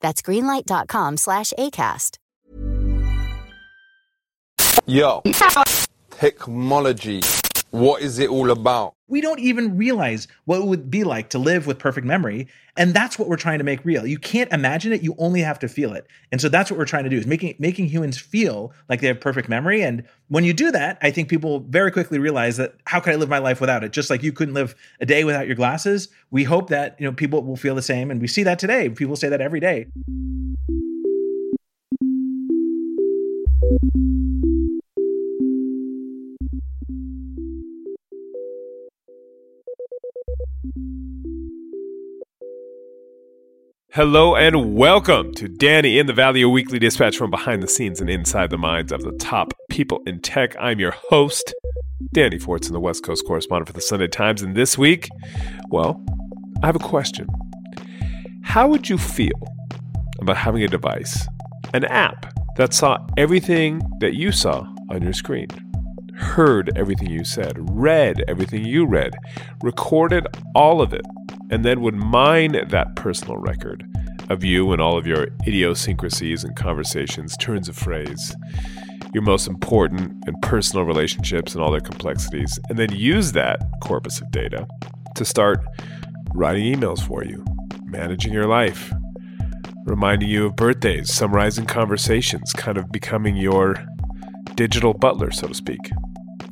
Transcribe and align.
That's 0.00 0.22
greenlight.com 0.22 1.16
slash 1.16 1.52
ACAST. 1.58 2.18
Yo, 4.86 5.22
technology. 6.10 7.20
What 7.74 8.02
is 8.02 8.20
it 8.20 8.30
all 8.30 8.52
about? 8.52 8.94
We 9.08 9.20
don't 9.20 9.40
even 9.40 9.76
realize 9.76 10.28
what 10.44 10.60
it 10.60 10.64
would 10.64 10.92
be 10.92 11.02
like 11.02 11.30
to 11.30 11.40
live 11.40 11.66
with 11.66 11.76
perfect 11.76 12.06
memory. 12.06 12.46
And 12.76 12.94
that's 12.94 13.18
what 13.18 13.28
we're 13.28 13.36
trying 13.36 13.58
to 13.58 13.64
make 13.64 13.84
real. 13.84 14.06
You 14.06 14.16
can't 14.16 14.52
imagine 14.52 14.92
it, 14.92 15.02
you 15.02 15.16
only 15.18 15.40
have 15.40 15.58
to 15.58 15.66
feel 15.66 15.92
it. 15.92 16.06
And 16.30 16.40
so 16.40 16.48
that's 16.48 16.70
what 16.70 16.78
we're 16.78 16.84
trying 16.84 17.02
to 17.02 17.10
do 17.10 17.16
is 17.16 17.26
making 17.26 17.56
making 17.58 17.86
humans 17.86 18.16
feel 18.16 18.72
like 18.88 19.00
they 19.00 19.08
have 19.08 19.20
perfect 19.20 19.48
memory. 19.48 19.82
And 19.82 20.04
when 20.28 20.44
you 20.44 20.52
do 20.52 20.70
that, 20.70 20.98
I 21.02 21.10
think 21.10 21.28
people 21.28 21.64
very 21.68 21.90
quickly 21.90 22.20
realize 22.20 22.58
that 22.58 22.76
how 22.84 23.00
could 23.00 23.12
I 23.12 23.16
live 23.16 23.28
my 23.28 23.38
life 23.38 23.60
without 23.60 23.82
it? 23.82 23.90
Just 23.90 24.08
like 24.08 24.22
you 24.22 24.30
couldn't 24.30 24.54
live 24.54 24.76
a 25.00 25.06
day 25.06 25.24
without 25.24 25.48
your 25.48 25.56
glasses. 25.56 26.10
We 26.30 26.44
hope 26.44 26.68
that, 26.68 26.94
you 27.00 27.06
know, 27.06 27.12
people 27.12 27.42
will 27.42 27.56
feel 27.56 27.74
the 27.74 27.82
same. 27.82 28.08
And 28.08 28.20
we 28.20 28.28
see 28.28 28.44
that 28.44 28.60
today. 28.60 28.88
People 28.88 29.16
say 29.16 29.28
that 29.28 29.40
every 29.40 29.58
day. 29.58 29.88
Hello 43.94 44.34
and 44.34 44.74
welcome 44.74 45.32
to 45.34 45.46
Danny 45.46 46.00
in 46.00 46.06
the 46.06 46.12
Valley, 46.12 46.42
a 46.42 46.48
weekly 46.48 46.80
dispatch 46.80 47.16
from 47.16 47.30
behind 47.30 47.62
the 47.62 47.68
scenes 47.68 48.00
and 48.00 48.10
inside 48.10 48.50
the 48.50 48.58
minds 48.58 48.90
of 48.90 49.02
the 49.02 49.12
top 49.12 49.54
people 49.70 50.02
in 50.04 50.20
tech. 50.20 50.56
I'm 50.58 50.80
your 50.80 50.90
host, 51.10 51.54
Danny 52.12 52.40
Fortson, 52.40 52.72
the 52.72 52.80
West 52.80 53.04
Coast 53.04 53.24
correspondent 53.24 53.68
for 53.68 53.72
the 53.72 53.80
Sunday 53.80 54.08
Times. 54.08 54.42
And 54.42 54.56
this 54.56 54.76
week, 54.76 55.08
well, 55.68 56.04
I 56.60 56.66
have 56.66 56.74
a 56.74 56.80
question. 56.80 57.28
How 58.42 58.66
would 58.66 58.88
you 58.88 58.98
feel 58.98 59.30
about 60.18 60.38
having 60.38 60.64
a 60.64 60.68
device, 60.68 61.28
an 61.72 61.84
app 61.84 62.34
that 62.56 62.74
saw 62.74 62.98
everything 63.16 63.80
that 64.00 64.14
you 64.14 64.32
saw 64.32 64.66
on 64.90 65.02
your 65.02 65.12
screen? 65.12 65.46
Heard 66.16 66.76
everything 66.76 67.10
you 67.10 67.22
said, 67.22 67.56
read 67.70 68.24
everything 68.26 68.64
you 68.64 68.86
read, 68.86 69.14
recorded 69.62 70.26
all 70.56 70.82
of 70.82 70.92
it, 70.92 71.06
and 71.50 71.64
then 71.64 71.80
would 71.80 71.94
mine 71.94 72.52
that 72.68 72.96
personal 72.96 73.36
record 73.36 73.86
of 74.30 74.42
you 74.42 74.72
and 74.72 74.80
all 74.80 74.96
of 74.96 75.06
your 75.06 75.28
idiosyncrasies 75.46 76.44
and 76.44 76.56
conversations, 76.56 77.36
turns 77.36 77.68
of 77.68 77.76
phrase, 77.76 78.34
your 79.12 79.22
most 79.22 79.46
important 79.46 80.12
and 80.26 80.40
personal 80.42 80.84
relationships 80.84 81.54
and 81.54 81.62
all 81.62 81.70
their 81.70 81.80
complexities, 81.80 82.58
and 82.68 82.78
then 82.78 82.92
use 82.92 83.32
that 83.32 83.60
corpus 83.80 84.20
of 84.20 84.30
data 84.30 84.66
to 85.14 85.24
start 85.24 85.64
writing 86.34 86.74
emails 86.74 87.06
for 87.06 87.24
you, 87.24 87.44
managing 87.84 88.32
your 88.32 88.46
life, 88.46 88.92
reminding 89.84 90.28
you 90.28 90.46
of 90.46 90.56
birthdays, 90.56 91.12
summarizing 91.12 91.66
conversations, 91.66 92.52
kind 92.52 92.78
of 92.78 92.90
becoming 92.90 93.36
your 93.36 93.76
digital 94.54 94.94
butler, 94.94 95.30
so 95.30 95.46
to 95.46 95.54
speak. 95.54 95.90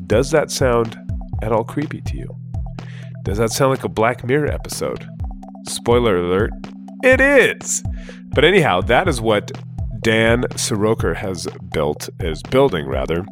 Does 0.07 0.31
that 0.31 0.51
sound 0.51 0.99
at 1.43 1.53
all 1.53 1.65
creepy 1.65 2.01
to 2.03 2.17
you? 2.17 2.42
Does 3.23 3.39
that 3.39 3.53
sound 3.53 3.71
like 3.71 3.85
a 3.85 3.89
Black 3.89 4.25
Mirror 4.25 4.51
episode? 4.51 5.07
Spoiler 5.69 6.17
alert, 6.17 6.51
it 7.05 7.21
is! 7.21 7.83
But 8.35 8.45
anyhow, 8.45 8.81
that 8.83 9.07
is 9.07 9.21
what 9.21 9.53
Dan 10.03 10.43
Siroker 10.55 11.15
has 11.15 11.47
built, 11.73 12.09
is 12.19 12.43
building 12.43 12.87
rather, 12.89 13.25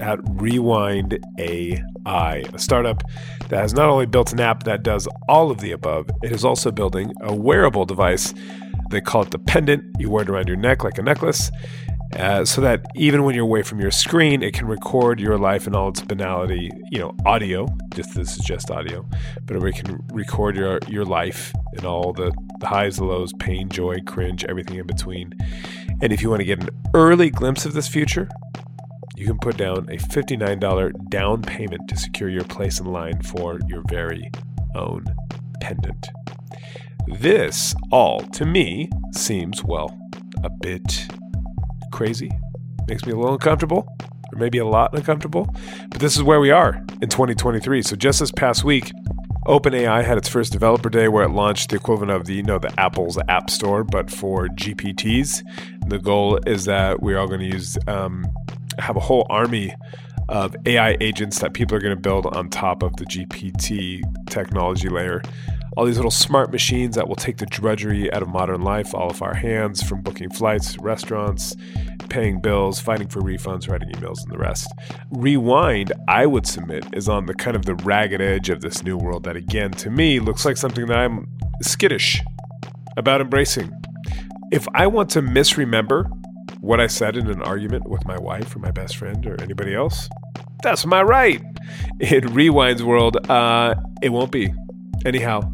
at 0.00 0.18
Rewind 0.40 1.18
AI, 1.38 2.44
a 2.52 2.58
startup 2.58 3.02
that 3.48 3.60
has 3.60 3.74
not 3.74 3.90
only 3.90 4.06
built 4.06 4.32
an 4.32 4.40
app 4.40 4.62
that 4.64 4.82
does 4.82 5.06
all 5.28 5.50
of 5.50 5.60
the 5.60 5.72
above, 5.72 6.08
it 6.22 6.32
is 6.32 6.44
also 6.44 6.70
building 6.70 7.12
a 7.20 7.34
wearable 7.34 7.84
device. 7.84 8.32
They 8.90 9.02
call 9.02 9.22
it 9.22 9.32
the 9.32 9.38
pendant. 9.38 9.84
You 9.98 10.08
wear 10.10 10.22
it 10.22 10.30
around 10.30 10.48
your 10.48 10.56
neck 10.56 10.82
like 10.82 10.96
a 10.96 11.02
necklace. 11.02 11.50
Uh, 12.12 12.44
so 12.44 12.60
that 12.60 12.86
even 12.94 13.24
when 13.24 13.34
you're 13.34 13.44
away 13.44 13.62
from 13.62 13.80
your 13.80 13.90
screen, 13.90 14.42
it 14.42 14.54
can 14.54 14.66
record 14.66 15.20
your 15.20 15.36
life 15.36 15.66
in 15.66 15.74
all 15.74 15.88
its 15.88 16.00
banality. 16.00 16.70
You 16.90 17.00
know, 17.00 17.16
audio. 17.26 17.66
Just 17.94 18.14
this 18.14 18.38
is 18.38 18.44
just 18.44 18.70
audio, 18.70 19.06
but 19.44 19.56
it 19.56 19.74
can 19.74 20.02
record 20.12 20.56
your 20.56 20.78
your 20.88 21.04
life 21.04 21.52
in 21.74 21.84
all 21.84 22.12
the, 22.12 22.32
the 22.60 22.66
highs, 22.66 22.96
the 22.96 23.04
lows, 23.04 23.32
pain, 23.34 23.68
joy, 23.68 23.96
cringe, 24.06 24.44
everything 24.44 24.78
in 24.78 24.86
between. 24.86 25.34
And 26.00 26.12
if 26.12 26.22
you 26.22 26.30
want 26.30 26.40
to 26.40 26.44
get 26.44 26.62
an 26.62 26.70
early 26.94 27.30
glimpse 27.30 27.66
of 27.66 27.72
this 27.72 27.88
future, 27.88 28.28
you 29.16 29.26
can 29.26 29.38
put 29.38 29.56
down 29.56 29.88
a 29.90 29.96
$59 29.96 31.10
down 31.10 31.42
payment 31.42 31.88
to 31.88 31.96
secure 31.96 32.28
your 32.28 32.44
place 32.44 32.80
in 32.80 32.86
line 32.86 33.22
for 33.22 33.58
your 33.66 33.82
very 33.88 34.30
own 34.74 35.04
pendant. 35.60 36.08
This 37.06 37.74
all, 37.90 38.20
to 38.20 38.44
me, 38.44 38.90
seems, 39.12 39.64
well, 39.64 39.98
a 40.42 40.50
bit 40.50 41.08
crazy. 41.92 42.30
Makes 42.88 43.06
me 43.06 43.12
a 43.12 43.16
little 43.16 43.32
uncomfortable, 43.32 43.88
or 44.32 44.38
maybe 44.38 44.58
a 44.58 44.66
lot 44.66 44.94
uncomfortable. 44.96 45.48
But 45.90 46.00
this 46.00 46.16
is 46.16 46.22
where 46.22 46.40
we 46.40 46.50
are 46.50 46.84
in 47.02 47.08
2023. 47.08 47.82
So 47.82 47.96
just 47.96 48.20
this 48.20 48.30
past 48.30 48.64
week, 48.64 48.92
OpenAI 49.46 50.04
had 50.04 50.18
its 50.18 50.28
first 50.28 50.52
developer 50.52 50.88
day 50.88 51.08
where 51.08 51.24
it 51.24 51.30
launched 51.30 51.70
the 51.70 51.76
equivalent 51.76 52.10
of 52.10 52.26
the, 52.26 52.34
you 52.34 52.42
know, 52.42 52.58
the 52.58 52.72
Apple's 52.80 53.18
App 53.28 53.48
Store, 53.48 53.84
but 53.84 54.10
for 54.10 54.48
GPTs. 54.48 55.42
The 55.88 55.98
goal 55.98 56.38
is 56.46 56.64
that 56.64 57.00
we're 57.00 57.18
all 57.18 57.28
going 57.28 57.40
to 57.40 57.46
use, 57.46 57.78
um, 57.86 58.26
have 58.78 58.96
a 58.96 59.00
whole 59.00 59.26
army 59.30 59.72
of 60.28 60.56
AI 60.66 60.96
agents 61.00 61.38
that 61.38 61.52
people 61.52 61.76
are 61.76 61.80
going 61.80 61.94
to 61.94 62.00
build 62.00 62.26
on 62.26 62.48
top 62.48 62.82
of 62.82 62.96
the 62.96 63.04
GPT 63.04 64.02
technology 64.28 64.88
layer. 64.88 65.22
All 65.76 65.84
these 65.84 65.96
little 65.96 66.10
smart 66.10 66.50
machines 66.50 66.96
that 66.96 67.06
will 67.06 67.16
take 67.16 67.36
the 67.36 67.44
drudgery 67.44 68.10
out 68.10 68.22
of 68.22 68.28
modern 68.28 68.62
life, 68.62 68.94
all 68.94 69.10
of 69.10 69.20
our 69.20 69.34
hands, 69.34 69.82
from 69.82 70.00
booking 70.00 70.30
flights, 70.30 70.78
restaurants, 70.78 71.54
paying 72.08 72.40
bills, 72.40 72.80
fighting 72.80 73.08
for 73.08 73.20
refunds, 73.20 73.68
writing 73.68 73.90
emails, 73.90 74.22
and 74.22 74.32
the 74.32 74.38
rest. 74.38 74.72
Rewind, 75.10 75.92
I 76.08 76.24
would 76.24 76.46
submit, 76.46 76.86
is 76.94 77.10
on 77.10 77.26
the 77.26 77.34
kind 77.34 77.56
of 77.56 77.66
the 77.66 77.74
ragged 77.74 78.22
edge 78.22 78.48
of 78.48 78.62
this 78.62 78.82
new 78.82 78.96
world 78.96 79.24
that, 79.24 79.36
again, 79.36 79.70
to 79.72 79.90
me, 79.90 80.18
looks 80.18 80.46
like 80.46 80.56
something 80.56 80.86
that 80.86 80.96
I'm 80.96 81.28
skittish 81.60 82.22
about 82.96 83.20
embracing. 83.20 83.70
If 84.50 84.66
I 84.74 84.86
want 84.86 85.10
to 85.10 85.20
misremember 85.20 86.08
what 86.60 86.80
I 86.80 86.86
said 86.86 87.18
in 87.18 87.28
an 87.28 87.42
argument 87.42 87.86
with 87.86 88.06
my 88.06 88.18
wife 88.18 88.56
or 88.56 88.60
my 88.60 88.70
best 88.70 88.96
friend 88.96 89.26
or 89.26 89.38
anybody 89.42 89.74
else, 89.74 90.08
that's 90.62 90.86
my 90.86 91.02
right. 91.02 91.42
In 92.00 92.32
Rewind's 92.32 92.82
world, 92.82 93.18
uh, 93.28 93.74
it 94.00 94.08
won't 94.08 94.32
be. 94.32 94.54
Anyhow, 95.04 95.52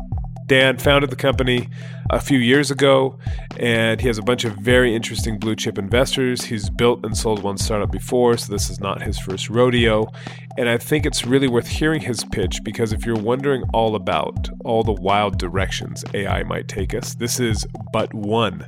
Dan 0.53 0.77
founded 0.77 1.09
the 1.09 1.17
company 1.17 1.67
a 2.11 2.21
few 2.21 2.37
years 2.37 2.71
ago, 2.71 3.19
and 3.57 4.03
he 4.03 4.07
has 4.07 4.19
a 4.19 4.23
bunch 4.23 4.45
of 4.45 4.53
very 4.57 4.95
interesting 4.95 5.39
blue 5.39 5.57
chip 5.57 5.79
investors. 5.79 6.45
He's 6.45 6.69
built 6.69 7.07
and 7.07 7.17
sold 7.17 7.43
one 7.43 7.57
startup 7.57 7.91
before, 7.91 8.37
so 8.37 8.53
this 8.53 8.69
is 8.69 8.79
not 8.79 9.01
his 9.01 9.19
first 9.19 9.49
rodeo. 9.49 10.13
And 10.59 10.69
I 10.69 10.77
think 10.77 11.07
it's 11.07 11.25
really 11.25 11.49
worth 11.49 11.67
hearing 11.67 12.03
his 12.03 12.23
pitch 12.23 12.61
because 12.65 12.93
if 12.93 13.07
you're 13.07 13.17
wondering 13.17 13.63
all 13.73 13.95
about 13.95 14.51
all 14.63 14.83
the 14.83 14.93
wild 14.93 15.39
directions 15.39 16.05
AI 16.13 16.43
might 16.43 16.69
take 16.69 16.93
us, 16.93 17.15
this 17.15 17.41
is 17.41 17.67
but 17.91 18.13
one 18.13 18.67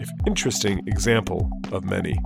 if 0.00 0.08
interesting 0.26 0.80
example 0.86 1.50
of 1.72 1.84
many. 1.84 2.18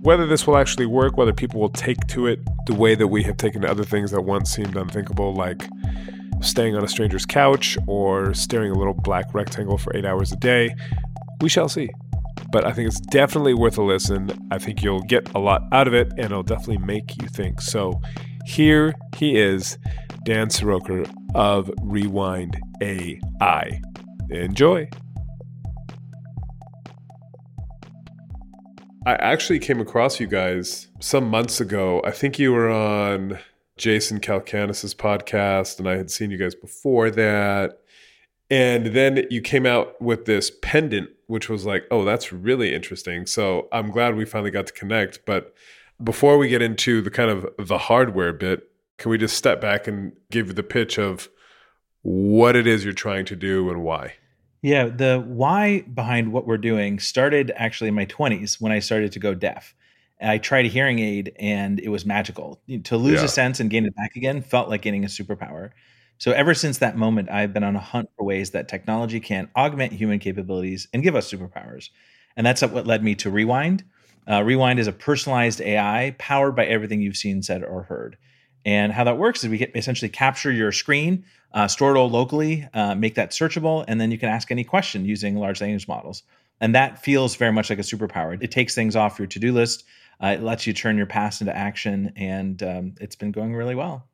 Whether 0.00 0.26
this 0.26 0.46
will 0.46 0.56
actually 0.56 0.86
work, 0.86 1.18
whether 1.18 1.34
people 1.34 1.60
will 1.60 1.68
take 1.68 2.06
to 2.06 2.26
it 2.26 2.40
the 2.64 2.74
way 2.74 2.94
that 2.94 3.08
we 3.08 3.24
have 3.24 3.36
taken 3.36 3.60
to 3.60 3.70
other 3.70 3.84
things 3.84 4.10
that 4.12 4.22
once 4.22 4.50
seemed 4.50 4.74
unthinkable, 4.74 5.34
like 5.34 5.68
staying 6.42 6.76
on 6.76 6.84
a 6.84 6.88
stranger's 6.88 7.26
couch 7.26 7.76
or 7.86 8.34
staring 8.34 8.70
a 8.70 8.74
little 8.74 8.94
black 8.94 9.32
rectangle 9.34 9.78
for 9.78 9.94
eight 9.96 10.04
hours 10.04 10.32
a 10.32 10.36
day, 10.36 10.74
we 11.40 11.48
shall 11.48 11.68
see. 11.68 11.88
but 12.50 12.64
I 12.64 12.72
think 12.72 12.88
it's 12.88 13.00
definitely 13.00 13.54
worth 13.54 13.78
a 13.78 13.82
listen. 13.82 14.30
I 14.50 14.58
think 14.58 14.82
you'll 14.82 15.02
get 15.02 15.28
a 15.34 15.38
lot 15.38 15.62
out 15.72 15.86
of 15.86 15.94
it 15.94 16.08
and 16.12 16.26
it'll 16.26 16.42
definitely 16.42 16.78
make 16.78 17.20
you 17.20 17.28
think. 17.28 17.60
So 17.60 18.00
here 18.46 18.94
he 19.16 19.36
is, 19.36 19.76
Dan 20.24 20.48
Siroker 20.48 21.10
of 21.34 21.70
Rewind 21.82 22.58
AI. 22.80 23.80
Enjoy. 24.30 24.88
I 29.06 29.14
actually 29.14 29.58
came 29.58 29.80
across 29.80 30.20
you 30.20 30.26
guys 30.26 30.88
some 31.00 31.28
months 31.28 31.60
ago. 31.60 32.02
I 32.04 32.10
think 32.10 32.38
you 32.38 32.52
were 32.52 32.68
on 32.70 33.38
Jason 33.78 34.20
Calacanis's 34.20 34.94
podcast, 34.94 35.78
and 35.78 35.88
I 35.88 35.96
had 35.96 36.10
seen 36.10 36.30
you 36.30 36.36
guys 36.36 36.54
before 36.54 37.10
that. 37.12 37.80
And 38.50 38.86
then 38.86 39.26
you 39.30 39.40
came 39.40 39.66
out 39.66 40.00
with 40.00 40.24
this 40.24 40.50
pendant, 40.62 41.10
which 41.26 41.48
was 41.48 41.66
like, 41.66 41.84
oh, 41.90 42.04
that's 42.04 42.32
really 42.32 42.74
interesting. 42.74 43.26
So 43.26 43.68
I'm 43.72 43.90
glad 43.90 44.16
we 44.16 44.24
finally 44.24 44.50
got 44.50 44.66
to 44.66 44.72
connect. 44.72 45.24
But 45.26 45.54
before 46.02 46.38
we 46.38 46.48
get 46.48 46.62
into 46.62 47.02
the 47.02 47.10
kind 47.10 47.30
of 47.30 47.46
the 47.58 47.78
hardware 47.78 48.32
bit, 48.32 48.70
can 48.96 49.10
we 49.10 49.18
just 49.18 49.36
step 49.36 49.60
back 49.60 49.86
and 49.86 50.12
give 50.30 50.54
the 50.54 50.62
pitch 50.62 50.98
of 50.98 51.28
what 52.02 52.56
it 52.56 52.66
is 52.66 52.84
you're 52.84 52.94
trying 52.94 53.24
to 53.26 53.36
do 53.36 53.70
and 53.70 53.82
why? 53.82 54.14
Yeah, 54.62 54.86
the 54.86 55.22
why 55.24 55.82
behind 55.82 56.32
what 56.32 56.46
we're 56.46 56.58
doing 56.58 56.98
started 56.98 57.52
actually 57.54 57.88
in 57.88 57.94
my 57.94 58.06
20s 58.06 58.60
when 58.60 58.72
I 58.72 58.80
started 58.80 59.12
to 59.12 59.18
go 59.18 59.34
deaf. 59.34 59.74
I 60.20 60.38
tried 60.38 60.66
a 60.66 60.68
hearing 60.68 60.98
aid 60.98 61.32
and 61.38 61.78
it 61.80 61.88
was 61.88 62.04
magical. 62.04 62.60
To 62.84 62.96
lose 62.96 63.20
Yeah. 63.20 63.26
a 63.26 63.28
sense 63.28 63.60
and 63.60 63.70
gain 63.70 63.86
it 63.86 63.94
back 63.94 64.16
again 64.16 64.42
felt 64.42 64.68
like 64.68 64.82
gaining 64.82 65.04
a 65.04 65.08
superpower. 65.08 65.70
So 66.18 66.32
ever 66.32 66.54
since 66.54 66.78
that 66.78 66.96
moment, 66.96 67.30
I've 67.30 67.52
been 67.52 67.62
on 67.62 67.76
a 67.76 67.80
hunt 67.80 68.08
for 68.16 68.24
ways 68.24 68.50
that 68.50 68.66
technology 68.68 69.20
can 69.20 69.48
augment 69.56 69.92
human 69.92 70.18
capabilities 70.18 70.88
and 70.92 71.02
give 71.02 71.14
us 71.14 71.30
superpowers. 71.30 71.90
And 72.36 72.44
that's 72.44 72.62
what 72.62 72.86
led 72.86 73.04
me 73.04 73.14
to 73.16 73.30
Rewind. 73.30 73.84
Uh, 74.28 74.42
Rewind 74.42 74.78
is 74.80 74.88
a 74.88 74.92
personalized 74.92 75.60
AI 75.60 76.14
powered 76.18 76.56
by 76.56 76.66
everything 76.66 77.00
you've 77.00 77.16
seen, 77.16 77.42
said, 77.42 77.62
or 77.62 77.84
heard. 77.84 78.16
And 78.64 78.92
how 78.92 79.04
that 79.04 79.16
works 79.16 79.44
is 79.44 79.50
we 79.50 79.62
essentially 79.74 80.08
capture 80.08 80.50
your 80.50 80.72
screen, 80.72 81.24
uh, 81.54 81.68
store 81.68 81.94
it 81.94 81.98
all 81.98 82.10
locally, 82.10 82.68
uh, 82.74 82.94
make 82.96 83.14
that 83.14 83.30
searchable, 83.30 83.84
and 83.88 84.00
then 84.00 84.10
you 84.10 84.18
can 84.18 84.28
ask 84.28 84.50
any 84.50 84.64
question 84.64 85.04
using 85.04 85.36
large 85.36 85.60
language 85.60 85.86
models. 85.88 86.24
And 86.60 86.74
that 86.74 87.02
feels 87.02 87.36
very 87.36 87.52
much 87.52 87.70
like 87.70 87.78
a 87.78 87.82
superpower. 87.82 88.36
It 88.42 88.50
takes 88.50 88.74
things 88.74 88.96
off 88.96 89.18
your 89.18 89.28
to 89.28 89.38
do 89.38 89.52
list, 89.52 89.84
uh, 90.22 90.28
it 90.28 90.42
lets 90.42 90.66
you 90.66 90.72
turn 90.72 90.96
your 90.96 91.06
past 91.06 91.40
into 91.40 91.56
action, 91.56 92.12
and 92.16 92.62
um, 92.62 92.94
it's 93.00 93.16
been 93.16 93.32
going 93.32 93.54
really 93.54 93.74
well. 93.74 94.06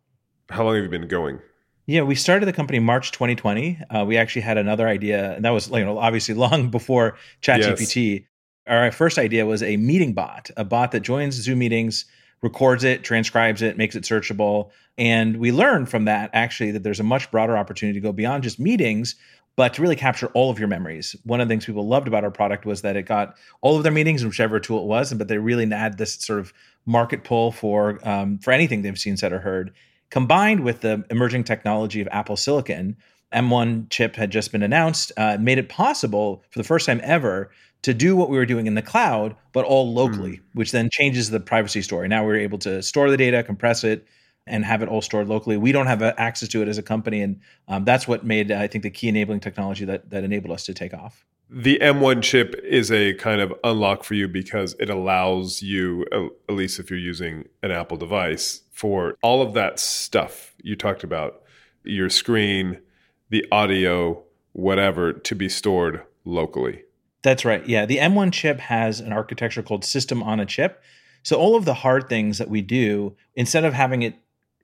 How 0.51 0.65
long 0.65 0.75
have 0.75 0.85
you 0.85 0.91
been 0.91 1.09
going? 1.09 1.41
Yeah, 1.87 2.03
we 2.03 2.15
started 2.15 2.47
the 2.47 2.53
company 2.53 2.79
March 2.79 3.13
2020. 3.13 3.79
Uh, 3.91 4.05
we 4.07 4.17
actually 4.17 4.43
had 4.43 4.59
another 4.59 4.89
idea, 4.89 5.35
and 5.35 5.45
that 5.45 5.51
was 5.51 5.71
you 5.71 5.85
know 5.85 5.99
obviously 5.99 6.35
long 6.47 6.71
before 6.71 7.17
ChatGPT. 7.43 8.27
Our 8.67 8.91
first 8.93 9.19
idea 9.19 9.45
was 9.45 9.63
a 9.63 9.77
meeting 9.77 10.15
bot, 10.15 10.51
a 10.57 10.65
bot 10.65 10.93
that 10.93 11.01
joins 11.01 11.35
Zoom 11.35 11.59
meetings, 11.59 12.07
records 12.43 12.83
it, 12.83 13.05
transcribes 13.05 13.61
it, 13.61 13.77
makes 13.77 13.95
it 13.95 14.05
searchable, 14.05 14.71
and 14.97 15.37
we 15.39 15.53
learned 15.53 15.91
from 15.91 16.07
that 16.07 16.31
actually 16.33 16.71
that 16.71 16.83
there's 16.83 17.01
a 17.01 17.05
much 17.05 17.31
broader 17.31 17.57
opportunity 17.57 17.99
to 17.99 18.03
go 18.03 18.13
beyond 18.13 18.43
just 18.43 18.59
meetings, 18.59 19.17
but 19.57 19.75
to 19.75 19.83
really 19.83 19.97
capture 19.97 20.27
all 20.29 20.51
of 20.51 20.59
your 20.59 20.69
memories. 20.69 21.15
One 21.25 21.41
of 21.41 21.49
the 21.49 21.53
things 21.53 21.65
people 21.65 21.87
loved 21.87 22.09
about 22.09 22.25
our 22.25 22.31
product 22.31 22.67
was 22.67 22.83
that 22.83 22.97
it 22.97 23.05
got 23.05 23.37
all 23.61 23.77
of 23.77 23.83
their 23.83 23.93
meetings 23.93 24.23
in 24.23 24.29
whichever 24.29 24.59
tool 24.59 24.81
it 24.81 24.87
was, 24.87 25.13
but 25.15 25.29
they 25.29 25.39
really 25.39 25.69
had 25.69 25.99
this 25.99 26.15
sort 26.15 26.41
of 26.41 26.53
market 26.87 27.25
pull 27.25 27.53
for 27.53 27.99
um, 28.07 28.39
for 28.39 28.53
anything 28.53 28.83
they've 28.83 28.99
seen, 28.99 29.17
said, 29.17 29.33
or 29.33 29.39
heard 29.39 29.73
combined 30.15 30.61
with 30.61 30.81
the 30.81 31.05
emerging 31.11 31.43
technology 31.43 32.01
of 32.01 32.07
Apple 32.13 32.37
Silicon, 32.37 32.97
M1 33.33 33.91
chip 33.91 34.15
had 34.15 34.31
just 34.31 34.53
been 34.53 34.63
announced, 34.63 35.11
uh, 35.17 35.37
made 35.41 35.59
it 35.59 35.69
possible 35.69 36.45
for 36.51 36.61
the 36.61 36.65
first 36.65 36.87
time 36.87 37.01
ever 37.03 37.51
to 37.83 37.93
do 37.93 38.15
what 38.15 38.31
we 38.31 38.37
were 38.37 38.47
doing 38.47 38.69
in 38.69 38.77
the 38.77 38.83
cloud, 38.83 39.35
but 39.53 39.65
all 39.65 39.93
locally, 39.93 40.41
which 40.53 40.71
then 40.71 40.89
changes 40.91 41.31
the 41.31 41.41
privacy 41.41 41.83
story. 41.83 42.07
Now 42.07 42.25
we're 42.25 42.39
able 42.39 42.59
to 42.59 42.81
store 42.81 43.11
the 43.11 43.17
data, 43.17 43.43
compress 43.43 43.83
it, 43.83 44.07
and 44.47 44.65
have 44.65 44.83
it 44.83 44.89
all 44.89 45.01
stored 45.01 45.29
locally. 45.29 45.57
We 45.57 45.73
don't 45.73 45.87
have 45.87 46.03
uh, 46.03 46.15
access 46.17 46.49
to 46.51 46.63
it 46.63 46.69
as 46.69 46.79
a 46.79 46.83
company, 46.83 47.23
and 47.23 47.41
um, 47.69 47.85
that's 47.85 48.07
what 48.07 48.25
made 48.25 48.53
I 48.53 48.67
think 48.67 48.83
the 48.83 48.91
key 48.91 49.09
enabling 49.09 49.41
technology 49.41 49.85
that 49.85 50.11
that 50.11 50.25
enabled 50.25 50.53
us 50.53 50.65
to 50.67 50.75
take 50.75 50.95
off. 50.95 51.25
The 51.51 51.79
M1 51.81 52.23
chip 52.23 52.55
is 52.65 52.91
a 52.91 53.15
kind 53.15 53.41
of 53.41 53.53
unlock 53.63 54.03
for 54.03 54.15
you 54.15 54.27
because 54.27 54.75
it 54.81 54.89
allows 54.89 55.63
you, 55.63 56.07
at 56.49 56.55
least 56.55 56.81
if 56.81 56.91
you're 56.91 56.99
using 56.99 57.49
an 57.63 57.71
Apple 57.71 57.97
device, 57.97 58.63
for 58.73 59.17
all 59.23 59.43
of 59.43 59.53
that 59.55 59.79
stuff 59.79 60.55
you 60.63 60.75
talked 60.75 61.05
about 61.05 61.43
your 61.85 62.09
screen, 62.09 62.81
the 63.29 63.47
audio, 63.53 64.23
whatever, 64.53 65.13
to 65.13 65.35
be 65.35 65.49
stored 65.49 66.03
locally. 66.25 66.83
That's 67.23 67.45
right. 67.45 67.67
Yeah. 67.67 67.87
The 67.87 67.99
M1 67.99 68.33
chip 68.33 68.59
has 68.61 69.01
an 69.01 69.13
architecture 69.13 69.63
called 69.63 69.85
system 69.85 70.23
on 70.23 70.41
a 70.41 70.47
chip. 70.47 70.83
So 71.23 71.37
all 71.37 71.57
of 71.57 71.65
the 71.65 71.75
hard 71.75 72.09
things 72.09 72.39
that 72.39 72.51
we 72.51 72.63
do, 72.63 73.17
instead 73.35 73.65
of 73.65 73.73
having 73.73 74.03
it 74.03 74.17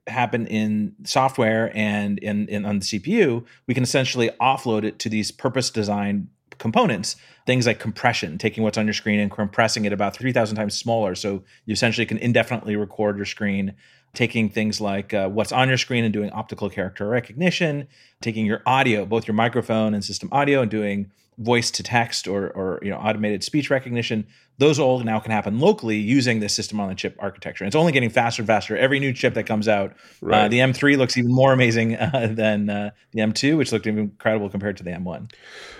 happen 0.07 0.47
in 0.47 0.95
software 1.03 1.71
and 1.75 2.17
in, 2.19 2.47
in 2.47 2.65
on 2.65 2.79
the 2.79 2.85
CPU, 2.85 3.45
we 3.67 3.73
can 3.73 3.83
essentially 3.83 4.29
offload 4.41 4.83
it 4.83 4.99
to 4.99 5.09
these 5.09 5.31
purpose 5.31 5.69
designed 5.69 6.27
components. 6.57 7.15
Things 7.45 7.65
like 7.65 7.79
compression, 7.79 8.37
taking 8.37 8.63
what's 8.63 8.77
on 8.77 8.85
your 8.85 8.93
screen 8.93 9.19
and 9.19 9.31
compressing 9.31 9.85
it 9.85 9.93
about 9.93 10.15
3,000 10.15 10.55
times 10.55 10.77
smaller. 10.77 11.15
So 11.15 11.43
you 11.65 11.73
essentially 11.73 12.05
can 12.05 12.17
indefinitely 12.17 12.75
record 12.75 13.17
your 13.17 13.25
screen. 13.25 13.73
Taking 14.13 14.49
things 14.49 14.81
like 14.81 15.13
uh, 15.13 15.29
what's 15.29 15.53
on 15.53 15.69
your 15.69 15.77
screen 15.77 16.03
and 16.03 16.11
doing 16.11 16.31
optical 16.31 16.69
character 16.69 17.07
recognition, 17.07 17.87
taking 18.19 18.45
your 18.45 18.61
audio, 18.65 19.05
both 19.05 19.25
your 19.25 19.35
microphone 19.35 19.93
and 19.93 20.03
system 20.03 20.27
audio, 20.33 20.61
and 20.61 20.69
doing 20.69 21.09
voice 21.37 21.71
to 21.71 21.81
text 21.81 22.27
or, 22.27 22.49
or 22.49 22.79
you 22.81 22.89
know 22.89 22.97
automated 22.97 23.41
speech 23.43 23.69
recognition 23.69 24.27
those 24.61 24.77
all 24.77 24.99
now 24.99 25.19
can 25.19 25.31
happen 25.31 25.59
locally 25.59 25.97
using 25.97 26.39
this 26.39 26.53
system 26.53 26.79
on 26.79 26.87
the 26.87 26.93
chip 26.95 27.15
architecture. 27.19 27.65
It's 27.65 27.75
only 27.75 27.91
getting 27.91 28.11
faster 28.11 28.43
and 28.43 28.47
faster. 28.47 28.77
Every 28.77 28.99
new 28.99 29.11
chip 29.11 29.33
that 29.33 29.45
comes 29.45 29.67
out 29.67 29.93
uh, 30.23 30.47
the 30.47 30.59
m3 30.59 30.97
looks 30.97 31.17
even 31.17 31.31
more 31.31 31.51
amazing 31.51 31.95
uh, 31.95 32.29
than 32.31 32.69
uh, 32.69 32.91
the 33.11 33.21
m2 33.21 33.57
which 33.57 33.71
looked 33.71 33.87
incredible 33.87 34.49
compared 34.49 34.77
to 34.77 34.83
the 34.83 34.91
m1 34.91 35.31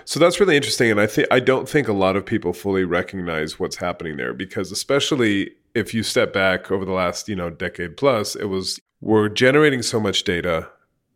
So 0.06 0.20
that's 0.20 0.40
really 0.40 0.56
interesting, 0.56 0.90
and 0.90 1.00
I 1.00 1.08
think 1.08 1.28
I 1.32 1.40
don't 1.40 1.70
think 1.70 1.88
a 1.88 1.94
lot 1.94 2.16
of 2.16 2.26
people 2.26 2.54
fully 2.54 2.84
recognize 2.84 3.60
what's 3.60 3.78
happening 3.78 4.18
there 4.18 4.34
because, 4.34 4.72
especially 4.72 5.52
if 5.76 5.94
you 5.94 6.04
step 6.04 6.34
back 6.34 6.72
over 6.72 6.84
the 6.84 6.92
last 6.92 7.30
you 7.30 7.36
know 7.36 7.50
decade 7.50 7.98
plus, 7.98 8.36
it 8.36 8.46
was 8.46 8.80
we're 9.00 9.30
generating 9.30 9.82
so 9.82 10.00
much 10.00 10.24
data 10.24 10.70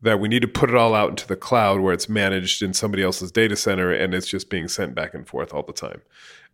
that 0.05 0.19
we 0.19 0.29
need 0.29 0.43
to 0.43 0.47
put 0.47 0.69
it 0.69 0.75
all 0.75 0.93
out 0.93 1.09
into 1.09 1.27
the 1.27 1.35
cloud 1.35 1.81
where 1.81 1.93
it's 1.93 2.07
managed 2.07 2.61
in 2.61 2.73
somebody 2.73 3.01
else's 3.01 3.31
data 3.31 3.55
center 3.55 3.91
and 3.91 4.13
it's 4.13 4.27
just 4.27 4.49
being 4.49 4.67
sent 4.67 4.93
back 4.93 5.13
and 5.13 5.27
forth 5.27 5.53
all 5.53 5.63
the 5.63 5.73
time. 5.73 6.01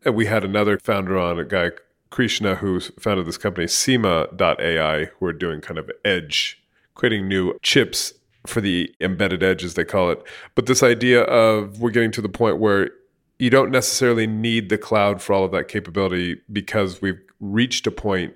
And 0.06 0.16
we 0.16 0.26
had 0.26 0.44
another 0.44 0.80
founder 0.80 1.18
on, 1.20 1.38
a 1.38 1.46
guy 1.46 1.72
Krishna, 2.10 2.56
who 2.56 2.80
founded 2.80 3.26
this 3.26 3.38
company, 3.38 3.68
SiMa.ai, 3.68 5.06
who 5.06 5.26
are 5.26 5.34
doing 5.34 5.62
kind 5.62 5.78
of 5.78 5.92
edge, 6.04 6.62
creating 6.96 7.28
new 7.28 7.58
chips 7.62 8.14
for 8.46 8.62
the 8.62 8.94
embedded 9.00 9.44
edge, 9.44 9.64
as 9.64 9.76
they 9.76 9.86
call 9.86 10.10
it. 10.12 10.24
But 10.56 10.66
this 10.66 10.82
idea 10.82 11.22
of 11.24 11.80
we're 11.80 11.92
getting 11.92 12.12
to 12.12 12.22
the 12.22 12.30
point 12.30 12.58
where 12.58 12.90
you 13.38 13.50
don't 13.50 13.72
necessarily 13.72 14.28
need 14.28 14.70
the 14.70 14.78
cloud 14.78 15.22
for 15.22 15.34
all 15.34 15.44
of 15.44 15.52
that 15.52 15.68
capability 15.68 16.42
because 16.52 17.02
we've 17.02 17.22
reached 17.40 17.86
a 17.88 17.92
point 17.92 18.34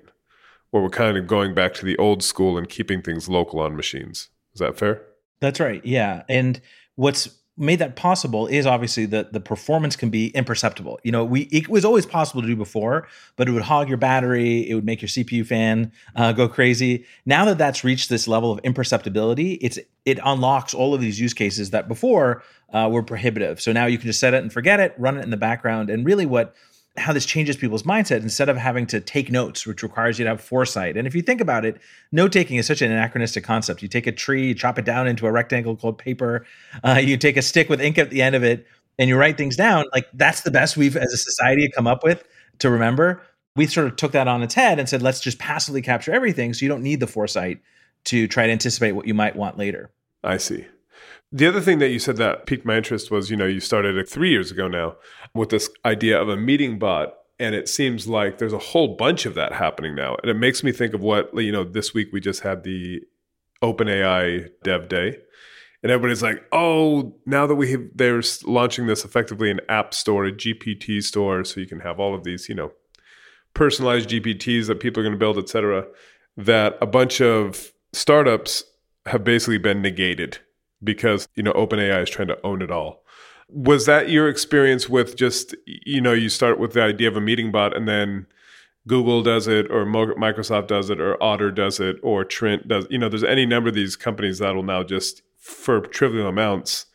where 0.70 0.82
we're 0.82 0.88
kind 0.88 1.16
of 1.16 1.26
going 1.26 1.54
back 1.54 1.74
to 1.74 1.86
the 1.86 1.96
old 1.96 2.22
school 2.22 2.58
and 2.58 2.68
keeping 2.68 3.02
things 3.02 3.28
local 3.28 3.60
on 3.60 3.76
machines. 3.76 4.28
Is 4.56 4.60
that 4.60 4.78
fair? 4.78 5.02
That's 5.40 5.60
right. 5.60 5.84
Yeah. 5.84 6.22
And 6.30 6.62
what's 6.94 7.28
made 7.58 7.78
that 7.78 7.94
possible 7.94 8.46
is 8.46 8.64
obviously 8.64 9.04
that 9.04 9.34
the 9.34 9.40
performance 9.40 9.96
can 9.96 10.08
be 10.08 10.28
imperceptible. 10.28 10.98
You 11.02 11.12
know, 11.12 11.26
we 11.26 11.42
it 11.52 11.68
was 11.68 11.84
always 11.84 12.06
possible 12.06 12.40
to 12.40 12.48
do 12.48 12.56
before, 12.56 13.06
but 13.36 13.48
it 13.48 13.52
would 13.52 13.64
hog 13.64 13.90
your 13.90 13.98
battery, 13.98 14.66
it 14.66 14.74
would 14.74 14.86
make 14.86 15.02
your 15.02 15.10
CPU 15.10 15.46
fan 15.46 15.92
uh, 16.14 16.32
go 16.32 16.48
crazy. 16.48 17.04
Now 17.26 17.44
that 17.44 17.58
that's 17.58 17.84
reached 17.84 18.08
this 18.08 18.26
level 18.26 18.50
of 18.50 18.60
imperceptibility, 18.60 19.52
it's 19.54 19.78
it 20.06 20.18
unlocks 20.24 20.72
all 20.72 20.94
of 20.94 21.02
these 21.02 21.20
use 21.20 21.34
cases 21.34 21.68
that 21.70 21.86
before 21.86 22.42
uh, 22.72 22.88
were 22.90 23.02
prohibitive. 23.02 23.60
So 23.60 23.72
now 23.72 23.84
you 23.84 23.98
can 23.98 24.06
just 24.06 24.20
set 24.20 24.32
it 24.32 24.42
and 24.42 24.50
forget 24.50 24.80
it, 24.80 24.94
run 24.96 25.18
it 25.18 25.22
in 25.22 25.28
the 25.28 25.36
background, 25.36 25.90
and 25.90 26.06
really 26.06 26.24
what 26.24 26.54
how 26.98 27.12
this 27.12 27.26
changes 27.26 27.56
people's 27.56 27.82
mindset 27.82 28.22
instead 28.22 28.48
of 28.48 28.56
having 28.56 28.86
to 28.86 29.00
take 29.00 29.30
notes, 29.30 29.66
which 29.66 29.82
requires 29.82 30.18
you 30.18 30.24
to 30.24 30.30
have 30.30 30.40
foresight. 30.40 30.96
And 30.96 31.06
if 31.06 31.14
you 31.14 31.22
think 31.22 31.40
about 31.40 31.64
it, 31.64 31.80
note 32.12 32.32
taking 32.32 32.56
is 32.56 32.66
such 32.66 32.82
an 32.82 32.90
anachronistic 32.90 33.44
concept. 33.44 33.82
You 33.82 33.88
take 33.88 34.06
a 34.06 34.12
tree, 34.12 34.48
you 34.48 34.54
chop 34.54 34.78
it 34.78 34.84
down 34.84 35.06
into 35.06 35.26
a 35.26 35.32
rectangle 35.32 35.76
called 35.76 35.98
paper, 35.98 36.46
uh, 36.84 37.00
you 37.02 37.16
take 37.16 37.36
a 37.36 37.42
stick 37.42 37.68
with 37.68 37.80
ink 37.80 37.98
at 37.98 38.10
the 38.10 38.22
end 38.22 38.34
of 38.34 38.42
it, 38.42 38.66
and 38.98 39.08
you 39.08 39.16
write 39.16 39.36
things 39.36 39.56
down. 39.56 39.84
Like 39.92 40.06
that's 40.14 40.42
the 40.42 40.50
best 40.50 40.76
we've, 40.76 40.96
as 40.96 41.12
a 41.12 41.18
society, 41.18 41.70
come 41.74 41.86
up 41.86 42.02
with 42.02 42.26
to 42.60 42.70
remember. 42.70 43.22
We 43.56 43.66
sort 43.66 43.86
of 43.86 43.96
took 43.96 44.12
that 44.12 44.28
on 44.28 44.42
its 44.42 44.54
head 44.54 44.78
and 44.78 44.88
said, 44.88 45.02
let's 45.02 45.20
just 45.20 45.38
passively 45.38 45.82
capture 45.82 46.12
everything 46.12 46.54
so 46.54 46.64
you 46.64 46.68
don't 46.68 46.82
need 46.82 47.00
the 47.00 47.06
foresight 47.06 47.60
to 48.04 48.28
try 48.28 48.46
to 48.46 48.52
anticipate 48.52 48.92
what 48.92 49.06
you 49.06 49.14
might 49.14 49.34
want 49.34 49.58
later. 49.58 49.90
I 50.22 50.36
see. 50.36 50.66
The 51.36 51.46
other 51.46 51.60
thing 51.60 51.80
that 51.80 51.90
you 51.90 51.98
said 51.98 52.16
that 52.16 52.46
piqued 52.46 52.64
my 52.64 52.78
interest 52.78 53.10
was, 53.10 53.30
you 53.30 53.36
know, 53.36 53.44
you 53.44 53.60
started 53.60 54.08
three 54.08 54.30
years 54.30 54.50
ago 54.50 54.68
now 54.68 54.96
with 55.34 55.50
this 55.50 55.68
idea 55.84 56.18
of 56.18 56.30
a 56.30 56.36
meeting 56.36 56.78
bot. 56.78 57.12
And 57.38 57.54
it 57.54 57.68
seems 57.68 58.08
like 58.08 58.38
there's 58.38 58.54
a 58.54 58.58
whole 58.58 58.96
bunch 58.96 59.26
of 59.26 59.34
that 59.34 59.52
happening 59.52 59.94
now. 59.94 60.16
And 60.22 60.30
it 60.30 60.38
makes 60.38 60.64
me 60.64 60.72
think 60.72 60.94
of 60.94 61.02
what, 61.02 61.28
you 61.36 61.52
know, 61.52 61.62
this 61.62 61.92
week 61.92 62.08
we 62.10 62.22
just 62.22 62.40
had 62.40 62.64
the 62.64 63.02
OpenAI 63.62 64.48
Dev 64.62 64.88
Day. 64.88 65.18
and 65.82 65.92
everybody's 65.92 66.22
like, 66.22 66.42
"Oh, 66.52 67.14
now 67.26 67.46
that 67.46 67.54
we 67.54 67.70
have, 67.72 67.82
they're 67.94 68.22
launching 68.44 68.86
this 68.86 69.04
effectively 69.04 69.50
an 69.50 69.60
app 69.68 69.92
store, 69.92 70.24
a 70.24 70.32
GPT 70.32 71.02
store, 71.02 71.44
so 71.44 71.60
you 71.60 71.66
can 71.66 71.80
have 71.80 72.00
all 72.00 72.14
of 72.14 72.24
these, 72.24 72.48
you 72.48 72.54
know, 72.54 72.72
personalized 73.52 74.08
GPTs 74.08 74.66
that 74.68 74.80
people 74.80 75.00
are 75.00 75.04
going 75.04 75.12
to 75.12 75.18
build, 75.18 75.36
etc." 75.36 75.86
That 76.38 76.78
a 76.80 76.86
bunch 76.86 77.20
of 77.20 77.72
startups 77.92 78.64
have 79.04 79.22
basically 79.22 79.58
been 79.58 79.82
negated 79.82 80.38
because 80.86 81.28
you 81.34 81.42
know 81.42 81.52
OpenAI 81.52 82.02
is 82.02 82.08
trying 82.08 82.28
to 82.28 82.38
own 82.46 82.62
it 82.62 82.70
all. 82.70 83.02
Was 83.48 83.84
that 83.86 84.08
your 84.08 84.28
experience 84.28 84.88
with 84.88 85.16
just 85.16 85.54
you 85.66 86.00
know 86.00 86.14
you 86.14 86.30
start 86.30 86.58
with 86.58 86.72
the 86.72 86.82
idea 86.82 87.08
of 87.08 87.16
a 87.16 87.20
meeting 87.20 87.52
bot 87.52 87.76
and 87.76 87.86
then 87.86 88.26
Google 88.88 89.22
does 89.22 89.46
it 89.46 89.70
or 89.70 89.84
Microsoft 89.84 90.68
does 90.68 90.88
it 90.88 91.00
or 91.00 91.22
Otter 91.22 91.50
does 91.50 91.78
it 91.78 91.96
or 92.02 92.24
Trent 92.24 92.68
does 92.68 92.86
you 92.88 92.98
know 92.98 93.10
there's 93.10 93.22
any 93.24 93.44
number 93.44 93.68
of 93.68 93.74
these 93.74 93.96
companies 93.96 94.38
that 94.38 94.54
will 94.54 94.62
now 94.62 94.82
just 94.82 95.20
for 95.36 95.80
trivial 95.80 96.26
amounts 96.26 96.86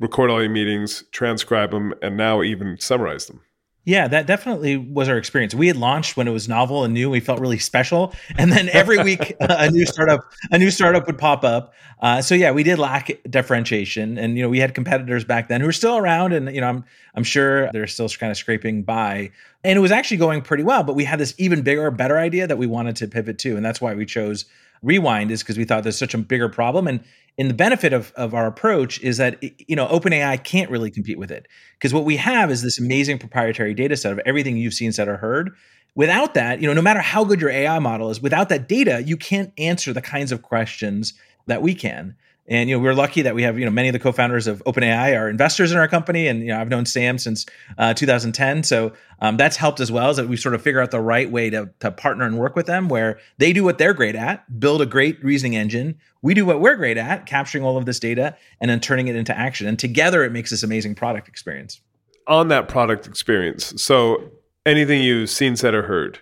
record 0.00 0.30
all 0.30 0.40
your 0.40 0.50
meetings, 0.50 1.04
transcribe 1.12 1.70
them 1.70 1.94
and 2.02 2.16
now 2.16 2.42
even 2.42 2.78
summarize 2.80 3.26
them. 3.26 3.40
Yeah, 3.84 4.08
that 4.08 4.26
definitely 4.26 4.76
was 4.76 5.08
our 5.08 5.16
experience. 5.16 5.54
We 5.54 5.66
had 5.66 5.76
launched 5.76 6.14
when 6.16 6.28
it 6.28 6.32
was 6.32 6.48
novel 6.48 6.84
and 6.84 6.92
new. 6.92 7.08
We 7.08 7.20
felt 7.20 7.40
really 7.40 7.58
special, 7.58 8.14
and 8.36 8.52
then 8.52 8.68
every 8.68 9.02
week 9.02 9.34
a 9.40 9.70
new 9.70 9.86
startup, 9.86 10.20
a 10.50 10.58
new 10.58 10.70
startup 10.70 11.06
would 11.06 11.16
pop 11.16 11.44
up. 11.44 11.72
Uh, 12.00 12.20
so 12.20 12.34
yeah, 12.34 12.50
we 12.50 12.62
did 12.62 12.78
lack 12.78 13.10
differentiation, 13.28 14.18
and 14.18 14.36
you 14.36 14.42
know 14.42 14.50
we 14.50 14.58
had 14.58 14.74
competitors 14.74 15.24
back 15.24 15.48
then 15.48 15.62
who 15.62 15.68
are 15.68 15.72
still 15.72 15.96
around, 15.96 16.34
and 16.34 16.54
you 16.54 16.60
know 16.60 16.68
I'm 16.68 16.84
I'm 17.14 17.24
sure 17.24 17.70
they're 17.72 17.86
still 17.86 18.08
kind 18.10 18.30
of 18.30 18.36
scraping 18.36 18.82
by. 18.82 19.30
And 19.64 19.76
it 19.76 19.80
was 19.80 19.92
actually 19.92 20.18
going 20.18 20.42
pretty 20.42 20.62
well, 20.62 20.82
but 20.82 20.94
we 20.94 21.04
had 21.04 21.18
this 21.18 21.34
even 21.38 21.62
bigger, 21.62 21.90
better 21.90 22.18
idea 22.18 22.46
that 22.46 22.58
we 22.58 22.66
wanted 22.66 22.96
to 22.96 23.08
pivot 23.08 23.38
to, 23.38 23.56
and 23.56 23.64
that's 23.64 23.80
why 23.80 23.94
we 23.94 24.04
chose 24.04 24.44
Rewind 24.82 25.30
is 25.30 25.42
because 25.42 25.58
we 25.58 25.64
thought 25.64 25.82
there's 25.82 25.98
such 25.98 26.14
a 26.14 26.18
bigger 26.18 26.48
problem. 26.48 26.86
And 26.86 27.00
in 27.40 27.48
the 27.48 27.54
benefit 27.54 27.94
of, 27.94 28.12
of 28.16 28.34
our 28.34 28.46
approach 28.46 29.00
is 29.00 29.16
that 29.16 29.42
you 29.66 29.74
know 29.74 29.86
OpenAI 29.86 30.44
can't 30.44 30.70
really 30.70 30.90
compete 30.90 31.18
with 31.18 31.30
it 31.30 31.48
because 31.78 31.94
what 31.94 32.04
we 32.04 32.16
have 32.16 32.50
is 32.50 32.60
this 32.60 32.78
amazing 32.78 33.18
proprietary 33.18 33.72
data 33.72 33.96
set 33.96 34.12
of 34.12 34.20
everything 34.26 34.58
you've 34.58 34.74
seen, 34.74 34.92
said, 34.92 35.08
or 35.08 35.16
heard. 35.16 35.50
Without 35.94 36.34
that, 36.34 36.60
you 36.60 36.68
know, 36.68 36.74
no 36.74 36.82
matter 36.82 37.00
how 37.00 37.24
good 37.24 37.40
your 37.40 37.48
AI 37.48 37.78
model 37.78 38.10
is, 38.10 38.20
without 38.20 38.50
that 38.50 38.68
data, 38.68 39.02
you 39.06 39.16
can't 39.16 39.54
answer 39.56 39.94
the 39.94 40.02
kinds 40.02 40.32
of 40.32 40.42
questions 40.42 41.14
that 41.46 41.62
we 41.62 41.74
can. 41.74 42.14
And 42.50 42.68
you 42.68 42.76
know, 42.76 42.82
we're 42.82 42.94
lucky 42.94 43.22
that 43.22 43.36
we 43.36 43.44
have 43.44 43.58
you 43.58 43.64
know 43.64 43.70
many 43.70 43.88
of 43.88 43.92
the 43.92 44.00
co-founders 44.00 44.48
of 44.48 44.62
OpenAI 44.66 45.16
are 45.16 45.30
investors 45.30 45.70
in 45.70 45.78
our 45.78 45.86
company, 45.86 46.26
and 46.26 46.40
you 46.40 46.48
know, 46.48 46.60
I've 46.60 46.68
known 46.68 46.84
Sam 46.84 47.16
since 47.16 47.46
uh, 47.78 47.94
2010, 47.94 48.64
so 48.64 48.92
um, 49.20 49.36
that's 49.36 49.56
helped 49.56 49.78
as 49.78 49.92
well. 49.92 50.10
Is 50.10 50.16
that 50.16 50.28
we 50.28 50.36
sort 50.36 50.56
of 50.56 50.60
figure 50.60 50.80
out 50.80 50.90
the 50.90 51.00
right 51.00 51.30
way 51.30 51.48
to 51.48 51.70
to 51.78 51.92
partner 51.92 52.26
and 52.26 52.36
work 52.36 52.56
with 52.56 52.66
them, 52.66 52.88
where 52.88 53.20
they 53.38 53.52
do 53.52 53.62
what 53.62 53.78
they're 53.78 53.94
great 53.94 54.16
at, 54.16 54.58
build 54.58 54.82
a 54.82 54.86
great 54.86 55.22
reasoning 55.22 55.54
engine. 55.54 55.96
We 56.22 56.34
do 56.34 56.44
what 56.44 56.60
we're 56.60 56.74
great 56.74 56.96
at, 56.96 57.24
capturing 57.24 57.62
all 57.64 57.78
of 57.78 57.86
this 57.86 58.00
data 58.00 58.36
and 58.60 58.68
then 58.68 58.80
turning 58.80 59.06
it 59.06 59.14
into 59.14 59.36
action, 59.36 59.68
and 59.68 59.78
together 59.78 60.24
it 60.24 60.32
makes 60.32 60.50
this 60.50 60.64
amazing 60.64 60.96
product 60.96 61.28
experience. 61.28 61.80
On 62.26 62.48
that 62.48 62.68
product 62.68 63.06
experience, 63.06 63.80
so 63.80 64.30
anything 64.66 65.02
you've 65.02 65.30
seen, 65.30 65.54
said, 65.54 65.72
or 65.72 65.82
heard. 65.82 66.18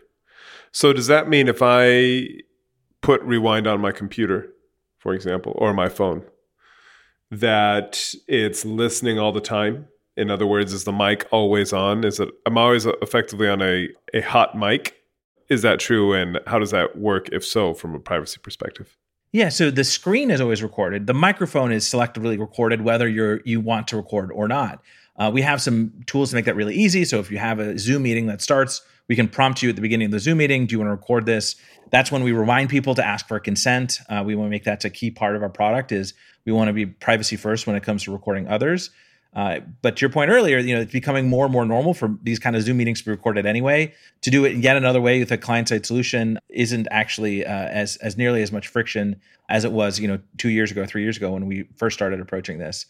So 0.72 0.92
does 0.92 1.06
that 1.06 1.28
mean 1.28 1.48
if 1.48 1.60
I 1.62 2.28
put 3.00 3.22
rewind 3.22 3.66
on 3.66 3.80
my 3.80 3.92
computer? 3.92 4.52
For 4.98 5.14
example, 5.14 5.52
or 5.56 5.72
my 5.72 5.88
phone, 5.88 6.24
that 7.30 8.14
it's 8.26 8.64
listening 8.64 9.18
all 9.18 9.32
the 9.32 9.40
time. 9.40 9.86
In 10.16 10.30
other 10.30 10.46
words, 10.46 10.72
is 10.72 10.84
the 10.84 10.92
mic 10.92 11.26
always 11.30 11.72
on? 11.72 12.04
Is 12.04 12.20
it 12.20 12.28
I'm 12.46 12.58
always 12.58 12.86
effectively 12.86 13.48
on 13.48 13.62
a, 13.62 13.88
a 14.12 14.20
hot 14.20 14.58
mic? 14.58 14.96
Is 15.48 15.62
that 15.62 15.80
true? 15.80 16.12
And 16.12 16.40
how 16.46 16.58
does 16.58 16.72
that 16.72 16.98
work, 16.98 17.28
if 17.30 17.44
so, 17.44 17.72
from 17.72 17.94
a 17.94 18.00
privacy 18.00 18.38
perspective? 18.42 18.96
Yeah, 19.30 19.50
so 19.50 19.70
the 19.70 19.84
screen 19.84 20.30
is 20.30 20.40
always 20.40 20.62
recorded. 20.62 21.06
The 21.06 21.14
microphone 21.14 21.70
is 21.70 21.84
selectively 21.84 22.38
recorded, 22.38 22.80
whether 22.80 23.08
you're 23.08 23.40
you 23.44 23.60
want 23.60 23.88
to 23.88 23.96
record 23.96 24.32
or 24.32 24.48
not. 24.48 24.82
Uh, 25.16 25.30
we 25.32 25.42
have 25.42 25.60
some 25.60 25.92
tools 26.06 26.30
to 26.30 26.36
make 26.36 26.44
that 26.46 26.56
really 26.56 26.74
easy. 26.74 27.04
So 27.04 27.18
if 27.18 27.30
you 27.30 27.38
have 27.38 27.58
a 27.58 27.78
Zoom 27.78 28.02
meeting 28.02 28.26
that 28.26 28.40
starts, 28.40 28.82
we 29.08 29.16
can 29.16 29.28
prompt 29.28 29.62
you 29.62 29.70
at 29.70 29.76
the 29.76 29.82
beginning 29.82 30.06
of 30.06 30.12
the 30.12 30.20
Zoom 30.20 30.38
meeting. 30.38 30.66
Do 30.66 30.74
you 30.74 30.78
want 30.78 30.88
to 30.88 30.92
record 30.92 31.26
this? 31.26 31.56
That's 31.90 32.12
when 32.12 32.22
we 32.22 32.32
remind 32.32 32.68
people 32.68 32.94
to 32.94 33.04
ask 33.04 33.26
for 33.26 33.40
consent. 33.40 34.00
Uh, 34.08 34.22
we 34.24 34.34
want 34.34 34.48
to 34.48 34.50
make 34.50 34.64
that 34.64 34.84
a 34.84 34.90
key 34.90 35.10
part 35.10 35.34
of 35.34 35.42
our 35.42 35.48
product. 35.48 35.92
Is 35.92 36.14
we 36.44 36.52
want 36.52 36.68
to 36.68 36.72
be 36.72 36.86
privacy 36.86 37.36
first 37.36 37.66
when 37.66 37.76
it 37.76 37.82
comes 37.82 38.04
to 38.04 38.12
recording 38.12 38.46
others. 38.48 38.90
Uh, 39.34 39.60
but 39.82 39.96
to 39.96 40.00
your 40.00 40.10
point 40.10 40.30
earlier, 40.30 40.58
you 40.58 40.74
know, 40.74 40.80
it's 40.80 40.92
becoming 40.92 41.28
more 41.28 41.44
and 41.44 41.52
more 41.52 41.64
normal 41.64 41.92
for 41.94 42.16
these 42.22 42.38
kind 42.38 42.56
of 42.56 42.62
Zoom 42.62 42.78
meetings 42.78 43.00
to 43.00 43.04
be 43.04 43.10
recorded 43.10 43.46
anyway. 43.46 43.92
To 44.22 44.30
do 44.30 44.44
it 44.44 44.56
yet 44.56 44.76
another 44.76 45.00
way 45.00 45.20
with 45.20 45.30
a 45.30 45.38
client-side 45.38 45.84
solution 45.84 46.38
isn't 46.48 46.88
actually 46.90 47.44
uh, 47.44 47.50
as 47.50 47.96
as 47.96 48.16
nearly 48.16 48.42
as 48.42 48.52
much 48.52 48.68
friction 48.68 49.20
as 49.48 49.64
it 49.64 49.72
was, 49.72 49.98
you 49.98 50.08
know, 50.08 50.18
two 50.36 50.50
years 50.50 50.70
ago, 50.70 50.84
three 50.86 51.02
years 51.02 51.16
ago 51.16 51.32
when 51.32 51.46
we 51.46 51.68
first 51.76 51.94
started 51.94 52.20
approaching 52.20 52.58
this. 52.58 52.86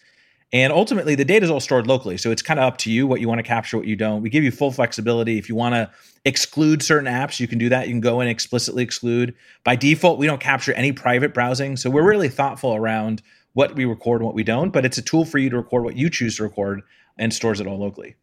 And 0.52 0.72
ultimately, 0.72 1.14
the 1.14 1.26
data 1.26 1.44
is 1.44 1.50
all 1.50 1.60
stored 1.60 1.86
locally. 1.86 2.16
So 2.16 2.30
it's 2.30 2.40
kind 2.40 2.58
of 2.58 2.64
up 2.64 2.78
to 2.78 2.90
you 2.90 3.06
what 3.06 3.20
you 3.20 3.28
want 3.28 3.38
to 3.38 3.42
capture, 3.42 3.76
what 3.76 3.86
you 3.86 3.96
don't. 3.96 4.22
We 4.22 4.30
give 4.30 4.44
you 4.44 4.50
full 4.50 4.70
flexibility. 4.70 5.36
If 5.36 5.48
you 5.48 5.54
want 5.54 5.74
to 5.74 5.90
exclude 6.24 6.82
certain 6.82 7.12
apps, 7.12 7.38
you 7.38 7.46
can 7.46 7.58
do 7.58 7.68
that. 7.68 7.86
You 7.86 7.92
can 7.92 8.00
go 8.00 8.20
and 8.20 8.30
explicitly 8.30 8.82
exclude. 8.82 9.34
By 9.62 9.76
default, 9.76 10.18
we 10.18 10.26
don't 10.26 10.40
capture 10.40 10.72
any 10.72 10.92
private 10.92 11.34
browsing. 11.34 11.76
So 11.76 11.90
we're 11.90 12.08
really 12.08 12.30
thoughtful 12.30 12.74
around 12.74 13.20
what 13.52 13.74
we 13.74 13.84
record 13.84 14.22
and 14.22 14.26
what 14.26 14.34
we 14.34 14.42
don't. 14.42 14.70
But 14.70 14.86
it's 14.86 14.96
a 14.96 15.02
tool 15.02 15.26
for 15.26 15.36
you 15.36 15.50
to 15.50 15.56
record 15.56 15.84
what 15.84 15.96
you 15.96 16.08
choose 16.08 16.36
to 16.38 16.44
record 16.44 16.80
and 17.18 17.34
stores 17.34 17.60
it 17.60 17.66
all 17.66 17.78
locally. 17.78 18.16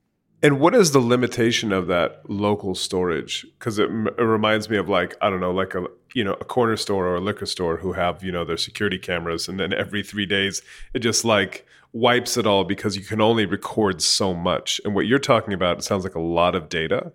And 0.45 0.59
what 0.59 0.75
is 0.75 0.91
the 0.91 0.99
limitation 0.99 1.71
of 1.71 1.87
that 1.87 2.21
local 2.29 2.75
storage? 2.75 3.47
Because 3.57 3.79
it, 3.79 3.89
it, 3.89 4.21
reminds 4.21 4.69
me 4.69 4.77
of 4.77 4.87
like 4.87 5.15
I 5.19 5.31
don't 5.31 5.39
know, 5.39 5.49
like 5.49 5.73
a 5.73 5.87
you 6.13 6.23
know 6.23 6.33
a 6.33 6.45
corner 6.45 6.77
store 6.77 7.07
or 7.07 7.15
a 7.15 7.19
liquor 7.19 7.47
store 7.47 7.77
who 7.77 7.93
have 7.93 8.23
you 8.23 8.31
know 8.31 8.45
their 8.45 8.55
security 8.55 8.99
cameras, 8.99 9.47
and 9.47 9.59
then 9.59 9.73
every 9.73 10.03
three 10.03 10.27
days 10.27 10.61
it 10.93 10.99
just 10.99 11.25
like 11.25 11.65
wipes 11.93 12.37
it 12.37 12.45
all 12.45 12.63
because 12.63 12.95
you 12.95 13.03
can 13.03 13.21
only 13.21 13.47
record 13.47 14.03
so 14.03 14.35
much. 14.35 14.79
And 14.85 14.93
what 14.93 15.07
you're 15.07 15.17
talking 15.17 15.51
about, 15.51 15.79
it 15.79 15.83
sounds 15.83 16.03
like 16.03 16.13
a 16.13 16.19
lot 16.19 16.53
of 16.53 16.69
data. 16.69 17.11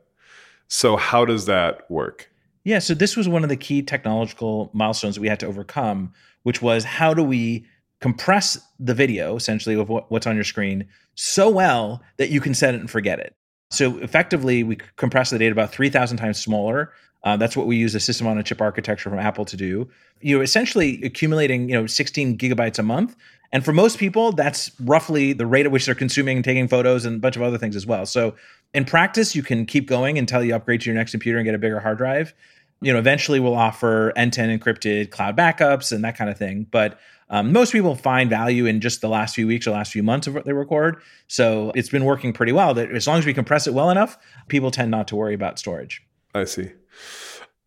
So, 0.66 0.96
how 0.96 1.25
does 1.25 1.46
that 1.46 1.88
work? 1.88 2.32
Yeah, 2.64 2.80
so 2.80 2.94
this 2.94 3.16
was 3.16 3.28
one 3.28 3.44
of 3.44 3.49
the 3.49 3.56
key 3.56 3.80
technological 3.82 4.72
milestones 4.72 5.20
we 5.20 5.28
had 5.28 5.38
to 5.38 5.46
overcome, 5.46 6.14
which 6.42 6.60
was 6.60 6.82
how 6.82 7.14
do 7.14 7.22
we 7.22 7.64
compress 8.00 8.59
the 8.78 8.95
video, 8.95 9.37
essentially, 9.37 9.75
of 9.75 9.88
what's 9.88 10.26
on 10.26 10.35
your 10.35 10.45
screen 10.45 10.88
so 11.14 11.50
well 11.50 12.02
that 12.16 12.30
you 12.30 12.40
can 12.40 12.54
set 12.54 12.75
it 12.75 12.80
and 12.80 12.90
forget 12.90 13.19
it. 13.19 13.35
So, 13.71 13.99
effectively, 13.99 14.62
we 14.62 14.78
compress 14.97 15.30
the 15.30 15.38
data 15.38 15.52
about 15.52 15.73
3,000 15.73 16.16
times 16.16 16.40
smaller. 16.40 16.92
Uh, 17.23 17.37
that's 17.37 17.57
what 17.57 17.66
we 17.66 17.76
use 17.76 17.95
a 17.95 18.00
system 18.00 18.26
on 18.26 18.38
a 18.38 18.42
chip 18.42 18.61
architecture 18.61 19.11
from 19.11 19.19
Apple 19.19 19.45
to 19.45 19.57
do. 19.57 19.88
You're 20.21 20.42
essentially 20.42 21.02
accumulating, 21.02 21.69
you 21.69 21.75
know, 21.75 21.87
16 21.87 22.38
gigabytes 22.38 22.78
a 22.78 22.83
month, 22.83 23.14
and 23.52 23.64
for 23.64 23.73
most 23.73 23.99
people, 23.99 24.33
that's 24.33 24.71
roughly 24.80 25.33
the 25.33 25.47
rate 25.47 25.66
at 25.66 25.73
which 25.73 25.87
they're 25.87 25.95
consuming 25.95 26.38
and 26.38 26.45
taking 26.45 26.69
photos 26.69 27.04
and 27.04 27.16
a 27.16 27.19
bunch 27.19 27.37
of 27.37 27.42
other 27.42 27.59
things 27.59 27.75
as 27.75 27.87
well. 27.87 28.07
So 28.07 28.35
in 28.75 28.85
practice, 28.85 29.35
you 29.35 29.42
can 29.42 29.66
keep 29.66 29.88
going 29.88 30.19
until 30.19 30.45
you 30.45 30.54
upgrade 30.54 30.83
to 30.83 30.87
your 30.87 30.95
next 30.95 31.11
computer 31.11 31.38
and 31.38 31.45
get 31.45 31.54
a 31.54 31.59
bigger 31.59 31.80
hard 31.80 31.99
drive. 31.99 32.33
You 32.80 32.92
know, 32.92 32.99
eventually 32.99 33.40
we'll 33.40 33.54
offer 33.54 34.12
end-to-end 34.16 34.60
encrypted 34.60 35.10
cloud 35.10 35.37
backups 35.37 35.92
and 35.92 36.02
that 36.04 36.16
kind 36.16 36.30
of 36.30 36.38
thing. 36.38 36.66
But 36.70 36.99
um, 37.28 37.52
most 37.52 37.72
people 37.72 37.94
find 37.94 38.28
value 38.28 38.66
in 38.66 38.80
just 38.80 39.00
the 39.00 39.08
last 39.08 39.34
few 39.34 39.46
weeks 39.46 39.66
or 39.66 39.70
last 39.70 39.92
few 39.92 40.02
months 40.02 40.26
of 40.26 40.34
what 40.34 40.44
they 40.44 40.52
record. 40.52 41.00
So 41.28 41.72
it's 41.75 41.88
been 41.88 42.04
working 42.04 42.32
pretty 42.32 42.52
well. 42.52 42.75
That 42.75 42.90
as 42.90 43.06
long 43.06 43.18
as 43.18 43.26
we 43.26 43.32
compress 43.34 43.66
it 43.66 43.75
well 43.75 43.90
enough, 43.90 44.18
people 44.49 44.70
tend 44.70 44.90
not 44.90 45.06
to 45.08 45.16
worry 45.16 45.34
about 45.34 45.58
storage. 45.58 46.02
I 46.34 46.44
see. 46.44 46.72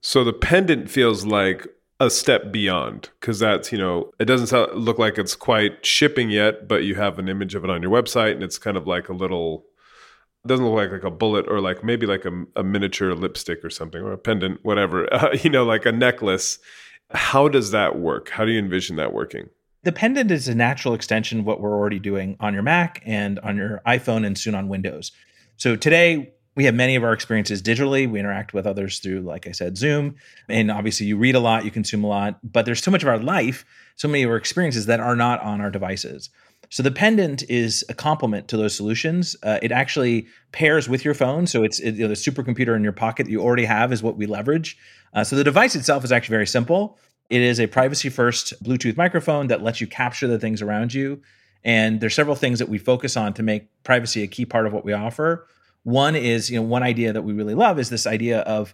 So 0.02 0.24
the 0.24 0.34
pendant 0.34 0.90
feels 0.90 1.26
like 1.26 1.68
a 2.00 2.10
step 2.10 2.52
beyond 2.52 3.10
because 3.20 3.40
that's 3.40 3.72
you 3.72 3.78
know 3.78 4.12
it 4.20 4.26
doesn't 4.26 4.48
sound, 4.48 4.74
look 4.74 5.00
like 5.00 5.18
it's 5.18 5.36
quite 5.36 5.86
shipping 5.86 6.30
yet 6.30 6.68
but 6.68 6.84
you 6.84 6.96
have 6.96 7.20
an 7.20 7.30
image 7.30 7.56
of 7.56 7.64
it 7.64 7.70
on 7.70 7.82
your 7.82 7.92
website 7.92 8.34
and 8.34 8.44
it's 8.44 8.58
kind 8.58 8.76
of 8.76 8.88
like 8.88 9.10
a 9.10 9.14
little 9.14 9.64
doesn't 10.46 10.66
look 10.66 10.76
like 10.76 10.92
like 10.92 11.04
a 11.04 11.12
bullet 11.12 11.46
or 11.48 11.62
like 11.62 11.84
maybe 11.84 12.06
like 12.06 12.26
a, 12.26 12.44
a 12.56 12.64
miniature 12.64 13.14
lipstick 13.16 13.64
or 13.64 13.70
something 13.70 14.02
or 14.02 14.12
a 14.12 14.18
pendant 14.18 14.64
whatever 14.64 15.12
uh, 15.14 15.36
you 15.42 15.50
know 15.50 15.64
like 15.64 15.86
a 15.86 15.92
necklace 15.92 16.60
how 17.12 17.48
does 17.48 17.72
that 17.72 17.98
work 17.98 18.30
how 18.30 18.46
do 18.46 18.52
you 18.52 18.60
envision 18.60 18.96
that 18.96 19.14
working 19.14 19.50
the 19.84 19.92
pendant 19.92 20.32
is 20.32 20.48
a 20.48 20.56
natural 20.56 20.94
extension 20.94 21.40
of 21.40 21.46
what 21.46 21.60
we're 21.60 21.76
already 21.76 22.00
doing 22.00 22.36
on 22.40 22.54
your 22.54 22.64
mac 22.64 23.02
and 23.06 23.40
on 23.40 23.56
your 23.56 23.82
iphone 23.88 24.26
and 24.26 24.38
soon 24.38 24.56
on 24.56 24.68
windows 24.68 25.12
so 25.58 25.76
today 25.76 26.34
we 26.56 26.66
have 26.66 26.76
many 26.76 26.96
of 26.96 27.04
our 27.04 27.14
experiences 27.14 27.62
digitally. 27.62 28.10
We 28.10 28.20
interact 28.20 28.54
with 28.54 28.68
others 28.68 29.00
through, 29.00 29.22
like 29.22 29.48
I 29.48 29.52
said, 29.52 29.78
Zoom. 29.78 30.16
And 30.48 30.70
obviously, 30.70 31.08
you 31.08 31.18
read 31.18 31.36
a 31.36 31.40
lot, 31.40 31.66
you 31.66 31.72
consume 31.72 32.04
a 32.04 32.08
lot, 32.08 32.40
but 32.44 32.66
there's 32.66 32.84
so 32.84 32.92
much 32.92 33.02
of 33.02 33.10
our 33.10 33.18
life, 33.18 33.66
so 33.96 34.08
many 34.08 34.24
of 34.24 34.30
our 34.30 34.36
experiences 34.36 34.86
that 34.86 35.00
are 35.00 35.16
not 35.16 35.42
on 35.42 35.62
our 35.62 35.72
devices. 35.72 36.30
So 36.74 36.82
the 36.82 36.90
pendant 36.90 37.44
is 37.52 37.86
a 37.88 37.94
complement 37.94 38.48
to 38.48 38.58
those 38.58 38.76
solutions. 38.76 39.36
Uh, 39.44 39.60
it 39.62 39.72
actually 39.72 40.26
pairs 40.52 40.90
with 40.90 41.06
your 41.06 41.14
phone, 41.14 41.46
so 41.46 41.64
it's 41.64 41.80
it, 41.80 41.94
you 41.94 42.02
know, 42.02 42.08
the 42.08 42.16
supercomputer 42.16 42.76
in 42.76 42.84
your 42.84 42.92
pocket 42.92 43.28
that 43.28 43.32
you 43.32 43.44
already 43.44 43.66
have 43.66 43.94
is 43.94 44.02
what 44.02 44.18
we 44.18 44.26
leverage. 44.26 44.76
Uh, 45.14 45.24
so 45.24 45.36
the 45.36 45.44
device 45.44 45.76
itself 45.76 46.04
is 46.04 46.12
actually 46.12 46.34
very 46.34 46.48
simple. 46.48 46.98
It 47.30 47.42
is 47.42 47.60
a 47.60 47.68
privacy-first 47.68 48.64
Bluetooth 48.64 48.98
microphone 48.98 49.50
that 49.50 49.62
lets 49.62 49.82
you 49.82 49.86
capture 49.86 50.26
the 50.28 50.40
things 50.40 50.64
around 50.64 50.96
you. 50.96 51.22
And 51.64 52.02
there's 52.02 52.16
several 52.16 52.36
things 52.36 52.58
that 52.58 52.70
we 52.70 52.80
focus 52.80 53.16
on 53.16 53.36
to 53.36 53.44
make 53.44 53.70
privacy 53.84 54.24
a 54.24 54.28
key 54.28 54.44
part 54.44 54.66
of 54.66 54.74
what 54.74 54.84
we 54.84 54.94
offer. 54.94 55.46
One 55.84 56.16
is, 56.16 56.50
you 56.50 56.60
know, 56.60 56.64
one 56.66 56.82
idea 56.82 57.14
that 57.14 57.22
we 57.22 57.34
really 57.34 57.54
love 57.54 57.78
is 57.78 57.92
this 57.92 58.08
idea 58.08 58.40
of 58.40 58.74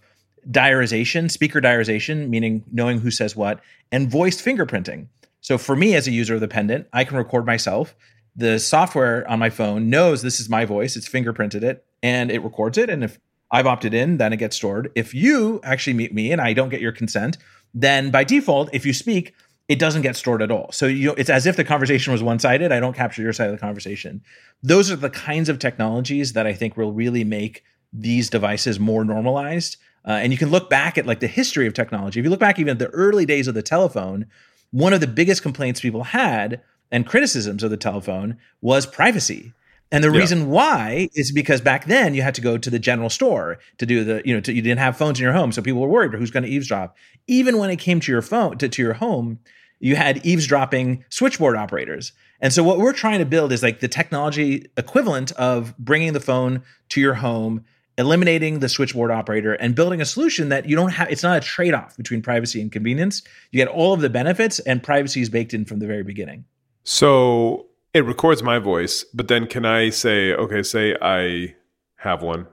diarization, 0.50 1.30
speaker 1.30 1.60
diarization, 1.60 2.30
meaning 2.30 2.64
knowing 2.72 2.98
who 2.98 3.10
says 3.10 3.36
what, 3.36 3.60
and 3.92 4.10
voiced 4.10 4.42
fingerprinting. 4.42 5.08
So 5.40 5.58
for 5.58 5.76
me 5.76 5.94
as 5.94 6.06
a 6.06 6.12
user 6.12 6.34
of 6.34 6.40
the 6.40 6.48
pendant, 6.48 6.86
I 6.92 7.04
can 7.04 7.16
record 7.16 7.46
myself. 7.46 7.94
The 8.36 8.58
software 8.58 9.28
on 9.28 9.38
my 9.38 9.50
phone 9.50 9.90
knows 9.90 10.22
this 10.22 10.40
is 10.40 10.48
my 10.48 10.64
voice, 10.64 10.96
it's 10.96 11.08
fingerprinted 11.08 11.62
it, 11.62 11.84
and 12.02 12.30
it 12.30 12.42
records 12.42 12.78
it. 12.78 12.88
And 12.88 13.02
if 13.02 13.18
I've 13.50 13.66
opted 13.66 13.94
in, 13.94 14.18
then 14.18 14.32
it 14.32 14.36
gets 14.36 14.56
stored. 14.56 14.92
If 14.94 15.12
you 15.14 15.60
actually 15.64 15.94
meet 15.94 16.14
me 16.14 16.30
and 16.30 16.40
I 16.40 16.52
don't 16.52 16.68
get 16.68 16.80
your 16.80 16.92
consent, 16.92 17.38
then 17.74 18.10
by 18.10 18.24
default, 18.24 18.70
if 18.72 18.86
you 18.86 18.92
speak, 18.92 19.34
it 19.68 19.78
doesn't 19.78 20.02
get 20.02 20.16
stored 20.16 20.42
at 20.42 20.50
all. 20.50 20.70
So 20.72 20.86
you 20.86 21.14
it's 21.16 21.30
as 21.30 21.46
if 21.46 21.56
the 21.56 21.64
conversation 21.64 22.12
was 22.12 22.22
one-sided. 22.22 22.72
I 22.72 22.80
don't 22.80 22.94
capture 22.94 23.22
your 23.22 23.32
side 23.32 23.46
of 23.46 23.52
the 23.52 23.60
conversation. 23.60 24.22
Those 24.62 24.90
are 24.90 24.96
the 24.96 25.10
kinds 25.10 25.48
of 25.48 25.58
technologies 25.58 26.32
that 26.32 26.46
I 26.46 26.52
think 26.52 26.76
will 26.76 26.92
really 26.92 27.22
make 27.24 27.62
these 27.92 28.30
devices 28.30 28.80
more 28.80 29.04
normalized. 29.04 29.76
Uh, 30.04 30.12
and 30.12 30.32
you 30.32 30.38
can 30.38 30.50
look 30.50 30.70
back 30.70 30.98
at 30.98 31.06
like 31.06 31.20
the 31.20 31.28
history 31.28 31.66
of 31.66 31.74
technology. 31.74 32.18
If 32.18 32.24
you 32.24 32.30
look 32.30 32.40
back 32.40 32.58
even 32.58 32.72
at 32.72 32.78
the 32.78 32.88
early 32.88 33.26
days 33.26 33.46
of 33.46 33.54
the 33.54 33.62
telephone, 33.62 34.26
one 34.70 34.92
of 34.92 35.00
the 35.00 35.06
biggest 35.06 35.42
complaints 35.42 35.80
people 35.80 36.04
had 36.04 36.62
and 36.90 37.06
criticisms 37.06 37.62
of 37.62 37.70
the 37.70 37.76
telephone 37.76 38.38
was 38.60 38.86
privacy. 38.86 39.52
And 39.92 40.04
the 40.04 40.12
yeah. 40.12 40.18
reason 40.18 40.50
why 40.50 41.08
is 41.14 41.32
because 41.32 41.60
back 41.60 41.86
then 41.86 42.14
you 42.14 42.22
had 42.22 42.34
to 42.36 42.40
go 42.40 42.56
to 42.56 42.70
the 42.70 42.78
general 42.78 43.10
store 43.10 43.58
to 43.78 43.86
do 43.86 44.04
the, 44.04 44.22
you 44.24 44.32
know, 44.32 44.40
to, 44.40 44.52
you 44.52 44.62
didn't 44.62 44.78
have 44.78 44.96
phones 44.96 45.18
in 45.18 45.24
your 45.24 45.32
home. 45.32 45.50
So 45.50 45.62
people 45.62 45.80
were 45.80 45.88
worried 45.88 46.08
about 46.08 46.18
who's 46.18 46.30
going 46.30 46.44
to 46.44 46.48
eavesdrop. 46.48 46.96
Even 47.26 47.58
when 47.58 47.70
it 47.70 47.76
came 47.76 47.98
to 48.00 48.12
your 48.12 48.22
phone, 48.22 48.58
to, 48.58 48.68
to 48.68 48.82
your 48.82 48.94
home, 48.94 49.40
you 49.80 49.96
had 49.96 50.24
eavesdropping 50.24 51.04
switchboard 51.08 51.56
operators. 51.56 52.12
And 52.40 52.52
so 52.52 52.62
what 52.62 52.78
we're 52.78 52.92
trying 52.92 53.18
to 53.18 53.24
build 53.24 53.50
is 53.50 53.62
like 53.62 53.80
the 53.80 53.88
technology 53.88 54.70
equivalent 54.76 55.32
of 55.32 55.76
bringing 55.78 56.12
the 56.12 56.20
phone 56.20 56.62
to 56.90 57.00
your 57.00 57.14
home, 57.14 57.64
eliminating 58.00 58.58
the 58.58 58.68
switchboard 58.68 59.10
operator 59.10 59.52
and 59.54 59.74
building 59.74 60.00
a 60.00 60.04
solution 60.04 60.48
that 60.48 60.66
you 60.66 60.74
don't 60.74 60.90
have 60.90 61.10
it's 61.10 61.22
not 61.22 61.36
a 61.36 61.40
trade-off 61.40 61.96
between 61.96 62.22
privacy 62.22 62.60
and 62.60 62.72
convenience. 62.72 63.22
You 63.52 63.58
get 63.58 63.68
all 63.68 63.92
of 63.92 64.00
the 64.00 64.10
benefits 64.10 64.58
and 64.60 64.82
privacy 64.82 65.20
is 65.20 65.28
baked 65.28 65.54
in 65.54 65.64
from 65.64 65.78
the 65.78 65.86
very 65.86 66.02
beginning. 66.02 66.44
So 66.82 67.66
it 67.92 68.04
records 68.04 68.42
my 68.42 68.58
voice, 68.58 69.04
but 69.14 69.28
then 69.28 69.46
can 69.46 69.64
I 69.64 69.90
say, 69.90 70.32
okay, 70.32 70.62
say 70.62 70.96
I 71.00 71.54
have 71.96 72.22
one 72.22 72.46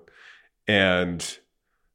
and 0.68 1.39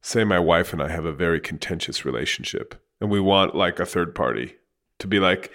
say 0.00 0.24
my 0.24 0.38
wife 0.38 0.72
and 0.72 0.82
I 0.82 0.88
have 0.88 1.04
a 1.04 1.12
very 1.12 1.38
contentious 1.38 2.04
relationship 2.04 2.74
and 3.00 3.10
we 3.10 3.20
want 3.20 3.54
like 3.54 3.78
a 3.78 3.86
third 3.86 4.14
party 4.14 4.54
to 4.98 5.06
be 5.06 5.20
like, 5.20 5.52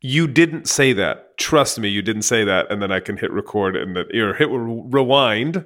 you 0.00 0.28
didn't 0.28 0.68
say 0.68 0.92
that. 0.92 1.36
Trust 1.38 1.78
me, 1.78 1.88
you 1.88 2.02
didn't 2.02 2.22
say 2.22 2.44
that. 2.44 2.70
And 2.70 2.82
then 2.82 2.92
I 2.92 3.00
can 3.00 3.16
hit 3.16 3.32
record 3.32 3.76
and 3.76 3.96
that 3.96 4.14
or 4.14 4.34
hit 4.34 4.48
rewind 4.50 5.64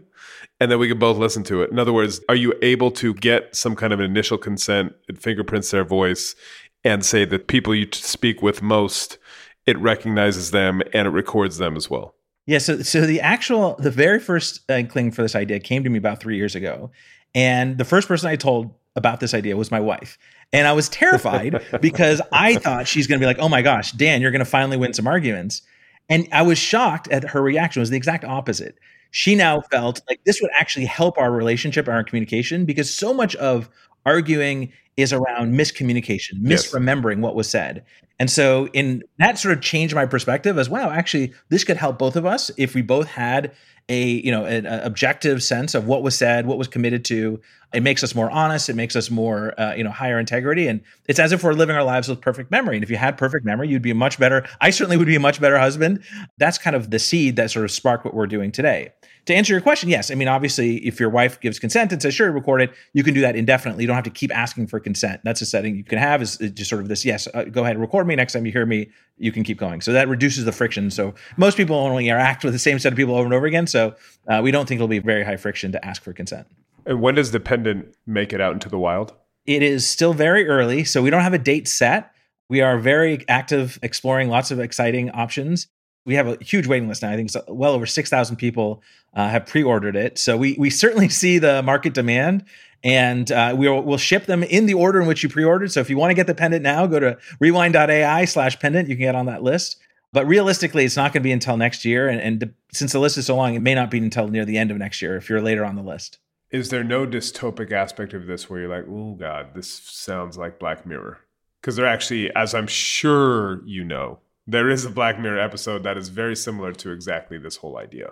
and 0.63 0.71
then 0.71 0.79
we 0.79 0.87
can 0.87 1.01
both 1.01 1.19
listen 1.19 1.43
to 1.43 1.61
it. 1.61 1.73
In 1.73 1.81
other 1.81 1.93
words, 1.93 2.21
are 2.29 2.37
you 2.37 2.55
able 2.63 2.93
to 2.93 3.15
get 3.15 3.57
some 3.57 3.75
kind 3.75 3.93
of 3.93 3.99
an 3.99 4.05
initial 4.05 4.39
consent? 4.39 4.95
It 5.09 5.19
fingerprints 5.19 5.73
their 5.73 5.83
voice 5.83 6.37
and 6.85 7.05
say 7.05 7.25
that 7.25 7.49
people 7.49 7.75
you 7.75 7.89
speak 7.91 8.43
with 8.43 8.63
most 8.63 9.19
it 9.67 9.77
recognizes 9.79 10.53
them 10.53 10.81
and 10.95 11.09
it 11.09 11.11
records 11.11 11.59
them 11.59 11.77
as 11.77 11.91
well. 11.91 12.15
Yeah, 12.47 12.59
so 12.59 12.81
so 12.83 13.07
the 13.07 13.21
actual 13.21 13.75
the 13.81 13.91
very 13.91 14.21
first 14.21 14.61
uh, 14.71 14.75
inkling 14.75 15.11
for 15.11 15.23
this 15.23 15.35
idea 15.35 15.59
came 15.59 15.83
to 15.83 15.91
me 15.91 15.99
about 15.99 16.21
three 16.21 16.37
years 16.37 16.55
ago, 16.55 16.93
and 17.35 17.77
the 17.77 17.85
first 17.85 18.07
person 18.07 18.29
I 18.29 18.37
told 18.37 18.73
about 18.95 19.19
this 19.19 19.35
idea 19.35 19.57
was 19.57 19.71
my 19.71 19.81
wife, 19.81 20.17
and 20.53 20.69
I 20.69 20.73
was 20.73 20.89
terrified 20.89 21.61
because 21.81 22.21
I 22.33 22.57
thought 22.57 22.87
she's 22.87 23.09
going 23.09 23.21
to 23.21 23.23
be 23.23 23.27
like, 23.27 23.39
"Oh 23.39 23.49
my 23.49 23.63
gosh, 23.63 23.93
Dan, 23.93 24.21
you're 24.21 24.33
going 24.33 24.41
to 24.41 24.45
finally 24.45 24.77
win 24.77 24.93
some 24.93 25.07
arguments," 25.07 25.63
and 26.09 26.27
I 26.33 26.43
was 26.43 26.59
shocked 26.59 27.07
at 27.09 27.31
her 27.31 27.41
reaction. 27.41 27.81
It 27.81 27.83
was 27.83 27.91
the 27.91 27.97
exact 27.97 28.25
opposite. 28.25 28.77
She 29.13 29.35
now 29.35 29.61
felt 29.61 30.01
like 30.09 30.25
this 30.25 30.41
would 30.41 30.51
actually 30.59 30.87
help 30.87 31.19
our 31.19 31.31
relationship 31.31 31.87
our 31.87 32.03
communication 32.03 32.65
because 32.65 32.93
so 32.93 33.15
much 33.15 33.37
of 33.37 33.69
arguing 34.05 34.73
is 34.97 35.13
around 35.13 35.55
miscommunication, 35.55 36.43
misremembering 36.43 37.17
yes. 37.17 37.23
what 37.23 37.35
was 37.35 37.49
said. 37.49 37.85
And 38.19 38.31
so 38.31 38.69
in 38.69 39.03
that 39.19 39.39
sort 39.39 39.57
of 39.57 39.63
changed 39.63 39.95
my 39.95 40.07
perspective 40.07 40.59
as 40.59 40.69
wow, 40.69 40.91
actually 40.91 41.35
this 41.51 41.63
could 41.63 41.77
help 41.77 41.99
both 41.99 42.17
of 42.17 42.27
us 42.27 42.51
if 42.57 42.75
we 42.75 42.81
both 42.81 43.07
had 43.07 43.53
a, 43.89 44.05
you 44.05 44.31
know, 44.31 44.45
an, 44.45 44.67
objective 44.67 45.43
sense 45.43 45.75
of 45.75 45.87
what 45.87 46.03
was 46.03 46.17
said, 46.17 46.47
what 46.47 46.59
was 46.59 46.69
committed 46.69 47.05
to. 47.07 47.41
It 47.73 47.83
makes 47.83 48.05
us 48.05 48.15
more 48.15 48.31
honest, 48.31 48.69
it 48.69 48.77
makes 48.77 48.97
us 48.97 49.11
more 49.11 49.59
uh, 49.59 49.75
you 49.75 49.83
know, 49.85 49.91
higher 49.91 50.19
integrity 50.19 50.69
and 50.69 50.83
it's 51.09 51.19
as 51.19 51.33
if 51.33 51.43
we're 51.43 51.55
living 51.55 51.75
our 51.75 51.85
lives 51.85 52.09
with 52.09 52.21
perfect 52.21 52.51
memory. 52.51 52.77
And 52.77 52.85
if 52.85 52.91
you 52.91 52.97
had 52.97 53.17
perfect 53.17 53.45
memory, 53.45 53.69
you'd 53.69 53.83
be 53.83 53.91
a 53.91 53.95
much 53.95 54.19
better 54.19 54.47
I 54.61 54.71
certainly 54.71 54.97
would 54.97 55.07
be 55.07 55.17
a 55.17 55.21
much 55.21 55.41
better 55.41 55.59
husband. 55.59 56.03
That's 56.39 56.59
kind 56.59 56.77
of 56.77 56.91
the 56.91 56.99
seed 56.99 57.37
that 57.37 57.51
sort 57.51 57.65
of 57.65 57.71
sparked 57.71 58.05
what 58.05 58.15
we're 58.15 58.27
doing 58.27 58.53
today 58.53 58.93
to 59.27 59.35
answer 59.35 59.53
your 59.53 59.61
question, 59.61 59.89
yes. 59.89 60.11
I 60.11 60.15
mean, 60.15 60.27
obviously, 60.27 60.77
if 60.79 60.99
your 60.99 61.09
wife 61.09 61.41
gives 61.41 61.59
consent 61.59 61.93
and 61.93 62.03
says, 62.03 62.15
sure, 62.15 62.33
record 62.33 62.61
it, 62.61 62.73
you 62.93 63.05
can 63.05 63.15
do 63.15 63.21
that 63.21 63.37
indefinitely. 63.37 63.85
You 63.85 63.87
don't 63.87 63.95
have 63.95 64.05
to 64.05 64.11
keep 64.11 64.35
asking 64.35 64.67
for 64.67 64.81
consent. 64.81 65.21
That's 65.23 65.41
a 65.41 65.47
setting 65.47 65.77
you 65.77 65.85
can 65.85 65.99
have 65.99 66.23
is 66.23 66.39
just 66.39 66.69
sort 66.69 66.83
of 66.83 66.89
this, 66.89 67.05
yes, 67.05 67.29
uh, 67.33 67.45
go 67.45 67.63
ahead, 67.63 67.79
record 67.79 68.07
me. 68.07 68.17
Next 68.17 68.33
time 68.33 68.47
you 68.47 68.53
hear 68.53 68.67
me, 68.67 68.91
you 69.19 69.31
can 69.31 69.45
keep 69.45 69.59
going. 69.59 69.81
So 69.81 69.93
that 69.93 70.09
reduces 70.09 70.45
the 70.45 70.53
friction. 70.53 70.91
So 70.91 71.15
most 71.37 71.57
people 71.57 71.77
only 71.77 72.09
interact 72.09 72.43
with 72.43 72.53
the 72.53 72.59
same 72.59 72.81
set 72.81 72.93
of 72.93 72.97
people 72.97 73.15
over 73.15 73.25
and 73.25 73.35
over 73.35 73.47
again. 73.47 73.69
So 73.69 73.95
uh, 74.27 74.41
we 74.43 74.51
don't 74.51 74.67
think 74.67 74.79
it'll 74.79 74.89
be 74.89 74.99
very 74.99 75.25
high 75.25 75.37
friction 75.37 75.71
to 75.73 75.85
ask 75.85 76.03
for 76.03 76.13
consent. 76.13 76.49
And 76.85 77.01
when 77.01 77.15
does 77.15 77.31
the 77.31 77.39
pendant 77.39 77.95
make 78.07 78.33
it 78.33 78.41
out 78.41 78.55
into 78.55 78.69
the 78.69 78.79
wild? 78.79 79.13
It 79.47 79.63
is 79.63 79.87
still 79.89 80.15
very 80.15 80.49
early. 80.49 80.83
So 80.83 81.01
we 81.01 81.11
don't 81.11 81.23
have 81.23 81.35
a 81.35 81.39
date 81.39 81.69
set. 81.69 82.11
We 82.49 82.61
are 82.61 82.77
very 82.77 83.25
active 83.29 83.79
exploring 83.83 84.29
lots 84.29 84.51
of 84.51 84.59
exciting 84.59 85.11
options 85.11 85.69
we 86.05 86.15
have 86.15 86.27
a 86.27 86.37
huge 86.43 86.67
waiting 86.67 86.89
list 86.89 87.03
now. 87.03 87.11
I 87.11 87.17
think 87.17 87.35
it's 87.35 87.37
well 87.49 87.73
over 87.73 87.87
6,000 87.87 88.37
people 88.37 88.83
uh, 89.15 89.29
have 89.29 89.47
pre-ordered 89.47 89.97
it. 89.97 90.19
So 90.19 90.37
we 90.37 90.57
we 90.59 90.71
certainly 90.71 91.09
see 91.23 91.39
the 91.39 91.63
market 91.63 91.95
demand 91.95 92.45
and 92.85 93.31
uh, 93.31 93.55
we'll, 93.57 93.81
we'll 93.83 93.99
ship 93.99 94.27
them 94.27 94.43
in 94.43 94.67
the 94.67 94.75
order 94.75 95.01
in 95.01 95.07
which 95.07 95.23
you 95.23 95.29
pre-ordered. 95.29 95.71
So 95.71 95.81
if 95.81 95.89
you 95.89 95.97
want 95.97 96.11
to 96.11 96.15
get 96.15 96.27
the 96.27 96.35
pendant 96.35 96.63
now, 96.63 96.87
go 96.87 96.99
to 96.99 97.19
rewind.ai 97.39 98.25
slash 98.25 98.59
pendant. 98.59 98.89
You 98.89 98.97
can 98.97 99.05
get 99.05 99.15
on 99.15 99.27
that 99.27 99.43
list. 99.43 99.79
But 100.13 100.27
realistically, 100.27 100.85
it's 100.85 100.97
not 100.97 101.13
going 101.13 101.23
to 101.23 101.27
be 101.27 101.33
until 101.33 101.57
next 101.57 101.85
year. 101.85 102.09
And, 102.09 102.21
and 102.21 102.55
since 102.73 102.93
the 102.93 102.99
list 102.99 103.17
is 103.17 103.27
so 103.27 103.37
long, 103.37 103.55
it 103.55 103.63
may 103.63 103.75
not 103.75 103.91
be 103.91 103.99
until 103.99 104.29
near 104.29 104.45
the 104.45 104.59
end 104.59 104.71
of 104.71 104.77
next 104.77 105.01
year 105.01 105.17
if 105.17 105.31
you're 105.31 105.41
later 105.41 105.65
on 105.65 105.77
the 105.77 105.83
list. 105.83 106.19
Is 106.51 106.69
there 106.69 106.85
no 106.85 107.07
dystopic 107.07 107.73
aspect 107.73 108.13
of 108.13 108.27
this 108.27 108.51
where 108.51 108.61
you're 108.61 108.69
like, 108.69 108.85
oh, 108.87 109.15
God, 109.15 109.55
this 109.55 109.71
sounds 109.71 110.37
like 110.37 110.59
Black 110.59 110.85
Mirror? 110.85 111.19
Because 111.61 111.77
they're 111.77 111.87
actually, 111.87 112.35
as 112.35 112.55
I'm 112.55 112.67
sure 112.67 113.63
you 113.65 113.85
know, 113.85 114.19
there 114.47 114.69
is 114.69 114.85
a 114.85 114.91
Black 114.91 115.19
Mirror 115.19 115.41
episode 115.41 115.83
that 115.85 115.97
is 115.97 116.09
very 116.09 116.35
similar 116.35 116.73
to 116.73 116.91
exactly 116.91 117.39
this 117.39 117.57
whole 117.57 117.79
idea. 117.79 118.11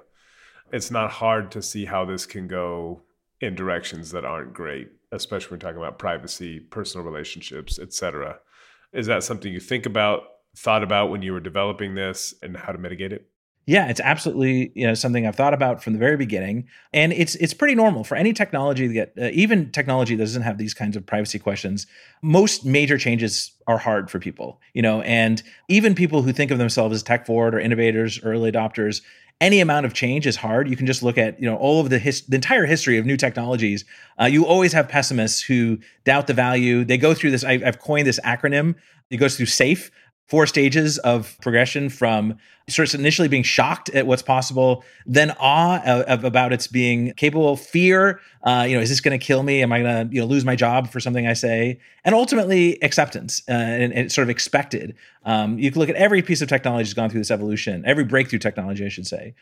It's 0.73 0.91
not 0.91 1.11
hard 1.11 1.51
to 1.53 1.63
see 1.63 1.85
how 1.85 2.05
this 2.05 2.27
can 2.27 2.47
go 2.47 3.03
in 3.41 3.55
directions 3.55 4.13
that 4.13 4.25
aren't 4.25 4.53
great, 4.53 4.91
especially 5.11 5.53
when 5.53 5.61
talking 5.61 5.79
about 5.79 5.99
privacy, 5.99 6.61
personal 6.61 7.05
relationships, 7.05 7.79
etc. 7.79 8.39
Is 8.93 9.07
that 9.07 9.25
something 9.25 9.53
you 9.53 9.61
think 9.61 9.87
about, 9.87 10.23
thought 10.57 10.83
about 10.83 11.11
when 11.11 11.23
you 11.23 11.33
were 11.33 11.41
developing 11.41 11.95
this, 11.95 12.35
and 12.43 12.57
how 12.57 12.73
to 12.73 12.79
mitigate 12.79 13.13
it? 13.13 13.29
Yeah, 13.71 13.89
it's 13.89 14.01
absolutely 14.01 14.73
you 14.75 14.85
know 14.85 14.95
something 14.95 15.29
I've 15.29 15.37
thought 15.37 15.55
about 15.55 15.81
from 15.81 15.93
the 15.93 16.01
very 16.01 16.17
beginning, 16.17 16.67
and 16.93 17.13
it's 17.13 17.37
it's 17.37 17.55
pretty 17.55 17.77
normal 17.77 18.03
for 18.03 18.17
any 18.17 18.33
technology 18.33 18.89
get 18.89 19.13
uh, 19.17 19.29
even 19.33 19.71
technology 19.71 20.17
that 20.17 20.25
doesn't 20.25 20.43
have 20.43 20.59
these 20.59 20.75
kinds 20.75 20.97
of 20.97 21.07
privacy 21.07 21.39
questions. 21.39 21.87
Most 22.21 22.65
major 22.65 22.99
changes 22.99 23.53
are 23.69 23.79
hard 23.79 24.11
for 24.11 24.19
people, 24.19 24.61
you 24.75 24.83
know, 24.83 25.03
and 25.03 25.41
even 25.69 25.95
people 25.95 26.23
who 26.23 26.33
think 26.33 26.51
of 26.51 26.59
themselves 26.59 26.97
as 26.97 27.05
tech 27.05 27.27
forward 27.27 27.55
or 27.55 27.61
innovators, 27.61 28.19
early 28.25 28.51
adopters. 28.51 29.03
Any 29.41 29.61
amount 29.61 29.87
of 29.87 29.95
change 29.95 30.27
is 30.27 30.35
hard. 30.35 30.69
You 30.69 30.77
can 30.77 30.87
just 30.87 31.05
look 31.05 31.17
at 31.17 31.41
you 31.41 31.49
know 31.49 31.57
all 31.57 31.81
of 31.81 31.91
the 31.91 32.01
his, 32.01 32.23
the 32.23 32.35
entire 32.35 32.67
history 32.67 32.99
of 32.99 33.07
new 33.07 33.17
technologies. 33.17 33.85
Uh, 34.21 34.25
you 34.25 34.47
always 34.47 34.73
have 34.73 34.89
pessimists 34.89 35.43
who 35.43 35.79
doubt 36.03 36.27
the 36.27 36.35
value. 36.35 36.85
They 36.85 36.99
go 36.99 37.15
through 37.15 37.31
this. 37.31 37.45
I, 37.45 37.53
I've 37.65 37.79
coined 37.79 38.09
this 38.09 38.19
acronym. 38.25 38.75
It 39.11 39.19
goes 39.19 39.37
through 39.37 39.47
SAFE, 39.47 39.91
four 40.31 40.47
stages 40.47 40.97
of 40.99 41.37
progression 41.41 41.89
from 41.89 42.39
sort 42.69 42.95
of 42.95 43.01
initially 43.01 43.27
being 43.27 43.43
shocked 43.43 43.89
at 43.91 44.07
what's 44.07 44.23
possible, 44.23 44.85
then 45.05 45.33
awe 45.41 45.83
of, 45.85 46.03
of 46.03 46.25
about 46.25 46.53
its 46.53 46.69
being 46.69 47.13
capable, 47.15 47.57
fear, 47.57 48.21
uh, 48.45 48.65
you 48.67 48.77
know, 48.77 48.81
is 48.81 48.89
this 48.89 49.01
going 49.01 49.19
to 49.19 49.25
kill 49.25 49.43
me? 49.43 49.61
Am 49.61 49.73
I 49.73 49.83
going 49.83 50.09
to 50.09 50.15
you 50.15 50.21
know 50.21 50.29
lose 50.29 50.45
my 50.45 50.55
job 50.55 50.89
for 50.89 51.01
something 51.01 51.27
I 51.27 51.33
say? 51.33 51.81
And 52.05 52.15
ultimately 52.15 52.81
acceptance 52.81 53.43
uh, 53.49 53.53
and, 53.53 53.93
and 53.93 54.13
sort 54.13 54.23
of 54.23 54.31
expected. 54.31 54.95
Um, 55.25 55.59
you 55.59 55.69
can 55.73 55.81
look 55.81 55.89
at 55.89 55.97
every 55.97 56.23
piece 56.23 56.41
of 56.41 56.49
technology 56.49 56.85
that's 56.85 56.95
gone 56.95 57.11
through 57.11 57.21
this 57.21 57.33
evolution, 57.33 57.83
every 57.85 58.05
breakthrough 58.05 58.39
technology, 58.39 58.87
I 58.87 58.89
should 58.89 59.09
say. 59.09 59.35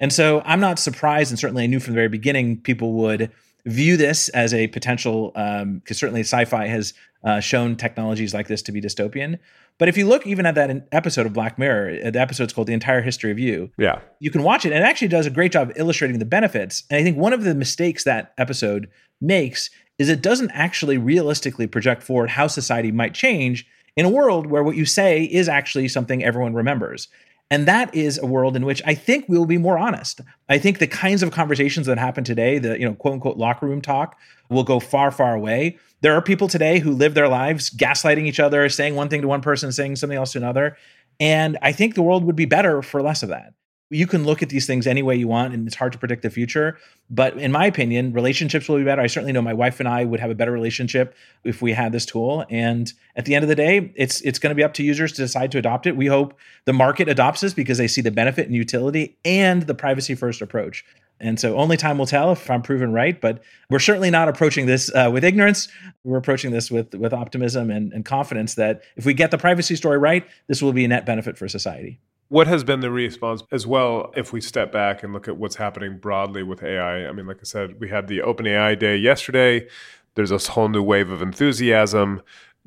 And 0.00 0.12
so 0.12 0.42
I'm 0.44 0.58
not 0.58 0.80
surprised, 0.80 1.30
and 1.30 1.38
certainly 1.38 1.62
I 1.62 1.66
knew 1.66 1.78
from 1.78 1.92
the 1.92 1.98
very 1.98 2.08
beginning 2.08 2.60
people 2.62 2.94
would 2.94 3.30
view 3.64 3.96
this 3.96 4.28
as 4.30 4.52
a 4.52 4.66
potential 4.66 5.28
because 5.28 5.62
um, 5.62 5.82
certainly 5.92 6.22
sci-fi 6.22 6.66
has 6.66 6.94
uh, 7.22 7.38
shown 7.38 7.76
technologies 7.76 8.34
like 8.34 8.48
this 8.48 8.62
to 8.62 8.72
be 8.72 8.80
dystopian 8.80 9.38
but 9.82 9.88
if 9.88 9.96
you 9.96 10.06
look 10.06 10.28
even 10.28 10.46
at 10.46 10.54
that 10.54 10.86
episode 10.92 11.26
of 11.26 11.32
Black 11.32 11.58
Mirror, 11.58 11.98
uh, 12.04 12.10
the 12.12 12.20
episode's 12.20 12.52
called 12.52 12.68
The 12.68 12.72
Entire 12.72 13.02
History 13.02 13.32
of 13.32 13.40
You. 13.40 13.68
Yeah. 13.76 13.98
You 14.20 14.30
can 14.30 14.44
watch 14.44 14.64
it 14.64 14.72
and 14.72 14.84
it 14.84 14.86
actually 14.86 15.08
does 15.08 15.26
a 15.26 15.30
great 15.30 15.50
job 15.50 15.72
illustrating 15.74 16.20
the 16.20 16.24
benefits. 16.24 16.84
And 16.88 17.00
I 17.00 17.02
think 17.02 17.16
one 17.16 17.32
of 17.32 17.42
the 17.42 17.52
mistakes 17.52 18.04
that 18.04 18.32
episode 18.38 18.88
makes 19.20 19.70
is 19.98 20.08
it 20.08 20.22
doesn't 20.22 20.52
actually 20.52 20.98
realistically 20.98 21.66
project 21.66 22.04
forward 22.04 22.30
how 22.30 22.46
society 22.46 22.92
might 22.92 23.12
change 23.12 23.66
in 23.96 24.06
a 24.06 24.08
world 24.08 24.46
where 24.46 24.62
what 24.62 24.76
you 24.76 24.84
say 24.84 25.24
is 25.24 25.48
actually 25.48 25.88
something 25.88 26.22
everyone 26.22 26.54
remembers. 26.54 27.08
And 27.50 27.66
that 27.66 27.92
is 27.92 28.18
a 28.18 28.24
world 28.24 28.54
in 28.54 28.64
which 28.64 28.82
I 28.86 28.94
think 28.94 29.28
we 29.28 29.36
will 29.36 29.46
be 29.46 29.58
more 29.58 29.78
honest. 29.78 30.20
I 30.48 30.58
think 30.58 30.78
the 30.78 30.86
kinds 30.86 31.24
of 31.24 31.32
conversations 31.32 31.88
that 31.88 31.98
happen 31.98 32.22
today, 32.22 32.58
the 32.58 32.78
you 32.78 32.86
know 32.86 32.94
quote 32.94 33.14
unquote 33.14 33.36
locker 33.36 33.66
room 33.66 33.82
talk, 33.82 34.16
will 34.48 34.62
go 34.62 34.78
far, 34.78 35.10
far 35.10 35.34
away. 35.34 35.76
There 36.02 36.16
are 36.16 36.20
people 36.20 36.48
today 36.48 36.80
who 36.80 36.90
live 36.90 37.14
their 37.14 37.28
lives 37.28 37.70
gaslighting 37.70 38.26
each 38.26 38.40
other, 38.40 38.68
saying 38.68 38.96
one 38.96 39.08
thing 39.08 39.22
to 39.22 39.28
one 39.28 39.40
person, 39.40 39.70
saying 39.70 39.96
something 39.96 40.18
else 40.18 40.32
to 40.32 40.38
another. 40.38 40.76
And 41.20 41.56
I 41.62 41.70
think 41.70 41.94
the 41.94 42.02
world 42.02 42.24
would 42.24 42.34
be 42.34 42.44
better 42.44 42.82
for 42.82 43.00
less 43.00 43.22
of 43.22 43.28
that. 43.28 43.54
You 43.88 44.08
can 44.08 44.24
look 44.24 44.42
at 44.42 44.48
these 44.48 44.66
things 44.66 44.86
any 44.86 45.02
way 45.02 45.14
you 45.14 45.28
want, 45.28 45.54
and 45.54 45.66
it's 45.66 45.76
hard 45.76 45.92
to 45.92 45.98
predict 45.98 46.22
the 46.22 46.30
future. 46.30 46.78
But 47.08 47.36
in 47.36 47.52
my 47.52 47.66
opinion, 47.66 48.14
relationships 48.14 48.68
will 48.68 48.78
be 48.78 48.84
better. 48.84 49.02
I 49.02 49.06
certainly 49.06 49.32
know 49.32 49.42
my 49.42 49.52
wife 49.52 49.78
and 49.78 49.88
I 49.88 50.04
would 50.04 50.18
have 50.18 50.30
a 50.30 50.34
better 50.34 50.50
relationship 50.50 51.14
if 51.44 51.62
we 51.62 51.72
had 51.72 51.92
this 51.92 52.06
tool. 52.06 52.46
And 52.50 52.92
at 53.14 53.26
the 53.26 53.36
end 53.36 53.44
of 53.44 53.48
the 53.48 53.54
day, 53.54 53.92
it's 53.94 54.22
it's 54.22 54.40
going 54.40 54.50
to 54.50 54.56
be 54.56 54.64
up 54.64 54.74
to 54.74 54.82
users 54.82 55.12
to 55.12 55.22
decide 55.22 55.52
to 55.52 55.58
adopt 55.58 55.86
it. 55.86 55.96
We 55.96 56.06
hope 56.06 56.36
the 56.64 56.72
market 56.72 57.08
adopts 57.08 57.42
this 57.42 57.54
because 57.54 57.78
they 57.78 57.86
see 57.86 58.00
the 58.00 58.10
benefit 58.10 58.46
and 58.46 58.56
utility 58.56 59.18
and 59.24 59.62
the 59.62 59.74
privacy 59.74 60.16
first 60.16 60.40
approach. 60.42 60.84
And 61.20 61.38
so 61.38 61.56
only 61.56 61.76
time 61.76 61.98
will 61.98 62.06
tell 62.06 62.32
if 62.32 62.50
I'm 62.50 62.62
proven 62.62 62.92
right. 62.92 63.20
But 63.20 63.42
we're 63.70 63.78
certainly 63.78 64.10
not 64.10 64.28
approaching 64.28 64.66
this 64.66 64.92
uh, 64.94 65.10
with 65.12 65.24
ignorance. 65.24 65.68
We're 66.04 66.18
approaching 66.18 66.50
this 66.50 66.70
with 66.70 66.94
with 66.94 67.12
optimism 67.12 67.70
and, 67.70 67.92
and 67.92 68.04
confidence 68.04 68.54
that 68.56 68.82
if 68.96 69.06
we 69.06 69.14
get 69.14 69.30
the 69.30 69.38
privacy 69.38 69.76
story 69.76 69.98
right, 69.98 70.26
this 70.48 70.60
will 70.60 70.72
be 70.72 70.84
a 70.84 70.88
net 70.88 71.06
benefit 71.06 71.38
for 71.38 71.48
society. 71.48 72.00
What 72.28 72.46
has 72.46 72.64
been 72.64 72.80
the 72.80 72.90
response 72.90 73.42
as 73.52 73.66
well 73.66 74.10
if 74.16 74.32
we 74.32 74.40
step 74.40 74.72
back 74.72 75.02
and 75.02 75.12
look 75.12 75.28
at 75.28 75.36
what's 75.36 75.56
happening 75.56 75.98
broadly 75.98 76.42
with 76.42 76.62
AI? 76.62 77.06
I 77.06 77.12
mean, 77.12 77.26
like 77.26 77.36
I 77.40 77.44
said, 77.44 77.78
we 77.78 77.90
had 77.90 78.08
the 78.08 78.20
OpenAI 78.20 78.78
day 78.78 78.96
yesterday. 78.96 79.68
There's 80.14 80.30
this 80.30 80.46
whole 80.46 80.68
new 80.68 80.82
wave 80.82 81.10
of 81.10 81.20
enthusiasm. 81.20 82.22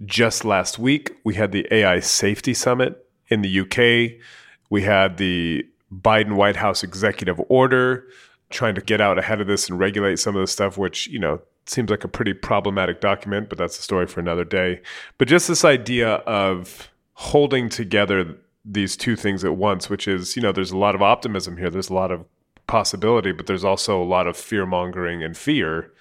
Just 0.06 0.46
last 0.46 0.78
week, 0.78 1.16
we 1.24 1.34
had 1.34 1.52
the 1.52 1.68
AI 1.72 2.00
Safety 2.00 2.54
Summit 2.54 3.08
in 3.28 3.42
the 3.42 3.60
UK. 3.62 4.22
We 4.70 4.84
had 4.84 5.18
the 5.18 5.66
Biden 5.92 6.36
White 6.36 6.58
House 6.58 6.84
executive 6.84 7.42
order 7.50 8.08
trying 8.56 8.76
to 8.76 8.82
get 8.82 9.02
out 9.02 9.20
ahead 9.20 9.42
of 9.42 9.48
this 9.48 9.70
and 9.70 9.78
regulate 9.80 10.18
some 10.18 10.36
of 10.36 10.42
the 10.42 10.48
stuff, 10.48 10.78
which, 10.78 11.08
you 11.08 11.20
know, 11.20 11.42
seems 11.68 11.90
like 11.90 12.04
a 12.04 12.08
pretty 12.08 12.34
problematic 12.34 13.02
document, 13.02 13.50
but 13.50 13.58
that's 13.58 13.78
a 13.78 13.82
story 13.82 14.08
for 14.08 14.20
another 14.20 14.44
day. 14.44 14.82
But 15.18 15.28
just 15.28 15.48
this 15.48 15.66
idea 15.66 16.16
of 16.26 16.92
holding 17.14 17.70
together 17.70 18.38
these 18.64 18.98
two 18.98 19.16
things 19.16 19.44
at 19.44 19.56
once, 19.56 19.90
which 19.90 20.08
is, 20.08 20.36
you 20.36 20.42
know, 20.42 20.52
there's 20.52 20.72
a 20.72 20.78
lot 20.78 20.96
of 20.96 21.02
optimism 21.02 21.58
here, 21.58 21.70
there's 21.70 21.90
a 21.90 21.94
lot 21.94 22.12
of 22.12 22.26
possibility, 22.68 23.32
but 23.32 23.46
there's 23.46 23.64
also 23.64 24.02
a 24.02 24.04
lot 24.04 24.28
of 24.28 24.36
fear 24.36 24.66
mongering 24.66 25.24
and 25.24 25.38
fear 25.38 25.94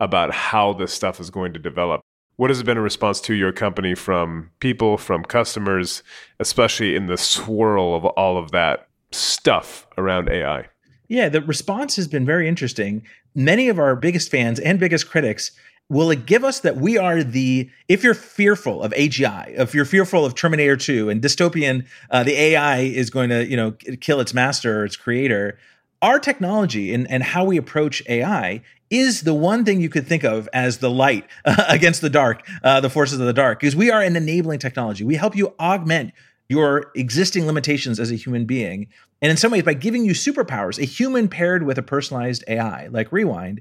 about 0.00 0.32
how 0.32 0.72
this 0.72 0.92
stuff 0.92 1.20
is 1.20 1.30
going 1.30 1.52
to 1.52 1.58
develop. 1.58 2.00
What 2.36 2.50
has 2.50 2.62
been 2.62 2.76
a 2.76 2.82
response 2.82 3.20
to 3.22 3.34
your 3.34 3.52
company 3.52 3.94
from 3.94 4.50
people, 4.60 4.96
from 4.96 5.24
customers, 5.24 6.02
especially 6.38 6.94
in 6.94 7.06
the 7.06 7.16
swirl 7.16 7.96
of 7.96 8.04
all 8.04 8.38
of 8.38 8.52
that 8.52 8.88
stuff 9.10 9.86
around 9.96 10.28
AI? 10.28 10.68
Yeah, 11.08 11.30
the 11.30 11.40
response 11.40 11.96
has 11.96 12.06
been 12.06 12.26
very 12.26 12.46
interesting. 12.46 13.02
Many 13.34 13.68
of 13.68 13.78
our 13.78 13.96
biggest 13.96 14.30
fans 14.30 14.60
and 14.60 14.78
biggest 14.78 15.08
critics 15.08 15.52
will 15.88 16.10
it 16.10 16.26
give 16.26 16.44
us 16.44 16.60
that 16.60 16.76
we 16.76 16.98
are 16.98 17.22
the 17.22 17.70
if 17.88 18.04
you're 18.04 18.14
fearful 18.14 18.82
of 18.82 18.92
AGI, 18.92 19.58
if 19.58 19.74
you're 19.74 19.86
fearful 19.86 20.24
of 20.24 20.34
Terminator 20.34 20.76
2 20.76 21.08
and 21.08 21.22
dystopian, 21.22 21.86
uh, 22.10 22.22
the 22.22 22.38
AI 22.38 22.80
is 22.80 23.08
going 23.08 23.30
to 23.30 23.46
you 23.46 23.56
know 23.56 23.72
kill 24.00 24.20
its 24.20 24.34
master 24.34 24.82
or 24.82 24.84
its 24.84 24.96
creator. 24.96 25.58
Our 26.00 26.20
technology 26.20 26.94
and, 26.94 27.10
and 27.10 27.24
how 27.24 27.44
we 27.44 27.56
approach 27.56 28.02
AI 28.08 28.62
is 28.90 29.22
the 29.22 29.34
one 29.34 29.64
thing 29.64 29.80
you 29.80 29.88
could 29.88 30.06
think 30.06 30.24
of 30.24 30.48
as 30.52 30.78
the 30.78 30.90
light 30.90 31.26
uh, 31.44 31.64
against 31.68 32.02
the 32.02 32.10
dark, 32.10 32.46
uh, 32.62 32.80
the 32.80 32.90
forces 32.90 33.18
of 33.18 33.26
the 33.26 33.32
dark, 33.32 33.60
because 33.60 33.74
we 33.74 33.90
are 33.90 34.00
an 34.00 34.14
enabling 34.14 34.60
technology. 34.60 35.04
We 35.04 35.16
help 35.16 35.34
you 35.34 35.54
augment 35.58 36.12
your 36.48 36.90
existing 36.94 37.46
limitations 37.46 38.00
as 38.00 38.10
a 38.10 38.16
human 38.16 38.44
being. 38.44 38.88
And 39.20 39.30
in 39.30 39.36
some 39.36 39.52
ways, 39.52 39.64
by 39.64 39.74
giving 39.74 40.04
you 40.04 40.12
superpowers, 40.12 40.78
a 40.78 40.84
human 40.84 41.28
paired 41.28 41.64
with 41.64 41.78
a 41.78 41.82
personalized 41.82 42.44
AI 42.48 42.86
like 42.88 43.12
Rewind 43.12 43.60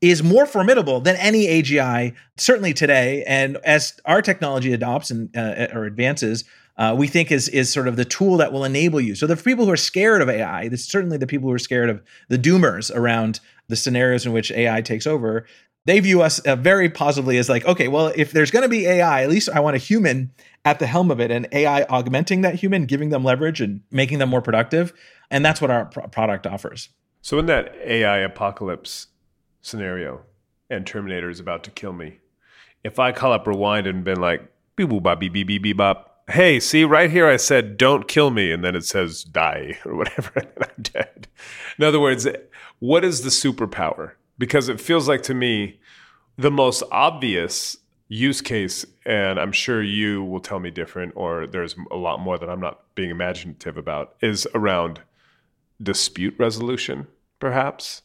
is 0.00 0.22
more 0.22 0.46
formidable 0.46 1.00
than 1.00 1.16
any 1.16 1.46
AGI, 1.46 2.14
certainly 2.36 2.74
today. 2.74 3.22
And 3.26 3.56
as 3.58 4.00
our 4.04 4.20
technology 4.20 4.72
adopts 4.72 5.10
and 5.10 5.34
uh, 5.36 5.68
or 5.72 5.84
advances, 5.84 6.44
uh, 6.76 6.94
we 6.98 7.06
think 7.06 7.30
is 7.30 7.48
is 7.48 7.72
sort 7.72 7.86
of 7.86 7.96
the 7.96 8.04
tool 8.04 8.36
that 8.38 8.52
will 8.52 8.64
enable 8.64 9.00
you. 9.00 9.14
So 9.14 9.26
the 9.26 9.36
people 9.36 9.66
who 9.66 9.70
are 9.70 9.76
scared 9.76 10.22
of 10.22 10.28
AI, 10.28 10.68
this 10.68 10.84
certainly 10.84 11.18
the 11.18 11.26
people 11.26 11.48
who 11.48 11.54
are 11.54 11.58
scared 11.58 11.90
of 11.90 12.02
the 12.28 12.38
doomers 12.38 12.94
around 12.94 13.40
the 13.68 13.76
scenarios 13.76 14.26
in 14.26 14.32
which 14.32 14.50
AI 14.50 14.80
takes 14.80 15.06
over. 15.06 15.46
They 15.84 15.98
view 16.00 16.22
us 16.22 16.38
uh, 16.40 16.56
very 16.56 16.88
positively 16.88 17.38
as 17.38 17.48
like, 17.48 17.64
okay, 17.64 17.88
well, 17.88 18.12
if 18.14 18.32
there's 18.32 18.50
going 18.50 18.62
to 18.62 18.68
be 18.68 18.86
AI, 18.86 19.22
at 19.22 19.30
least 19.30 19.48
I 19.48 19.60
want 19.60 19.74
a 19.74 19.78
human 19.78 20.30
at 20.64 20.78
the 20.78 20.86
helm 20.86 21.10
of 21.10 21.20
it, 21.20 21.30
and 21.32 21.48
AI 21.50 21.82
augmenting 21.84 22.42
that 22.42 22.54
human, 22.54 22.86
giving 22.86 23.10
them 23.10 23.24
leverage 23.24 23.60
and 23.60 23.80
making 23.90 24.18
them 24.18 24.28
more 24.28 24.42
productive, 24.42 24.92
and 25.30 25.44
that's 25.44 25.60
what 25.60 25.70
our 25.70 25.86
product 25.86 26.46
offers. 26.46 26.88
So 27.20 27.38
in 27.38 27.46
that 27.46 27.74
AI 27.84 28.18
apocalypse, 28.18 29.08
scenario 29.60 30.22
and 30.70 30.86
Terminator 30.86 31.30
is 31.30 31.40
about 31.40 31.64
to 31.64 31.70
kill 31.70 31.92
me, 31.92 32.18
if 32.84 32.98
I 32.98 33.12
call 33.12 33.32
up 33.32 33.46
Rewind 33.46 33.86
and 33.86 34.04
been 34.04 34.20
like, 34.20 34.42
beep 34.76 34.88
boop 34.88 35.02
bop 35.02 35.20
beep 35.20 35.32
beep 35.32 35.46
beep 35.46 35.62
beep 35.62 35.76
bop, 35.76 36.22
hey, 36.30 36.60
see 36.60 36.84
right 36.84 37.10
here 37.10 37.26
I 37.26 37.36
said 37.36 37.76
don't 37.76 38.08
kill 38.08 38.30
me, 38.30 38.52
and 38.52 38.64
then 38.64 38.76
it 38.76 38.84
says 38.84 39.24
die 39.24 39.78
or 39.84 39.96
whatever, 39.96 40.32
and 40.36 40.52
I'm 40.60 40.82
dead. 40.82 41.28
In 41.78 41.84
other 41.84 42.00
words, 42.00 42.26
what 42.78 43.04
is 43.04 43.22
the 43.22 43.30
superpower? 43.30 44.12
Because 44.42 44.68
it 44.68 44.80
feels 44.80 45.06
like 45.06 45.22
to 45.22 45.34
me 45.34 45.78
the 46.36 46.50
most 46.50 46.82
obvious 46.90 47.76
use 48.08 48.40
case, 48.40 48.84
and 49.06 49.38
I'm 49.38 49.52
sure 49.52 49.80
you 49.80 50.24
will 50.24 50.40
tell 50.40 50.58
me 50.58 50.68
different, 50.72 51.12
or 51.14 51.46
there's 51.46 51.76
a 51.92 51.96
lot 51.96 52.18
more 52.18 52.36
that 52.38 52.50
I'm 52.50 52.58
not 52.58 52.80
being 52.96 53.10
imaginative 53.10 53.76
about, 53.76 54.16
is 54.20 54.48
around 54.52 55.00
dispute 55.80 56.34
resolution, 56.38 57.06
perhaps. 57.38 58.02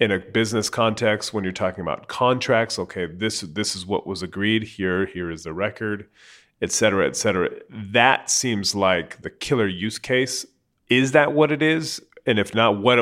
In 0.00 0.10
a 0.10 0.18
business 0.18 0.70
context 0.70 1.34
when 1.34 1.44
you're 1.44 1.52
talking 1.52 1.82
about 1.82 2.08
contracts 2.08 2.78
okay 2.78 3.04
this 3.04 3.42
this 3.42 3.76
is 3.76 3.84
what 3.84 4.06
was 4.06 4.22
agreed 4.22 4.62
here 4.62 5.04
here 5.04 5.30
is 5.30 5.42
the 5.42 5.52
record 5.52 6.08
et 6.62 6.72
cetera 6.72 7.06
et 7.06 7.14
cetera. 7.14 7.50
That 7.68 8.30
seems 8.30 8.74
like 8.74 9.20
the 9.20 9.28
killer 9.28 9.68
use 9.68 9.98
case. 9.98 10.46
Is 10.88 11.12
that 11.12 11.34
what 11.34 11.52
it 11.52 11.62
is 11.62 12.00
and 12.28 12.38
if 12.38 12.54
not 12.54 12.78
what 12.78 12.98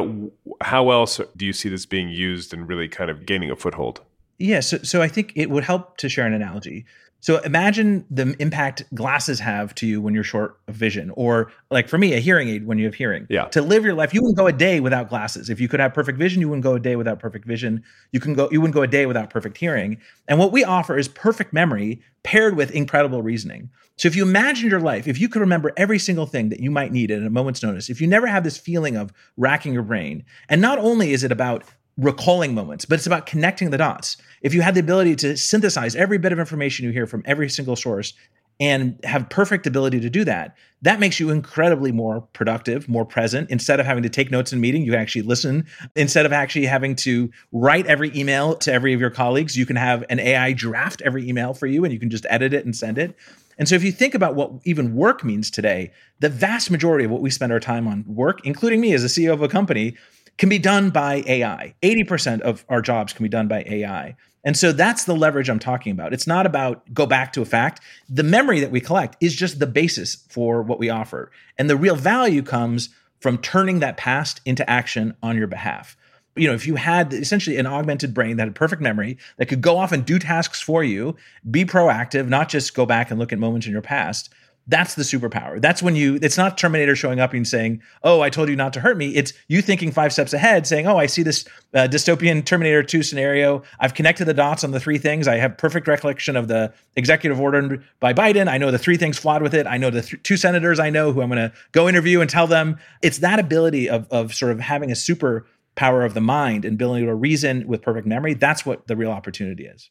how 0.62 0.91
else 0.91 1.21
do 1.37 1.45
you 1.45 1.53
see 1.53 1.69
this 1.69 1.85
being 1.85 2.09
used 2.09 2.55
and 2.55 2.69
really 2.69 2.89
kind 2.89 3.11
of 3.11 3.27
gaining 3.27 3.51
a 3.51 3.57
foothold? 3.57 4.01
Yeah 4.39 4.61
so, 4.61 4.79
so 4.79 5.03
i 5.03 5.09
think 5.09 5.33
it 5.35 5.51
would 5.51 5.65
help 5.65 5.97
to 5.99 6.09
share 6.09 6.27
an 6.27 6.35
analogy 6.35 6.85
so 7.21 7.39
imagine 7.39 8.05
the 8.11 8.37
impact 8.39 8.85
glasses 8.95 9.41
have 9.41 9.75
to 9.77 9.87
you 9.87 10.01
when 10.01 10.15
you're 10.15 10.25
short 10.25 10.59
of 10.69 10.75
vision, 10.75 11.11
or 11.15 11.51
like 11.71 11.89
for 11.89 11.99
me, 11.99 12.15
a 12.15 12.21
hearing 12.21 12.49
aid 12.49 12.67
when 12.67 12.79
you 12.79 12.85
have 12.85 12.95
hearing. 12.95 13.27
Yeah. 13.29 13.47
To 13.47 13.63
live 13.63 13.85
your 13.85 13.95
life, 13.95 14.15
you 14.15 14.23
wouldn't 14.23 14.37
go 14.37 14.47
a 14.47 14.53
day 14.53 14.81
without 14.81 15.09
glasses. 15.09 15.51
If 15.51 15.61
you 15.61 15.69
could 15.69 15.81
have 15.81 15.93
perfect 15.95 16.19
vision, 16.19 16.41
you 16.41 16.49
wouldn't 16.49 16.65
go 16.65 16.75
a 16.75 16.81
day 16.81 16.97
without 16.97 17.19
perfect 17.19 17.47
vision. 17.47 17.83
You 18.13 18.21
can 18.21 18.35
go, 18.35 18.49
you 18.53 18.61
wouldn't 18.61 18.75
go 18.75 18.83
a 18.83 18.87
day 18.87 19.07
without 19.07 19.31
perfect 19.31 19.57
hearing. 19.57 19.99
And 20.29 20.39
what 20.39 20.53
we 20.53 20.63
offer 20.63 20.97
is 20.97 21.09
perfect 21.09 21.53
memory 21.53 22.03
paired 22.23 22.57
with 22.57 22.71
incredible 22.73 23.23
reasoning. 23.23 23.71
So 23.97 24.09
if 24.09 24.15
you 24.15 24.25
imagined 24.25 24.71
your 24.71 24.81
life, 24.81 25.09
if 25.09 25.19
you 25.19 25.29
could 25.29 25.41
remember 25.41 25.73
every 25.77 25.99
single 25.99 26.27
thing 26.27 26.51
that 26.51 26.61
you 26.61 26.71
might 26.71 26.93
need 26.93 27.11
at 27.11 27.23
a 27.23 27.31
moment's 27.31 27.63
notice, 27.63 27.89
if 27.89 28.01
you 28.01 28.07
never 28.07 28.27
have 28.27 28.45
this 28.45 28.59
feeling 28.59 28.95
of 28.95 29.13
racking 29.37 29.73
your 29.73 29.83
brain, 29.83 30.25
and 30.49 30.61
not 30.61 30.79
only 30.79 31.13
is 31.13 31.25
it 31.25 31.33
about 31.33 31.65
recalling 31.97 32.55
moments, 32.55 32.85
but 32.85 32.97
it's 32.97 33.07
about 33.07 33.27
connecting 33.27 33.71
the 33.71 33.79
dots. 33.79 34.17
If 34.43 34.53
you 34.55 34.63
had 34.63 34.75
the 34.75 34.81
ability 34.81 35.17
to 35.17 35.37
synthesize 35.37 35.97
every 35.97 36.19
bit 36.19 36.33
of 36.33 36.39
information 36.39 36.85
you 36.85 36.93
hear 36.93 37.07
from 37.07 37.23
every 37.25 37.49
single 37.49 37.77
source 37.77 38.13
and 38.59 38.99
have 39.05 39.29
perfect 39.29 39.67
ability 39.67 40.01
to 40.01 40.11
do 40.11 40.25
that, 40.25 40.57
that 40.83 41.01
makes 41.01 41.19
you 41.21 41.31
incredibly 41.31 41.93
more 41.93 42.23
productive, 42.33 42.89
more 42.89 43.05
present. 43.05 43.51
Instead 43.51 43.81
of 43.81 43.87
having 43.87 44.03
to 44.03 44.09
take 44.09 44.31
notes 44.31 44.53
in 44.53 44.61
meeting, 44.61 44.83
you 44.83 44.95
actually 44.95 45.23
listen. 45.23 45.67
Instead 45.95 46.27
of 46.27 46.33
actually 46.33 46.67
having 46.67 46.95
to 46.97 47.31
write 47.53 47.87
every 47.87 48.11
email 48.15 48.55
to 48.57 48.73
every 48.73 48.93
of 48.93 49.01
your 49.01 49.11
colleagues, 49.11 49.57
you 49.57 49.67
can 49.67 49.77
have 49.77 50.05
an 50.11 50.21
AI 50.21 50.53
draft 50.53 51.03
every 51.03 51.29
email 51.29 51.55
for 51.55 51.67
you 51.67 51.85
and 51.85 51.93
you 51.93 52.01
can 52.01 52.11
just 52.11 52.27
edit 52.29 52.53
it 52.53 52.65
and 52.65 52.77
send 52.77 52.99
it. 52.99 53.17
And 53.59 53.69
so 53.69 53.75
if 53.75 53.83
you 53.83 53.93
think 53.93 54.15
about 54.15 54.35
what 54.35 54.53
even 54.65 54.95
work 54.95 55.25
means 55.25 55.51
today, 55.51 55.91
the 56.21 56.29
vast 56.29 56.71
majority 56.71 57.07
of 57.07 57.11
what 57.11 57.23
we 57.23 57.31
spend 57.31 57.53
our 57.53 57.61
time 57.61 57.89
on 57.89 58.05
work, 58.07 58.45
including 58.45 58.81
me 58.81 58.93
as 58.93 59.03
a 59.03 59.07
CEO 59.07 59.33
of 59.33 59.41
a 59.41 59.49
company, 59.49 59.97
can 60.38 60.49
be 60.49 60.59
done 60.59 60.90
by 60.90 61.22
AI. 61.27 61.75
80% 61.83 62.40
of 62.42 62.64
our 62.68 62.83
jobs 62.83 63.12
can 63.12 63.22
be 63.22 63.29
done 63.29 63.49
by 63.49 63.64
AI. 63.66 64.16
And 64.44 64.57
so 64.57 64.70
that's 64.70 65.05
the 65.05 65.16
leverage 65.16 65.49
I'm 65.49 65.59
talking 65.59 65.90
about. 65.90 66.12
It's 66.12 66.27
not 66.27 66.46
about 66.46 66.94
go 66.94 67.05
back 67.05 67.33
to 67.33 67.42
a 67.42 67.44
fact. 67.44 67.81
The 68.09 68.22
memory 68.22 68.61
that 68.61 68.70
we 68.70 68.81
collect 68.81 69.16
is 69.20 69.35
just 69.35 69.59
the 69.59 69.66
basis 69.66 70.25
for 70.29 70.62
what 70.62 70.79
we 70.79 70.88
offer. 70.88 71.33
And 71.59 71.68
the 71.68 71.77
real 71.77 71.96
value 71.96 72.42
comes 72.42 72.90
from 73.20 73.38
turning 73.38 73.81
that 73.81 73.96
past 73.96 74.40
into 74.44 74.68
action 74.70 75.16
on 75.20 75.37
your 75.37 75.49
behalf. 75.49 75.96
You 76.37 76.46
know, 76.46 76.55
if 76.55 76.66
you 76.66 76.77
had 76.77 77.12
essentially 77.12 77.57
an 77.57 77.66
augmented 77.66 78.14
brain 78.14 78.37
that 78.37 78.44
had 78.44 78.55
perfect 78.55 78.83
memory 78.83 79.18
that 79.38 79.46
could 79.46 79.62
go 79.62 79.79
off 79.79 79.90
and 79.90 80.05
do 80.05 80.18
tasks 80.18 80.61
for 80.61 80.85
you, 80.85 81.16
be 81.51 81.64
proactive, 81.64 82.29
not 82.29 82.49
just 82.49 82.75
go 82.75 82.87
back 82.87 83.11
and 83.11 83.18
look 83.18 83.33
at 83.33 83.38
moments 83.40 83.66
in 83.66 83.72
your 83.72 83.83
past, 83.83 84.33
that's 84.69 84.95
the 84.95 85.03
superpower. 85.03 85.61
That's 85.61 85.83
when 85.83 85.95
you, 85.95 86.19
it's 86.23 86.37
not 86.37 86.59
Terminator 86.59 86.97
showing 86.97 87.21
up 87.21 87.33
and 87.33 87.47
saying, 87.47 87.83
Oh, 88.03 88.21
I 88.21 88.31
told 88.31 88.49
you 88.49 88.57
not 88.57 88.73
to 88.73 88.81
hurt 88.81 88.97
me. 88.97 89.15
It's 89.15 89.33
you 89.49 89.63
thinking 89.63 89.93
five 89.93 90.13
steps 90.13 90.33
ahead, 90.33 90.67
saying, 90.67 90.87
Oh, 90.87 90.97
I 90.97 91.07
see 91.07 91.23
this 91.23 91.45
uh, 91.73 91.87
dystopian 91.89 92.45
Terminator 92.45 92.83
2 92.83 93.03
scenario. 93.03 93.63
I've 93.79 93.95
connected 93.95 94.25
the 94.25 94.35
dots 94.35 94.65
on 94.65 94.73
the 94.73 94.81
three 94.81 94.99
things. 94.99 95.29
I 95.29 95.37
have 95.37 95.57
perfect 95.57 95.87
recollection 95.87 96.37
of 96.37 96.49
the 96.49 96.73
executive 96.97 97.41
order 97.41 97.83
by 98.01 98.13
Biden. 98.13 98.49
I 98.49 98.59
know 98.59 98.71
the 98.71 98.79
three 98.79 98.97
things 98.97 99.19
flawed 99.19 99.43
with 99.43 99.55
it. 99.55 99.67
I 99.67 99.77
know 99.77 99.91
the 99.91 100.03
th- 100.03 100.23
two 100.23 100.37
senators 100.37 100.81
I 100.81 100.91
know 100.91 101.13
who 101.13 101.23
I'm 101.23 101.31
going 101.31 101.51
to 101.51 101.57
go 101.73 101.89
interview 101.89 102.21
and 102.21 102.29
tell 102.29 102.49
them. 102.49 102.79
It's 103.03 103.19
that 103.19 103.39
ability 103.39 103.89
of, 103.89 104.09
of 104.11 104.35
sort 104.35 104.53
of 104.53 104.61
having 104.61 104.91
a 104.91 104.97
super 104.97 105.47
power 105.77 106.05
of 106.05 106.15
the 106.15 106.21
mind 106.21 106.65
and 106.65 106.77
being 106.77 106.97
able 106.97 107.07
to 107.07 107.15
reason 107.15 107.69
with 107.69 107.83
perfect 107.83 108.07
memory. 108.07 108.35
That's 108.35 108.67
what 108.67 108.89
the 108.89 108.97
real 108.97 109.13
opportunity 109.13 109.67
is. 109.67 109.91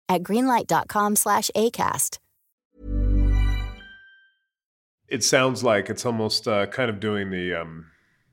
at 0.11 0.23
greenlight.com 0.23 1.15
slash 1.15 1.49
ACAST. 1.55 2.17
It 5.07 5.23
sounds 5.23 5.63
like 5.63 5.89
it's 5.89 6.05
almost 6.05 6.47
uh, 6.47 6.67
kind 6.67 6.89
of 6.89 6.99
doing 6.99 7.31
the 7.31 7.53
um, 7.53 7.87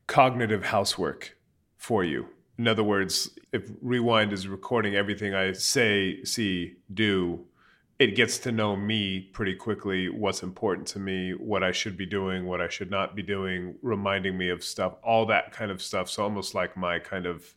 cognitive 0.06 0.64
housework 0.64 1.36
for 1.76 2.04
you. 2.04 2.26
In 2.56 2.68
other 2.68 2.84
words, 2.84 3.30
if 3.52 3.70
Rewind 3.80 4.32
is 4.32 4.46
recording 4.48 4.94
everything 4.94 5.34
I 5.34 5.52
say, 5.52 6.22
see, 6.24 6.76
do, 6.92 7.46
it 7.98 8.14
gets 8.14 8.38
to 8.38 8.52
know 8.52 8.76
me 8.76 9.20
pretty 9.32 9.54
quickly, 9.54 10.08
what's 10.08 10.42
important 10.44 10.86
to 10.88 11.00
me, 11.00 11.32
what 11.32 11.64
I 11.64 11.72
should 11.72 11.96
be 11.96 12.06
doing, 12.06 12.46
what 12.46 12.60
I 12.60 12.68
should 12.68 12.90
not 12.90 13.16
be 13.16 13.22
doing, 13.22 13.74
reminding 13.82 14.38
me 14.38 14.48
of 14.48 14.62
stuff, 14.62 14.94
all 15.02 15.26
that 15.26 15.50
kind 15.52 15.72
of 15.72 15.82
stuff. 15.82 16.08
So 16.08 16.22
almost 16.22 16.54
like 16.54 16.76
my 16.76 17.00
kind 17.00 17.26
of 17.26 17.54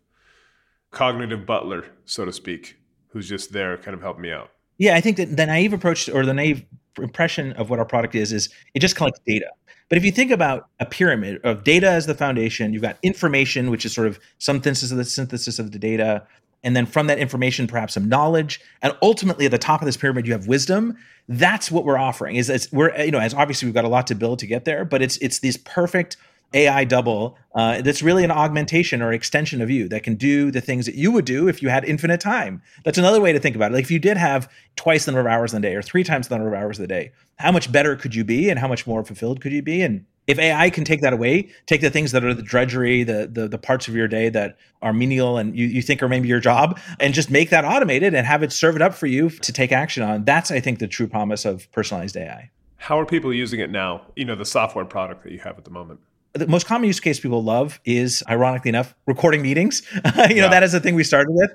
cognitive 0.89 1.45
butler, 1.45 1.85
so 2.05 2.25
to 2.25 2.33
speak, 2.33 2.80
who's 3.11 3.27
just 3.27 3.51
there 3.51 3.77
kind 3.77 3.93
of 3.93 4.01
helping 4.01 4.21
me 4.21 4.31
out. 4.31 4.51
Yeah, 4.77 4.95
I 4.95 5.01
think 5.01 5.17
that 5.17 5.37
the 5.37 5.45
naive 5.45 5.73
approach 5.73 6.09
or 6.09 6.25
the 6.25 6.33
naive 6.33 6.65
impression 6.97 7.53
of 7.53 7.69
what 7.69 7.79
our 7.79 7.85
product 7.85 8.15
is 8.15 8.33
is 8.33 8.49
it 8.73 8.79
just 8.79 8.95
collects 8.95 9.19
data. 9.25 9.47
But 9.89 9.97
if 9.97 10.05
you 10.05 10.11
think 10.11 10.31
about 10.31 10.69
a 10.79 10.85
pyramid 10.85 11.41
of 11.43 11.63
data 11.63 11.89
as 11.89 12.05
the 12.05 12.15
foundation, 12.15 12.73
you've 12.73 12.81
got 12.81 12.97
information, 13.03 13.69
which 13.69 13.85
is 13.85 13.93
sort 13.93 14.07
of 14.07 14.19
some 14.37 14.63
synthesis 14.63 14.91
of 14.91 14.97
the 14.97 15.03
synthesis 15.03 15.59
of 15.59 15.71
the 15.71 15.79
data, 15.79 16.25
and 16.63 16.75
then 16.75 16.85
from 16.85 17.07
that 17.07 17.17
information, 17.17 17.67
perhaps 17.67 17.95
some 17.95 18.07
knowledge, 18.07 18.61
and 18.81 18.95
ultimately 19.01 19.45
at 19.45 19.51
the 19.51 19.57
top 19.57 19.81
of 19.81 19.85
this 19.85 19.97
pyramid, 19.97 20.25
you 20.25 20.33
have 20.33 20.47
wisdom. 20.47 20.97
That's 21.27 21.71
what 21.71 21.85
we're 21.85 21.97
offering. 21.97 22.35
Is 22.35 22.49
it's, 22.49 22.71
we're 22.71 22.95
you 23.03 23.11
know 23.11 23.19
as 23.19 23.33
obviously 23.33 23.67
we've 23.67 23.75
got 23.75 23.85
a 23.85 23.89
lot 23.89 24.07
to 24.07 24.15
build 24.15 24.39
to 24.39 24.47
get 24.47 24.65
there, 24.65 24.85
but 24.85 25.01
it's 25.01 25.17
it's 25.17 25.39
this 25.39 25.57
perfect 25.57 26.17
AI 26.53 26.83
double 26.83 27.37
uh, 27.53 27.81
that's 27.81 28.01
really 28.01 28.23
an 28.23 28.31
augmentation 28.31 29.01
or 29.01 29.11
extension 29.13 29.61
of 29.61 29.69
you 29.69 29.87
that 29.89 30.03
can 30.03 30.15
do 30.15 30.51
the 30.51 30.61
things 30.61 30.85
that 30.85 30.95
you 30.95 31.11
would 31.11 31.25
do 31.25 31.47
if 31.47 31.61
you 31.61 31.69
had 31.69 31.83
infinite 31.85 32.19
time. 32.19 32.61
That's 32.83 32.97
another 32.97 33.21
way 33.21 33.33
to 33.33 33.39
think 33.39 33.55
about 33.55 33.71
it. 33.71 33.75
Like 33.75 33.83
if 33.83 33.91
you 33.91 33.99
did 33.99 34.17
have 34.17 34.51
twice 34.75 35.05
the 35.05 35.11
number 35.11 35.27
of 35.27 35.33
hours 35.33 35.53
in 35.53 35.59
a 35.59 35.61
day 35.61 35.75
or 35.75 35.81
three 35.81 36.03
times 36.03 36.27
the 36.27 36.35
number 36.35 36.53
of 36.53 36.61
hours 36.61 36.79
in 36.79 36.85
a 36.85 36.87
day, 36.87 37.11
how 37.35 37.51
much 37.51 37.71
better 37.71 37.95
could 37.95 38.15
you 38.15 38.23
be 38.23 38.49
and 38.49 38.59
how 38.59 38.67
much 38.67 38.87
more 38.87 39.03
fulfilled 39.03 39.41
could 39.41 39.51
you 39.51 39.61
be? 39.61 39.81
And 39.81 40.05
if 40.27 40.39
AI 40.39 40.69
can 40.69 40.83
take 40.83 41.01
that 41.01 41.13
away, 41.13 41.49
take 41.65 41.81
the 41.81 41.89
things 41.89 42.11
that 42.11 42.23
are 42.23 42.33
the 42.33 42.43
drudgery, 42.43 43.03
the 43.03 43.29
the, 43.31 43.47
the 43.47 43.57
parts 43.57 43.87
of 43.87 43.95
your 43.95 44.07
day 44.07 44.29
that 44.29 44.57
are 44.81 44.93
menial 44.93 45.37
and 45.37 45.57
you, 45.57 45.65
you 45.65 45.81
think 45.81 46.01
are 46.03 46.07
maybe 46.07 46.27
your 46.27 46.39
job, 46.39 46.79
and 46.99 47.13
just 47.13 47.29
make 47.29 47.49
that 47.49 47.65
automated 47.65 48.13
and 48.13 48.27
have 48.27 48.43
it 48.43 48.51
serve 48.51 48.75
it 48.75 48.81
up 48.81 48.93
for 48.93 49.07
you 49.07 49.29
to 49.29 49.51
take 49.51 49.71
action 49.71 50.03
on. 50.03 50.23
That's 50.23 50.51
I 50.51 50.59
think 50.59 50.79
the 50.79 50.87
true 50.87 51.07
promise 51.07 51.43
of 51.43 51.69
personalized 51.71 52.15
AI. 52.15 52.51
How 52.77 52.99
are 52.99 53.05
people 53.05 53.33
using 53.33 53.59
it 53.59 53.71
now? 53.71 54.03
You 54.15 54.25
know, 54.25 54.35
the 54.35 54.45
software 54.45 54.85
product 54.85 55.23
that 55.23 55.31
you 55.31 55.39
have 55.39 55.57
at 55.57 55.65
the 55.65 55.71
moment 55.71 55.99
the 56.33 56.47
most 56.47 56.65
common 56.65 56.87
use 56.87 56.99
case 56.99 57.19
people 57.19 57.43
love 57.43 57.79
is 57.85 58.23
ironically 58.29 58.69
enough 58.69 58.95
recording 59.05 59.41
meetings. 59.41 59.81
You 60.29 60.41
know 60.41 60.49
that 60.49 60.63
is 60.63 60.71
the 60.71 60.79
thing 60.79 60.95
we 60.95 61.03
started 61.03 61.31
with. 61.31 61.51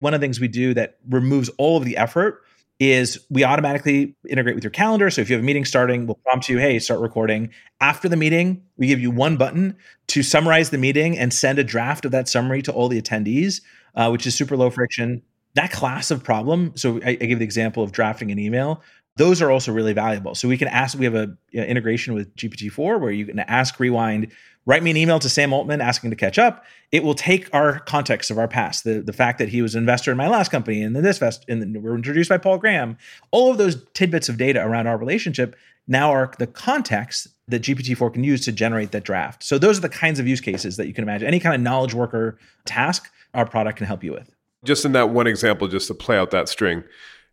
One 0.00 0.14
of 0.14 0.20
the 0.20 0.24
things 0.24 0.40
we 0.40 0.48
do 0.48 0.74
that 0.74 0.98
removes 1.08 1.48
all 1.58 1.76
of 1.76 1.84
the 1.84 1.96
effort 1.96 2.42
is 2.78 3.18
we 3.28 3.44
automatically 3.44 4.14
integrate 4.28 4.54
with 4.54 4.64
your 4.64 4.70
calendar. 4.70 5.10
So 5.10 5.20
if 5.20 5.28
you 5.28 5.36
have 5.36 5.42
a 5.42 5.46
meeting 5.46 5.64
starting 5.64 6.06
we'll 6.06 6.18
prompt 6.24 6.48
you 6.48 6.58
hey 6.58 6.78
start 6.78 7.00
recording. 7.00 7.50
After 7.80 8.08
the 8.08 8.16
meeting 8.16 8.62
we 8.76 8.86
give 8.86 9.00
you 9.00 9.10
one 9.10 9.36
button 9.36 9.76
to 10.08 10.22
summarize 10.22 10.70
the 10.70 10.78
meeting 10.78 11.18
and 11.18 11.32
send 11.32 11.58
a 11.58 11.64
draft 11.64 12.04
of 12.04 12.12
that 12.12 12.28
summary 12.28 12.62
to 12.62 12.72
all 12.72 12.88
the 12.88 13.00
attendees 13.00 13.60
uh, 13.94 14.08
which 14.10 14.26
is 14.26 14.34
super 14.34 14.56
low 14.56 14.70
friction. 14.70 15.22
That 15.54 15.72
class 15.72 16.10
of 16.10 16.22
problem 16.22 16.72
so 16.76 17.00
I, 17.04 17.10
I 17.10 17.14
give 17.14 17.38
the 17.38 17.44
example 17.44 17.82
of 17.82 17.92
drafting 17.92 18.30
an 18.30 18.38
email 18.38 18.82
those 19.20 19.42
are 19.42 19.50
also 19.50 19.70
really 19.70 19.92
valuable. 19.92 20.34
So 20.34 20.48
we 20.48 20.56
can 20.56 20.68
ask, 20.68 20.98
we 20.98 21.04
have 21.04 21.14
a 21.14 21.36
you 21.50 21.60
know, 21.60 21.66
integration 21.66 22.14
with 22.14 22.34
GPT-4 22.36 22.98
where 22.98 23.10
you 23.10 23.26
can 23.26 23.38
ask 23.40 23.78
Rewind, 23.78 24.32
write 24.64 24.82
me 24.82 24.90
an 24.90 24.96
email 24.96 25.18
to 25.18 25.28
Sam 25.28 25.52
Altman 25.52 25.82
asking 25.82 26.08
to 26.08 26.16
catch 26.16 26.38
up. 26.38 26.64
It 26.90 27.04
will 27.04 27.14
take 27.14 27.52
our 27.54 27.80
context 27.80 28.30
of 28.30 28.38
our 28.38 28.48
past, 28.48 28.84
the, 28.84 29.02
the 29.02 29.12
fact 29.12 29.38
that 29.38 29.50
he 29.50 29.60
was 29.60 29.74
an 29.74 29.80
investor 29.80 30.10
in 30.10 30.16
my 30.16 30.26
last 30.26 30.50
company 30.50 30.82
and 30.82 30.96
then 30.96 31.02
this 31.02 31.18
vest, 31.18 31.44
and 31.48 31.60
then 31.60 31.82
we're 31.82 31.94
introduced 31.94 32.30
by 32.30 32.38
Paul 32.38 32.56
Graham. 32.56 32.96
All 33.30 33.50
of 33.50 33.58
those 33.58 33.84
tidbits 33.92 34.30
of 34.30 34.38
data 34.38 34.64
around 34.64 34.86
our 34.86 34.96
relationship 34.96 35.54
now 35.86 36.10
are 36.10 36.32
the 36.38 36.46
context 36.46 37.28
that 37.48 37.60
GPT-4 37.60 38.14
can 38.14 38.24
use 38.24 38.42
to 38.46 38.52
generate 38.52 38.92
that 38.92 39.04
draft. 39.04 39.42
So 39.42 39.58
those 39.58 39.76
are 39.76 39.82
the 39.82 39.90
kinds 39.90 40.18
of 40.18 40.26
use 40.26 40.40
cases 40.40 40.78
that 40.78 40.86
you 40.86 40.94
can 40.94 41.04
imagine. 41.04 41.28
Any 41.28 41.40
kind 41.40 41.54
of 41.54 41.60
knowledge 41.60 41.92
worker 41.92 42.38
task, 42.64 43.10
our 43.34 43.44
product 43.44 43.76
can 43.76 43.86
help 43.86 44.02
you 44.02 44.12
with. 44.12 44.30
Just 44.64 44.86
in 44.86 44.92
that 44.92 45.10
one 45.10 45.26
example, 45.26 45.68
just 45.68 45.88
to 45.88 45.94
play 45.94 46.16
out 46.16 46.30
that 46.30 46.48
string, 46.48 46.84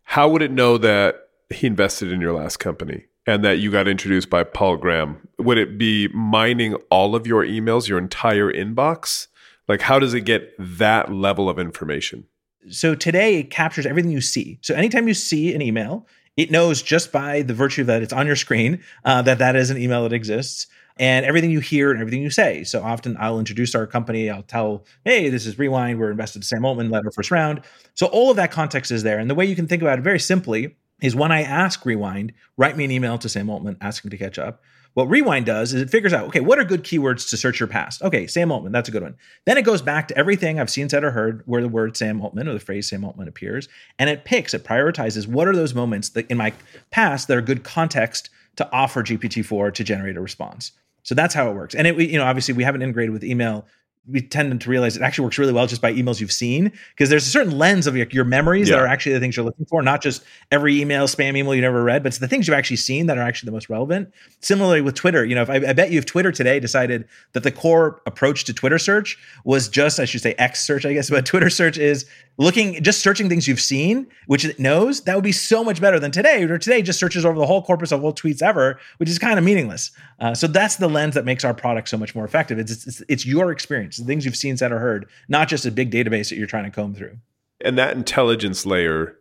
how 0.02 0.28
would 0.28 0.42
it 0.42 0.50
know 0.50 0.76
that 0.76 1.27
he 1.50 1.66
invested 1.66 2.12
in 2.12 2.20
your 2.20 2.32
last 2.32 2.58
company 2.58 3.06
and 3.26 3.44
that 3.44 3.58
you 3.58 3.70
got 3.70 3.88
introduced 3.88 4.30
by 4.30 4.42
Paul 4.44 4.76
Graham, 4.76 5.28
would 5.38 5.58
it 5.58 5.78
be 5.78 6.08
mining 6.08 6.74
all 6.90 7.14
of 7.14 7.26
your 7.26 7.44
emails, 7.44 7.88
your 7.88 7.98
entire 7.98 8.52
inbox? 8.52 9.26
Like, 9.66 9.82
how 9.82 9.98
does 9.98 10.14
it 10.14 10.22
get 10.22 10.54
that 10.58 11.12
level 11.12 11.48
of 11.50 11.58
information? 11.58 12.24
So 12.70 12.94
today 12.94 13.38
it 13.38 13.50
captures 13.50 13.86
everything 13.86 14.10
you 14.10 14.20
see. 14.20 14.58
So 14.62 14.74
anytime 14.74 15.08
you 15.08 15.14
see 15.14 15.54
an 15.54 15.62
email, 15.62 16.06
it 16.36 16.50
knows 16.50 16.82
just 16.82 17.12
by 17.12 17.42
the 17.42 17.54
virtue 17.54 17.84
that 17.84 18.02
it's 18.02 18.12
on 18.12 18.26
your 18.26 18.36
screen 18.36 18.82
uh, 19.04 19.22
that 19.22 19.38
that 19.38 19.56
is 19.56 19.70
an 19.70 19.78
email 19.78 20.02
that 20.04 20.12
exists 20.12 20.66
and 20.98 21.24
everything 21.26 21.50
you 21.50 21.60
hear 21.60 21.90
and 21.90 22.00
everything 22.00 22.22
you 22.22 22.30
say. 22.30 22.64
So 22.64 22.82
often 22.82 23.16
I'll 23.20 23.38
introduce 23.38 23.74
our 23.74 23.86
company. 23.86 24.30
I'll 24.30 24.42
tell, 24.42 24.84
hey, 25.04 25.28
this 25.28 25.46
is 25.46 25.58
Rewind. 25.58 25.98
We're 25.98 26.10
invested 26.10 26.38
in 26.38 26.42
Sam 26.44 26.64
Altman, 26.64 26.90
led 26.90 27.04
our 27.04 27.10
first 27.10 27.30
round. 27.30 27.62
So 27.94 28.06
all 28.06 28.30
of 28.30 28.36
that 28.36 28.50
context 28.50 28.90
is 28.90 29.02
there. 29.02 29.18
And 29.18 29.30
the 29.30 29.34
way 29.34 29.46
you 29.46 29.56
can 29.56 29.66
think 29.66 29.82
about 29.82 29.98
it 29.98 30.02
very 30.02 30.20
simply 30.20 30.76
is 31.00 31.14
when 31.14 31.32
I 31.32 31.42
ask 31.42 31.84
Rewind, 31.84 32.32
write 32.56 32.76
me 32.76 32.84
an 32.84 32.90
email 32.90 33.18
to 33.18 33.28
Sam 33.28 33.50
Altman 33.50 33.76
asking 33.80 34.10
to 34.10 34.16
catch 34.16 34.38
up. 34.38 34.62
What 34.94 35.08
Rewind 35.08 35.46
does 35.46 35.74
is 35.74 35.82
it 35.82 35.90
figures 35.90 36.12
out, 36.12 36.26
okay, 36.26 36.40
what 36.40 36.58
are 36.58 36.64
good 36.64 36.82
keywords 36.82 37.28
to 37.30 37.36
search 37.36 37.60
your 37.60 37.68
past? 37.68 38.02
Okay, 38.02 38.26
Sam 38.26 38.50
Altman, 38.50 38.72
that's 38.72 38.88
a 38.88 38.92
good 38.92 39.02
one. 39.02 39.16
Then 39.44 39.56
it 39.56 39.64
goes 39.64 39.80
back 39.80 40.08
to 40.08 40.18
everything 40.18 40.58
I've 40.58 40.70
seen, 40.70 40.88
said, 40.88 41.04
or 41.04 41.12
heard 41.12 41.42
where 41.46 41.62
the 41.62 41.68
word 41.68 41.96
Sam 41.96 42.20
Altman 42.20 42.48
or 42.48 42.54
the 42.54 42.60
phrase 42.60 42.88
Sam 42.88 43.04
Altman 43.04 43.28
appears, 43.28 43.68
and 43.98 44.10
it 44.10 44.24
picks, 44.24 44.54
it 44.54 44.64
prioritizes 44.64 45.28
what 45.28 45.46
are 45.46 45.54
those 45.54 45.74
moments 45.74 46.08
that 46.10 46.28
in 46.28 46.36
my 46.36 46.52
past 46.90 47.28
that 47.28 47.36
are 47.36 47.42
good 47.42 47.62
context 47.62 48.30
to 48.56 48.68
offer 48.72 49.04
GPT-4 49.04 49.72
to 49.74 49.84
generate 49.84 50.16
a 50.16 50.20
response. 50.20 50.72
So 51.04 51.14
that's 51.14 51.32
how 51.32 51.48
it 51.48 51.54
works. 51.54 51.74
And 51.74 51.86
it, 51.86 51.96
you 51.96 52.18
know, 52.18 52.24
obviously 52.24 52.54
we 52.54 52.64
haven't 52.64 52.82
integrated 52.82 53.12
with 53.12 53.22
email 53.22 53.66
we 54.10 54.22
tend 54.22 54.60
to 54.60 54.70
realize 54.70 54.96
it 54.96 55.02
actually 55.02 55.24
works 55.24 55.38
really 55.38 55.52
well 55.52 55.66
just 55.66 55.82
by 55.82 55.92
emails 55.92 56.20
you've 56.20 56.32
seen 56.32 56.72
because 56.90 57.10
there's 57.10 57.26
a 57.26 57.30
certain 57.30 57.56
lens 57.56 57.86
of 57.86 57.96
your, 57.96 58.06
your 58.10 58.24
memories 58.24 58.68
yeah. 58.68 58.76
that 58.76 58.82
are 58.82 58.86
actually 58.86 59.12
the 59.12 59.20
things 59.20 59.36
you're 59.36 59.44
looking 59.44 59.66
for, 59.66 59.82
not 59.82 60.02
just 60.02 60.22
every 60.50 60.80
email, 60.80 61.06
spam 61.06 61.36
email 61.36 61.54
you 61.54 61.60
never 61.60 61.84
read, 61.84 62.02
but 62.02 62.08
it's 62.08 62.18
the 62.18 62.28
things 62.28 62.48
you've 62.48 62.56
actually 62.56 62.76
seen 62.76 63.06
that 63.06 63.18
are 63.18 63.22
actually 63.22 63.48
the 63.48 63.52
most 63.52 63.68
relevant. 63.68 64.12
Similarly 64.40 64.80
with 64.80 64.94
Twitter, 64.94 65.24
you 65.24 65.34
know, 65.34 65.42
if 65.42 65.50
I, 65.50 65.56
I 65.56 65.72
bet 65.72 65.90
you 65.90 65.98
if 65.98 66.06
Twitter 66.06 66.32
today 66.32 66.58
decided 66.58 67.06
that 67.32 67.42
the 67.42 67.52
core 67.52 68.00
approach 68.06 68.44
to 68.44 68.54
Twitter 68.54 68.78
search 68.78 69.18
was 69.44 69.68
just, 69.68 70.00
I 70.00 70.06
should 70.06 70.22
say 70.22 70.34
X 70.38 70.64
search, 70.64 70.86
I 70.86 70.94
guess, 70.94 71.10
but 71.18 71.26
Twitter 71.26 71.50
search 71.50 71.76
is 71.76 72.06
looking 72.38 72.82
just 72.82 73.00
searching 73.00 73.28
things 73.28 73.46
you've 73.46 73.60
seen, 73.60 74.06
which 74.26 74.44
it 74.44 74.58
knows, 74.58 75.02
that 75.02 75.14
would 75.14 75.24
be 75.24 75.32
so 75.32 75.62
much 75.62 75.80
better 75.80 76.00
than 76.00 76.10
today. 76.10 76.44
Or 76.44 76.56
today 76.56 76.80
just 76.80 76.98
searches 76.98 77.24
over 77.24 77.38
the 77.38 77.46
whole 77.46 77.62
corpus 77.62 77.92
of 77.92 78.02
all 78.02 78.14
tweets 78.14 78.40
ever, 78.40 78.78
which 78.96 79.10
is 79.10 79.18
kind 79.18 79.38
of 79.38 79.44
meaningless. 79.44 79.90
Uh, 80.20 80.34
so 80.34 80.46
that's 80.46 80.76
the 80.76 80.88
lens 80.88 81.14
that 81.14 81.24
makes 81.24 81.44
our 81.44 81.52
product 81.52 81.88
so 81.88 81.98
much 81.98 82.14
more 82.14 82.24
effective. 82.24 82.58
It's, 82.58 82.86
it's 82.86 83.02
it's 83.08 83.26
your 83.26 83.50
experience, 83.50 83.98
the 83.98 84.04
things 84.04 84.24
you've 84.24 84.36
seen, 84.36 84.56
said, 84.56 84.72
or 84.72 84.78
heard, 84.78 85.08
not 85.28 85.48
just 85.48 85.66
a 85.66 85.70
big 85.70 85.90
database 85.90 86.30
that 86.30 86.36
you're 86.36 86.46
trying 86.46 86.64
to 86.64 86.70
comb 86.70 86.94
through. 86.94 87.18
And 87.60 87.76
that 87.76 87.96
intelligence 87.96 88.64
layer, 88.64 89.18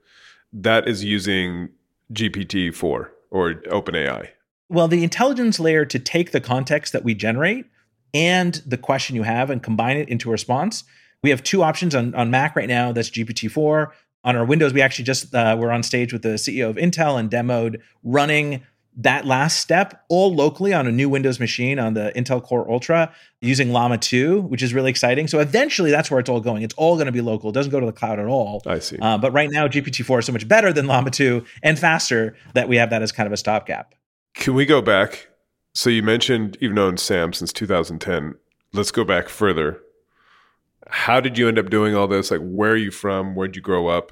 that 0.54 0.88
is 0.88 1.04
using 1.04 1.70
GPT 2.14 2.74
four 2.74 3.12
or 3.32 3.56
OpenAI. 3.56 4.30
Well, 4.70 4.88
the 4.88 5.04
intelligence 5.04 5.60
layer 5.60 5.86
to 5.86 5.98
take 5.98 6.32
the 6.32 6.42
context 6.42 6.94
that 6.94 7.04
we 7.04 7.16
generate 7.16 7.66
and 8.14 8.62
the 8.66 8.78
question 8.78 9.16
you 9.16 9.24
have 9.24 9.50
and 9.50 9.64
combine 9.64 9.98
it 9.98 10.10
into 10.10 10.30
a 10.30 10.32
response. 10.32 10.84
We 11.24 11.30
have 11.30 11.44
two 11.44 11.64
options 11.64 11.96
on, 11.96 12.14
on 12.16 12.32
Mac 12.32 12.56
right 12.56 12.68
now. 12.68 12.92
That's 12.92 13.10
GPT-4. 13.10 13.92
On 14.24 14.36
our 14.36 14.46
Windows, 14.46 14.74
we 14.74 14.82
actually 14.82 15.06
just 15.06 15.34
uh, 15.34 15.56
were 15.60 15.72
on 15.72 15.84
stage 15.84 16.12
with 16.12 16.22
the 16.22 16.36
CEO 16.36 16.70
of 16.70 16.76
Intel 16.76 17.20
and 17.20 17.30
demoed 17.30 17.82
running 18.04 18.64
that 18.98 19.26
last 19.26 19.60
step 19.60 20.04
all 20.10 20.34
locally 20.34 20.74
on 20.74 20.88
a 20.88 20.92
new 20.92 21.08
Windows 21.08 21.40
machine 21.40 21.78
on 21.78 21.94
the 21.94 22.12
Intel 22.16 22.42
Core 22.44 22.70
Ultra 22.70 23.14
using 23.42 23.72
Llama 23.72 24.00
2, 24.00 24.42
which 24.42 24.64
is 24.64 24.74
really 24.74 24.90
exciting. 24.90 25.28
So 25.28 25.40
eventually 25.40 25.92
that's 25.92 26.10
where 26.10 26.20
it's 26.20 26.30
all 26.30 26.42
going. 26.42 26.64
It's 26.64 26.74
all 26.76 26.96
going 26.96 27.06
to 27.06 27.12
be 27.12 27.22
local. 27.22 27.52
It 27.52 27.54
doesn't 27.54 27.72
go 27.72 27.80
to 27.80 27.86
the 27.86 27.92
cloud 27.92 28.20
at 28.20 28.26
all. 28.26 28.64
I 28.66 28.80
see. 28.80 28.98
Uh, 28.98 29.18
but 29.20 29.32
right 29.32 29.52
now, 29.52 29.68
GPT-4 29.68 30.20
is 30.20 30.26
so 30.26 30.32
much 30.32 30.48
better 30.48 30.74
than 30.74 30.88
Llama 30.88 31.12
2 31.12 31.46
and 31.62 31.78
faster 31.78 32.36
that 32.56 32.68
we 32.68 32.78
have 32.78 32.90
that 32.90 33.04
as 33.04 33.12
kind 33.12 33.28
of 33.28 33.34
a 33.34 33.38
stopgap. 33.38 33.94
Can 34.34 34.56
we 34.56 34.66
go 34.66 34.82
back? 34.82 35.28
So 35.76 35.92
you 35.92 36.02
mentioned 36.02 36.58
you've 36.60 36.74
known 36.74 36.98
Sam 36.98 37.34
since 37.34 37.54
2010. 37.54 38.34
Let's 38.74 38.92
go 38.92 39.04
back 39.04 39.30
further. 39.30 39.80
How 40.89 41.19
did 41.19 41.38
you 41.38 41.47
end 41.47 41.60
up 41.60 41.69
doing 41.69 41.95
all 41.95 42.08
this? 42.08 42.32
Like, 42.32 42.41
where 42.41 42.71
are 42.71 42.76
you 42.78 42.91
from? 42.91 43.36
Where'd 43.36 43.56
you 43.56 43.62
grow 43.62 43.88
up? 43.88 44.12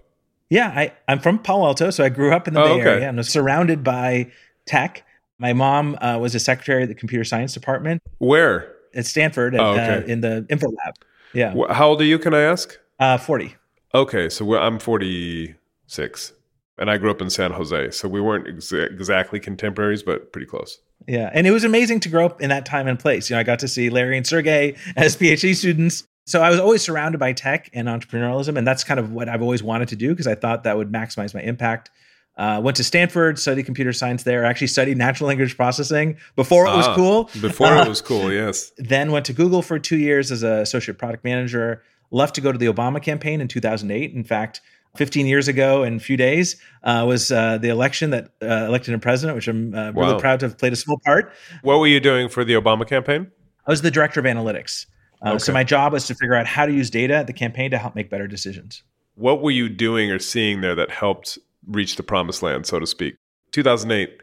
Yeah, 0.49 0.67
I, 0.75 0.93
I'm 1.07 1.19
from 1.19 1.39
Palo 1.39 1.65
Alto, 1.65 1.89
so 1.89 2.03
I 2.03 2.09
grew 2.09 2.31
up 2.33 2.47
in 2.47 2.53
the 2.53 2.61
Oh, 2.61 2.65
Bay 2.65 2.81
okay. 2.81 2.89
Area 2.91 3.07
and 3.09 3.17
was 3.17 3.29
surrounded 3.29 3.83
by 3.83 4.31
tech. 4.65 5.03
My 5.39 5.53
mom 5.53 5.97
uh, 6.01 6.17
was 6.19 6.35
a 6.35 6.39
secretary 6.39 6.83
at 6.83 6.89
the 6.89 6.95
computer 6.95 7.23
science 7.23 7.53
department 7.53 8.01
Where? 8.19 8.73
at 8.93 9.05
Stanford 9.05 9.55
at, 9.55 9.61
Oh, 9.61 9.71
okay. 9.71 9.97
uh, 9.97 10.01
in 10.01 10.21
the 10.21 10.45
info 10.49 10.67
lab. 10.67 10.93
Yeah, 11.33 11.53
How 11.73 11.89
old 11.89 12.01
are 12.01 12.05
you? 12.05 12.19
Can 12.19 12.33
I 12.33 12.41
ask? 12.41 12.77
uh, 12.99 13.17
40. 13.17 13.55
Okay, 13.93 14.29
so 14.29 14.55
I'm 14.55 14.79
46, 14.79 16.33
and 16.77 16.89
I 16.91 16.97
grew 16.97 17.11
up 17.11 17.21
in 17.21 17.29
San 17.29 17.51
Jose, 17.51 17.91
so 17.91 18.07
we 18.07 18.21
weren't 18.21 18.47
exa- 18.47 18.91
exactly 18.91 19.39
contemporaries, 19.39 20.03
but 20.03 20.31
pretty 20.31 20.47
close. 20.47 20.79
Yeah, 21.07 21.29
and 21.33 21.45
it 21.47 21.51
was 21.51 21.63
amazing 21.63 21.99
to 22.01 22.09
grow 22.09 22.25
up 22.25 22.41
in 22.41 22.49
that 22.49 22.65
time 22.65 22.87
and 22.87 22.97
place. 22.99 23.29
You 23.29 23.35
know, 23.35 23.39
I 23.39 23.43
got 23.43 23.59
to 23.59 23.67
see 23.67 23.89
Larry 23.89 24.17
and 24.17 24.25
Sergey 24.25 24.75
as 24.95 25.15
PhD 25.17 25.55
students. 25.55 26.03
So 26.27 26.41
I 26.41 26.49
was 26.49 26.59
always 26.59 26.81
surrounded 26.81 27.19
by 27.19 27.33
tech 27.33 27.69
and 27.73 27.87
entrepreneurialism, 27.87 28.57
and 28.57 28.65
that's 28.65 28.83
kind 28.83 28.99
of 28.99 29.11
what 29.11 29.29
I've 29.29 29.43
always 29.43 29.61
wanted 29.61 29.89
to 29.89 29.95
do 29.95 30.09
because 30.09 30.25
I 30.27 30.33
thought 30.35 30.63
that 30.63 30.75
would 30.75 30.91
maximize 30.91 31.33
my 31.35 31.41
impact. 31.41 31.91
Uh, 32.37 32.59
went 32.63 32.75
to 32.77 32.83
Stanford, 32.83 33.37
studied 33.39 33.63
computer 33.63 33.93
science 33.93 34.23
there. 34.23 34.43
Actually 34.43 34.67
studied 34.67 34.97
natural 34.97 35.27
language 35.27 35.55
processing 35.55 36.17
before 36.35 36.65
it 36.65 36.75
was 36.75 36.87
Ah, 36.87 36.95
cool. 36.95 37.29
Before 37.39 37.67
Uh, 37.67 37.85
it 37.85 37.87
was 37.87 38.01
cool, 38.01 38.33
yes. 38.33 38.71
then 38.77 39.11
went 39.11 39.25
to 39.27 39.33
Google 39.33 39.61
for 39.61 39.77
two 39.79 39.97
years 39.97 40.31
as 40.31 40.43
an 40.43 40.51
associate 40.59 40.97
product 40.97 41.23
manager. 41.23 41.81
Left 42.11 42.35
to 42.35 42.41
go 42.41 42.51
to 42.51 42.57
the 42.57 42.65
Obama 42.65 43.01
campaign 43.01 43.39
in 43.39 43.47
2008. 43.47 44.11
In 44.13 44.23
fact, 44.23 44.61
15 44.97 45.27
years 45.27 45.47
ago 45.47 45.83
in 45.83 45.95
a 45.95 45.99
few 45.99 46.17
days 46.17 46.55
uh, 46.83 47.05
was 47.07 47.31
uh, 47.31 47.57
the 47.59 47.69
election 47.69 48.09
that 48.09 48.31
uh, 48.41 48.65
elected 48.67 48.93
a 48.95 48.99
president, 48.99 49.35
which 49.35 49.47
I'm 49.47 49.73
uh, 49.75 49.91
really 49.91 50.13
Wow. 50.13 50.19
proud 50.19 50.39
to 50.41 50.47
have 50.47 50.57
played 50.57 50.73
a 50.73 50.77
small 50.77 50.99
part. 51.05 51.31
What 51.61 51.79
were 51.79 51.87
you 51.87 51.99
doing 51.99 52.29
for 52.29 52.43
the 52.43 52.53
Obama 52.55 52.87
campaign? 52.87 53.27
I 53.65 53.71
was 53.71 53.81
the 53.81 53.91
director 53.91 54.19
of 54.19 54.25
analytics. 54.25 54.87
Uh, 55.23 55.29
Okay. 55.29 55.39
So 55.39 55.53
my 55.53 55.63
job 55.63 55.93
was 55.93 56.07
to 56.07 56.15
figure 56.15 56.35
out 56.35 56.45
how 56.45 56.65
to 56.65 56.73
use 56.73 56.89
data 56.89 57.15
at 57.15 57.27
the 57.27 57.33
campaign 57.33 57.71
to 57.71 57.77
help 57.77 57.95
make 57.95 58.09
better 58.09 58.27
decisions. 58.27 58.83
What 59.15 59.41
were 59.41 59.51
you 59.51 59.69
doing 59.69 60.11
or 60.11 60.19
seeing 60.19 60.61
there 60.61 60.75
that 60.75 60.91
helped 60.91 61.37
reach 61.67 61.95
the 61.95 62.03
promised 62.03 62.43
land, 62.43 62.65
so 62.65 62.79
to 62.79 62.85
speak? 62.85 63.15
2008 63.51 64.21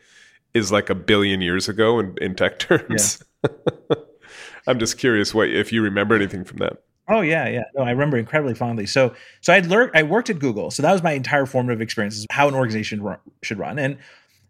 is 0.54 0.70
like 0.70 0.90
a 0.90 0.94
billion 0.94 1.40
years 1.40 1.68
ago 1.68 1.98
in, 1.98 2.16
in 2.20 2.34
tech 2.34 2.58
terms. 2.58 3.22
I'm 4.66 4.78
just 4.78 4.98
curious 4.98 5.34
what 5.34 5.48
if 5.48 5.72
you 5.72 5.82
remember 5.82 6.14
anything 6.14 6.44
from 6.44 6.58
that. 6.58 6.82
Oh 7.08 7.20
yeah, 7.20 7.48
yeah. 7.48 7.64
No, 7.74 7.82
I 7.82 7.90
remember 7.90 8.16
incredibly 8.16 8.54
fondly. 8.54 8.86
So, 8.86 9.12
so 9.40 9.52
I'd 9.52 9.66
learned. 9.66 9.90
I 9.94 10.04
worked 10.04 10.30
at 10.30 10.38
Google, 10.38 10.70
so 10.70 10.82
that 10.82 10.92
was 10.92 11.02
my 11.02 11.12
entire 11.12 11.46
formative 11.46 11.80
experience. 11.80 12.16
Is 12.16 12.26
how 12.30 12.46
an 12.46 12.54
organization 12.54 13.04
should 13.42 13.58
run. 13.58 13.78
And 13.78 13.98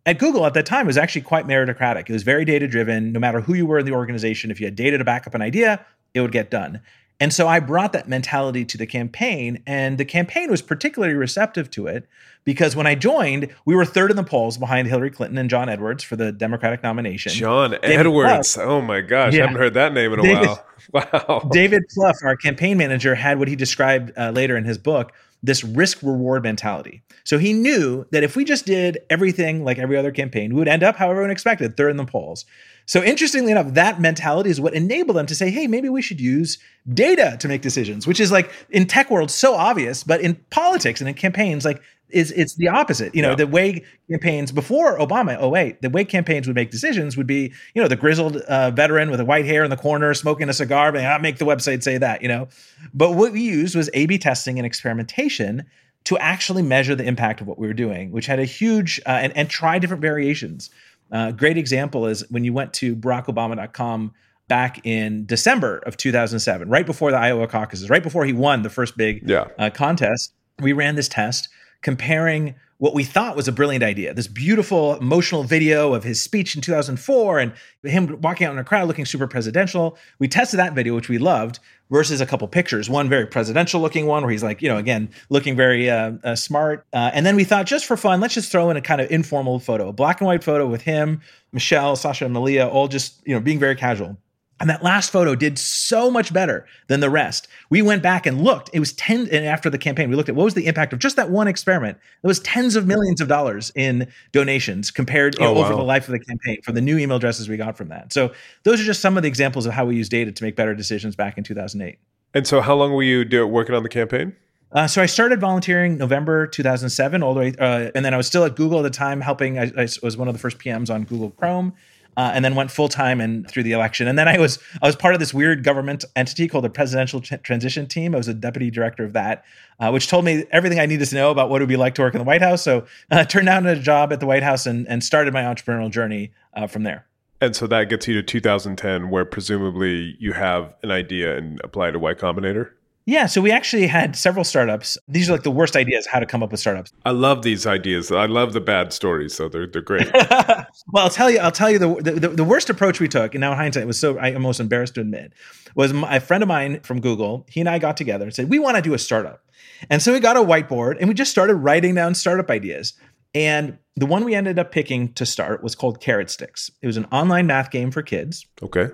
at 0.05 0.19
Google 0.19 0.45
at 0.45 0.55
that 0.55 0.67
time 0.67 0.87
it 0.87 0.89
was 0.89 0.99
actually 0.99 1.23
quite 1.23 1.47
meritocratic. 1.47 2.11
It 2.11 2.13
was 2.13 2.25
very 2.25 2.45
data 2.45 2.69
driven. 2.69 3.13
No 3.13 3.21
matter 3.21 3.41
who 3.41 3.55
you 3.55 3.65
were 3.65 3.79
in 3.79 3.87
the 3.87 3.93
organization, 3.93 4.51
if 4.51 4.61
you 4.61 4.67
had 4.67 4.77
data 4.77 4.99
to 4.99 5.05
back 5.05 5.27
up 5.27 5.35
an 5.35 5.43
idea, 5.43 5.85
it 6.15 6.21
would 6.21 6.33
get 6.33 6.51
done. 6.51 6.81
And 7.21 7.33
so 7.33 7.47
I 7.47 7.61
brought 7.61 7.93
that 7.93 8.09
mentality 8.09 8.65
to 8.65 8.77
the 8.77 8.87
campaign, 8.87 9.63
and 9.65 9.97
the 9.97 10.05
campaign 10.05 10.51
was 10.51 10.61
particularly 10.61 11.15
receptive 11.15 11.71
to 11.71 11.87
it 11.87 12.09
because 12.45 12.75
when 12.75 12.89
I 12.89 12.97
joined, 12.97 13.49
we 13.65 13.77
were 13.77 13.85
third 13.85 14.11
in 14.11 14.17
the 14.17 14.25
polls 14.25 14.59
behind 14.59 14.89
Hillary 14.89 15.11
Clinton 15.11 15.39
and 15.39 15.49
John 15.49 15.69
Edwards 15.69 16.03
for 16.03 16.17
the 16.17 16.33
Democratic 16.33 16.83
nomination. 16.83 17.31
John 17.33 17.71
David 17.71 18.01
Edwards. 18.07 18.57
Plouffe- 18.57 18.67
Oh 18.67 18.81
my 18.81 19.03
gosh, 19.03 19.35
Yeah. 19.35 19.45
I 19.45 19.47
haven't 19.47 19.61
heard 19.63 19.75
that 19.75 19.93
name 19.95 20.13
in 20.15 20.19
a 20.19 20.23
David- 20.23 20.47
while. 20.49 20.67
Wow. 20.93 21.49
David 21.53 21.85
Plouffe, 21.97 22.25
our 22.25 22.35
campaign 22.37 22.77
manager, 22.77 23.15
had 23.15 23.39
what 23.39 23.47
he 23.47 23.55
described 23.55 24.11
uh, 24.19 24.31
later 24.31 24.57
in 24.57 24.65
his 24.65 24.79
book 24.79 25.13
this 25.43 25.65
risk 25.65 26.03
reward 26.03 26.43
mentality. 26.43 27.03
So 27.25 27.39
he 27.39 27.53
knew 27.53 28.07
that 28.13 28.23
if 28.23 28.37
we 28.37 28.45
just 28.45 28.65
did 28.65 28.99
everything 29.11 29.65
like 29.65 29.79
every 29.79 29.97
other 29.97 30.13
campaign, 30.13 30.53
we 30.53 30.61
would 30.61 30.69
end 30.69 30.83
up 30.83 30.97
how 30.97 31.11
everyone 31.11 31.31
expected, 31.31 31.77
third 31.77 31.91
in 31.91 31.97
the 31.97 32.05
polls. 32.05 32.45
So 32.87 33.03
interestingly 33.03 33.53
enough, 33.53 33.75
that 33.75 34.01
mentality 34.01 34.51
is 34.51 34.61
what 34.61 34.75
enabled 34.75 35.17
them 35.17 35.27
to 35.27 35.35
say, 35.35 35.51
hey, 35.51 35.67
maybe 35.67 35.89
we 35.89 36.03
should 36.03 36.21
use 36.21 36.59
data 36.93 37.37
to 37.41 37.49
make 37.49 37.63
decisions, 37.63 38.07
which 38.07 38.21
is 38.21 38.33
like 38.33 38.53
in 38.71 38.87
tech 38.87 39.11
world 39.11 39.31
so 39.31 39.55
obvious, 39.55 40.05
but 40.05 40.21
in 40.21 40.35
politics 40.51 41.01
and 41.01 41.09
in 41.09 41.15
campaigns, 41.15 41.65
like 41.65 41.81
is 42.13 42.31
it's 42.33 42.55
the 42.57 42.69
opposite. 42.69 43.15
You 43.15 43.23
know, 43.23 43.31
Yeah. 43.31 43.35
the 43.37 43.47
way 43.47 43.83
campaigns 44.11 44.53
before 44.53 44.99
Obama, 44.99 45.37
oh 45.41 45.49
wait, 45.49 45.81
the 45.83 45.91
way 45.91 46.05
campaigns 46.05 46.47
would 46.47 46.57
make 46.57 46.71
decisions 46.71 47.17
would 47.17 47.27
be, 47.27 47.53
you 47.75 47.83
know, 47.83 47.89
the 47.89 47.97
grizzled 47.97 48.37
uh, 48.37 48.71
veteran 48.71 49.11
with 49.11 49.21
a 49.21 49.25
white 49.25 49.45
hair 49.47 49.65
in 49.65 49.71
the 49.71 49.77
corner 49.77 50.13
smoking 50.15 50.49
a 50.49 50.53
cigar, 50.53 50.93
being, 50.93 51.07
I'll 51.07 51.19
make 51.19 51.39
the 51.39 51.45
website 51.47 51.83
say 51.83 51.99
that, 51.99 52.23
you 52.23 52.29
know. 52.29 52.49
But 52.95 53.13
what 53.13 53.33
we 53.33 53.41
used 53.41 53.75
was 53.75 53.89
A/B 53.95 54.19
testing 54.19 54.59
and 54.59 54.67
experimentation 54.67 55.65
to 56.05 56.19
actually 56.19 56.63
measure 56.63 56.95
the 56.97 57.05
impact 57.05 57.41
of 57.41 57.47
what 57.47 57.59
we 57.59 57.67
were 57.67 57.73
doing, 57.75 58.11
which 58.11 58.27
had 58.27 58.39
a 58.41 58.45
huge 58.45 59.01
uh, 59.07 59.11
and 59.23 59.37
and 59.37 59.49
try 59.49 59.79
different 59.79 60.03
variations. 60.03 60.69
Uh, 61.11 61.31
great 61.31 61.57
example 61.59 62.07
is 62.07 62.25
when 62.31 62.43
you 62.43 62.53
went 62.53 62.73
to 62.73 62.97
BarackObama.com 62.97 64.13
back 64.49 64.85
in 64.85 65.25
December 65.27 65.79
of 65.87 65.97
2007, 65.97 66.69
right 66.69 66.85
before 66.87 67.11
the 67.11 67.17
Iowa 67.17 67.47
caucuses, 67.47 67.89
right 67.91 68.03
before 68.03 68.25
he 68.25 68.33
won 68.33 68.63
the 68.63 68.71
first 68.71 68.97
big 68.97 69.23
Yeah. 69.29 69.47
uh, 69.59 69.71
contest, 69.71 70.33
we 70.61 70.73
ran 70.73 70.95
this 70.97 71.09
test 71.09 71.49
comparing 71.83 72.55
what 72.79 72.95
we 72.95 73.05
thought 73.05 73.37
was 73.37 73.47
a 73.47 73.53
brilliant 73.53 73.85
idea 73.85 74.13
this 74.13 74.27
beautiful 74.27 74.97
emotional 74.97 75.45
video 75.45 75.95
of 75.95 76.03
his 76.03 76.21
speech 76.21 76.57
in 76.57 76.61
2004 76.61 77.39
and 77.39 77.53
him 77.85 78.21
walking 78.21 78.45
out 78.45 78.53
in 78.53 78.59
a 78.59 78.65
crowd 78.65 78.89
looking 78.89 79.05
super 79.05 79.29
presidential. 79.29 79.97
We 80.19 80.27
tested 80.27 80.59
that 80.59 80.75
video, 80.75 80.95
which 80.95 81.09
we 81.09 81.19
loved, 81.19 81.61
versus 81.91 82.21
a 82.21 82.27
couple 82.27 82.49
pictures. 82.49 82.91
One 82.91 83.09
very 83.09 83.27
presidential 83.27 83.81
looking 83.81 84.07
one 84.07 84.25
where 84.25 84.33
he's 84.33 84.43
like, 84.43 84.63
you 84.63 84.69
know, 84.69 84.79
again, 84.79 85.11
looking 85.29 85.55
very 85.55 85.89
uh, 85.89 86.15
uh, 86.25 86.35
smart. 86.35 86.85
Uh, 86.93 87.13
and 87.15 87.25
then 87.25 87.37
we 87.37 87.45
thought, 87.45 87.67
just 87.67 87.85
for 87.85 87.97
fun, 87.97 88.21
let's 88.21 88.35
just 88.35 88.51
throw 88.51 88.71
in 88.71 88.77
a 88.77 88.81
kind 88.81 89.01
of 89.01 89.11
informal 89.13 89.61
photo, 89.61 89.89
a 89.89 89.93
black 89.93 90.21
and 90.21 90.27
white 90.27 90.43
photo 90.43 90.67
with 90.67 90.83
him, 90.83 91.21
Michelle, 91.53 91.95
Sasha, 91.95 92.25
and 92.25 92.35
Malia, 92.35 92.67
all 92.67 92.89
just, 92.89 93.21
you 93.25 93.35
know, 93.35 93.41
being 93.41 93.61
very 93.61 93.77
casual. 93.77 94.17
And 94.63 94.71
that 94.71 94.83
last 94.83 95.11
photo 95.11 95.35
did 95.35 95.59
so 95.59 96.09
much 96.09 96.33
better 96.33 96.67
than 96.87 97.01
the 97.01 97.11
rest. 97.11 97.49
We 97.69 97.83
went 97.83 98.01
back 98.01 98.27
and 98.27 98.43
looked. 98.43 98.71
It 98.73 98.79
was 98.79 98.93
10 98.93 99.29
and 99.33 99.45
after 99.45 99.69
the 99.69 99.77
campaign, 99.77 100.09
we 100.09 100.15
looked 100.15 100.29
at 100.29 100.37
what 100.37 100.45
was 100.45 100.55
the 100.55 100.67
impact 100.67 100.93
of 100.93 101.01
just 101.01 101.17
that 101.17 101.31
one 101.31 101.49
experiment. 101.49 101.99
It 102.23 102.27
was 102.29 102.39
tens 102.39 102.77
of 102.77 102.87
millions 102.87 103.21
of 103.21 103.27
dollars 103.27 103.73
in 103.75 104.07
donations 104.31 104.93
compared 104.93 105.39
know, 105.41 105.49
Oh, 105.49 105.59
over 105.59 105.73
wow. 105.73 105.79
the 105.79 105.83
life 105.83 106.07
of 106.07 106.13
the 106.13 106.21
campaign 106.21 106.63
from 106.63 106.77
the 106.77 106.81
new 106.81 106.97
email 106.97 107.17
addresses 107.17 107.49
we 107.49 107.57
got 107.57 107.77
from 107.77 107.89
that. 107.89 108.13
So 108.13 108.33
those 108.63 108.81
are 108.81 108.85
just 108.85 109.01
some 109.01 109.17
of 109.17 109.25
the 109.25 109.29
examples 109.29 109.67
of 109.67 109.73
how 109.73 109.85
we 109.85 109.97
use 109.97 110.09
data 110.09 110.31
to 110.31 110.45
make 110.45 110.55
better 110.55 110.77
decisions 110.77 111.17
back 111.17 111.37
in 111.37 111.43
2008. 111.45 111.99
And 112.33 112.47
so, 112.47 112.61
how 112.61 112.75
long 112.77 112.93
were 112.93 113.03
you 113.03 113.25
do, 113.25 113.45
working 113.47 113.75
on 113.75 113.83
the 113.83 113.89
campaign? 113.89 114.37
Uh, 114.71 114.87
so 114.87 115.03
I 115.03 115.07
started 115.07 115.39
volunteering 115.39 115.99
November 115.99 116.47
2007, 116.47 117.23
all 117.23 117.35
the 117.35 117.41
way, 117.41 117.55
uh, 117.59 117.91
and 117.95 118.05
then 118.05 118.15
I 118.15 118.17
was 118.17 118.27
still 118.27 118.45
at 118.45 118.57
Google 118.57 118.79
at 118.79 118.83
the 118.85 118.91
time, 118.91 119.21
helping. 119.21 119.59
I, 119.59 119.71
I 119.77 119.89
was 120.03 120.17
one 120.17 120.29
of 120.29 120.35
the 120.35 120.41
first 120.41 120.59
PMs 120.59 120.89
on 120.89 121.05
Google 121.05 121.31
Chrome, 121.31 121.75
uh, 122.17 122.31
and 122.35 122.45
then 122.45 122.55
went 122.55 122.71
full 122.71 122.89
time 122.89 123.21
and 123.21 123.49
through 123.49 123.63
the 123.63 123.73
election. 123.73 124.09
And 124.09 124.19
then 124.19 124.29
I 124.29 124.39
was 124.39 124.59
I 124.83 124.87
was 124.87 124.97
part 124.97 125.15
of 125.15 125.21
this 125.21 125.33
weird 125.33 125.65
government 125.65 126.05
entity 126.17 126.49
called 126.49 126.65
the 126.65 126.71
Presidential 126.71 127.21
Tr- 127.21 127.37
Transition 127.37 127.87
Team. 127.87 128.15
I 128.15 128.19
was 128.19 128.29
a 128.29 128.35
deputy 128.35 128.71
director 128.71 129.05
of 129.05 129.13
that, 129.13 129.45
uh, 129.81 129.91
which 129.91 130.09
told 130.09 130.25
me 130.25 130.45
everything 130.51 130.79
I 130.79 130.87
needed 130.87 131.09
to 131.09 131.15
know 131.15 131.31
about 131.31 131.51
what 131.51 131.61
it 131.61 131.65
would 131.65 131.69
be 131.69 131.77
like 131.77 131.95
to 131.97 132.03
work 132.03 132.15
in 132.15 132.19
the 132.19 132.25
White 132.25 132.43
House. 132.43 132.63
So 132.63 132.87
uh, 133.11 133.25
turned 133.33 133.47
down 133.47 133.67
a 133.67 133.77
job 133.77 134.13
at 134.13 134.21
the 134.21 134.27
White 134.27 134.43
House 134.43 134.67
and 134.67 134.87
and 134.89 135.03
started 135.03 135.33
my 135.33 135.43
entrepreneurial 135.43 135.91
journey 135.91 136.33
uh, 136.55 136.67
from 136.67 136.83
there. 136.83 137.07
And 137.41 137.57
so 137.57 137.67
that 137.67 137.89
gets 137.89 138.07
you 138.07 138.15
to 138.15 138.23
2010, 138.23 139.11
where 139.11 139.25
presumably 139.25 140.17
you 140.21 140.33
have 140.33 140.75
an 140.85 140.93
idea 140.93 141.37
and 141.37 141.61
apply 141.65 141.91
to 141.91 141.99
Y 141.99 142.15
Combinator. 142.15 142.71
Yeah, 143.05 143.27
so 143.27 143.41
we 143.41 143.51
actually 143.51 143.89
had 143.89 144.15
several 144.15 144.45
startups. 144.45 144.97
These 145.09 145.29
are 145.29 145.33
like 145.33 145.43
the 145.43 145.51
worst 145.51 145.75
ideas 145.75 146.07
how 146.07 146.21
to 146.21 146.27
come 146.27 146.43
up 146.43 146.53
with 146.53 146.61
startups. 146.61 146.93
I 147.05 147.11
love 147.11 147.43
these 147.43 147.67
ideas. 147.67 148.13
I 148.13 148.27
love 148.27 148.53
the 148.53 148.61
bad 148.61 148.93
stories, 148.93 149.35
so 149.35 149.49
they're 149.49 149.67
they're 149.67 149.83
great. 149.83 150.09
well, 150.13 150.67
I'll 150.95 151.11
tell 151.11 151.31
you, 151.31 151.39
I'll 151.41 151.51
tell 151.51 151.71
you 151.71 151.79
the, 151.79 151.95
the 151.95 152.29
the 152.29 152.45
worst 152.45 152.71
approach 152.71 153.01
we 153.01 153.09
took, 153.09 153.35
and 153.35 153.41
now 153.41 153.53
in 153.53 153.59
hindsight, 153.59 153.83
it 153.83 153.87
was 153.87 153.99
so 153.99 154.19
I'm 154.19 154.37
almost 154.37 154.61
embarrassed 154.61 154.95
to 154.95 155.01
admit, 155.01 155.33
was 155.75 155.93
my, 155.93 156.17
a 156.17 156.21
friend 156.21 156.43
of 156.43 156.49
mine 156.49 156.81
from 156.81 157.01
Google. 157.01 157.45
He 157.51 157.61
and 157.61 157.69
I 157.69 157.79
got 157.79 157.97
together 157.97 158.25
and 158.25 158.35
said 158.35 158.49
we 158.49 158.61
want 158.61 158.77
to 158.77 158.83
do 158.83 158.95
a 158.95 158.99
startup, 158.99 159.45
and 159.91 160.01
so 160.01 160.13
we 160.13 160.21
got 160.21 160.37
a 160.37 160.41
whiteboard 160.41 160.97
and 161.01 161.09
we 161.09 161.15
just 161.15 161.31
started 161.31 161.57
writing 161.57 161.95
down 161.95 162.15
startup 162.15 162.51
ideas. 162.51 162.95
And 163.35 163.79
the 163.97 164.07
one 164.07 164.25
we 164.25 164.35
ended 164.35 164.59
up 164.59 164.73
picking 164.73 165.13
to 165.15 165.27
start 165.27 165.63
was 165.63 165.75
called 165.75 166.01
Carrot 166.01 166.31
Sticks. 166.31 166.71
It 166.83 166.87
was 166.87 166.97
an 166.97 167.07
online 167.07 167.47
math 167.47 167.71
game 167.71 167.91
for 167.91 168.03
kids. 168.03 168.47
Okay. 168.63 168.89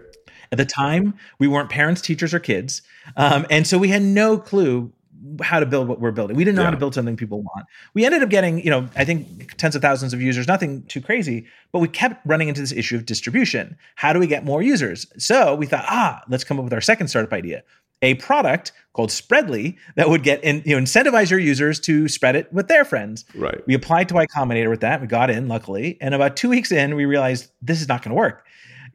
At 0.53 0.59
the 0.59 0.65
time, 0.65 1.15
we 1.39 1.47
weren't 1.49 1.71
parents, 1.71 2.01
teachers, 2.01 2.33
or 2.35 2.39
kids. 2.41 2.83
Um, 3.17 3.47
and 3.51 3.67
so 3.67 3.79
we 3.79 3.89
had 3.89 4.03
no 4.03 4.39
clue 4.39 4.93
how 5.43 5.59
to 5.61 5.67
build 5.67 5.89
what 5.89 6.01
we're 6.01 6.13
building. 6.13 6.37
We 6.37 6.45
didn't 6.45 6.57
know 6.57 6.63
Yeah. 6.63 6.67
how 6.67 6.71
to 6.73 6.77
build 6.77 6.95
something 6.95 7.17
people 7.17 7.43
want. 7.43 7.67
We 7.93 8.05
ended 8.05 8.23
up 8.23 8.29
getting, 8.29 8.63
you 8.65 8.71
know, 8.71 8.89
I 8.97 9.05
think 9.05 9.57
tens 9.57 9.75
of 9.75 9.83
thousands 9.83 10.15
of 10.15 10.23
users, 10.23 10.47
nothing 10.47 10.85
too 10.85 11.01
crazy, 11.01 11.47
but 11.73 11.81
we 11.81 11.89
kept 11.89 12.25
running 12.25 12.49
into 12.49 12.61
this 12.61 12.73
issue 12.73 12.95
of 12.97 13.05
distribution. 13.05 13.77
How 13.97 14.13
do 14.13 14.21
we 14.21 14.27
get 14.29 14.45
more 14.45 14.63
users? 14.63 15.07
So 15.19 15.55
we 15.57 15.67
thought, 15.67 15.85
ah, 15.89 16.23
let's 16.29 16.45
come 16.45 16.59
up 16.59 16.65
with 16.65 16.73
our 16.73 16.81
second 16.81 17.09
startup 17.09 17.33
idea. 17.33 17.63
A 18.01 18.15
product 18.15 18.71
called 18.93 19.11
Spreadly 19.11 19.77
that 19.97 20.09
would 20.09 20.23
get 20.23 20.43
in, 20.45 20.63
you 20.65 20.77
know, 20.77 20.81
incentivize 20.83 21.31
your 21.31 21.41
users 21.41 21.81
to 21.81 22.07
spread 22.07 22.37
it 22.37 22.51
with 22.53 22.69
their 22.69 22.85
friends. 22.85 23.25
Right. 23.35 23.61
We 23.67 23.75
applied 23.75 24.09
to 24.11 24.15
Y 24.15 24.27
Combinator 24.27 24.71
with 24.71 24.81
that. 24.81 25.01
We 25.01 25.09
got 25.09 25.31
in, 25.31 25.49
luckily. 25.49 25.99
And 26.01 26.15
about 26.15 26.37
two 26.37 26.49
weeks 26.49 26.71
in, 26.71 26.95
we 26.95 27.07
realized 27.07 27.51
this 27.61 27.81
is 27.83 27.89
not 27.89 28.03
going 28.03 28.11
to 28.11 28.17
work. 28.17 28.47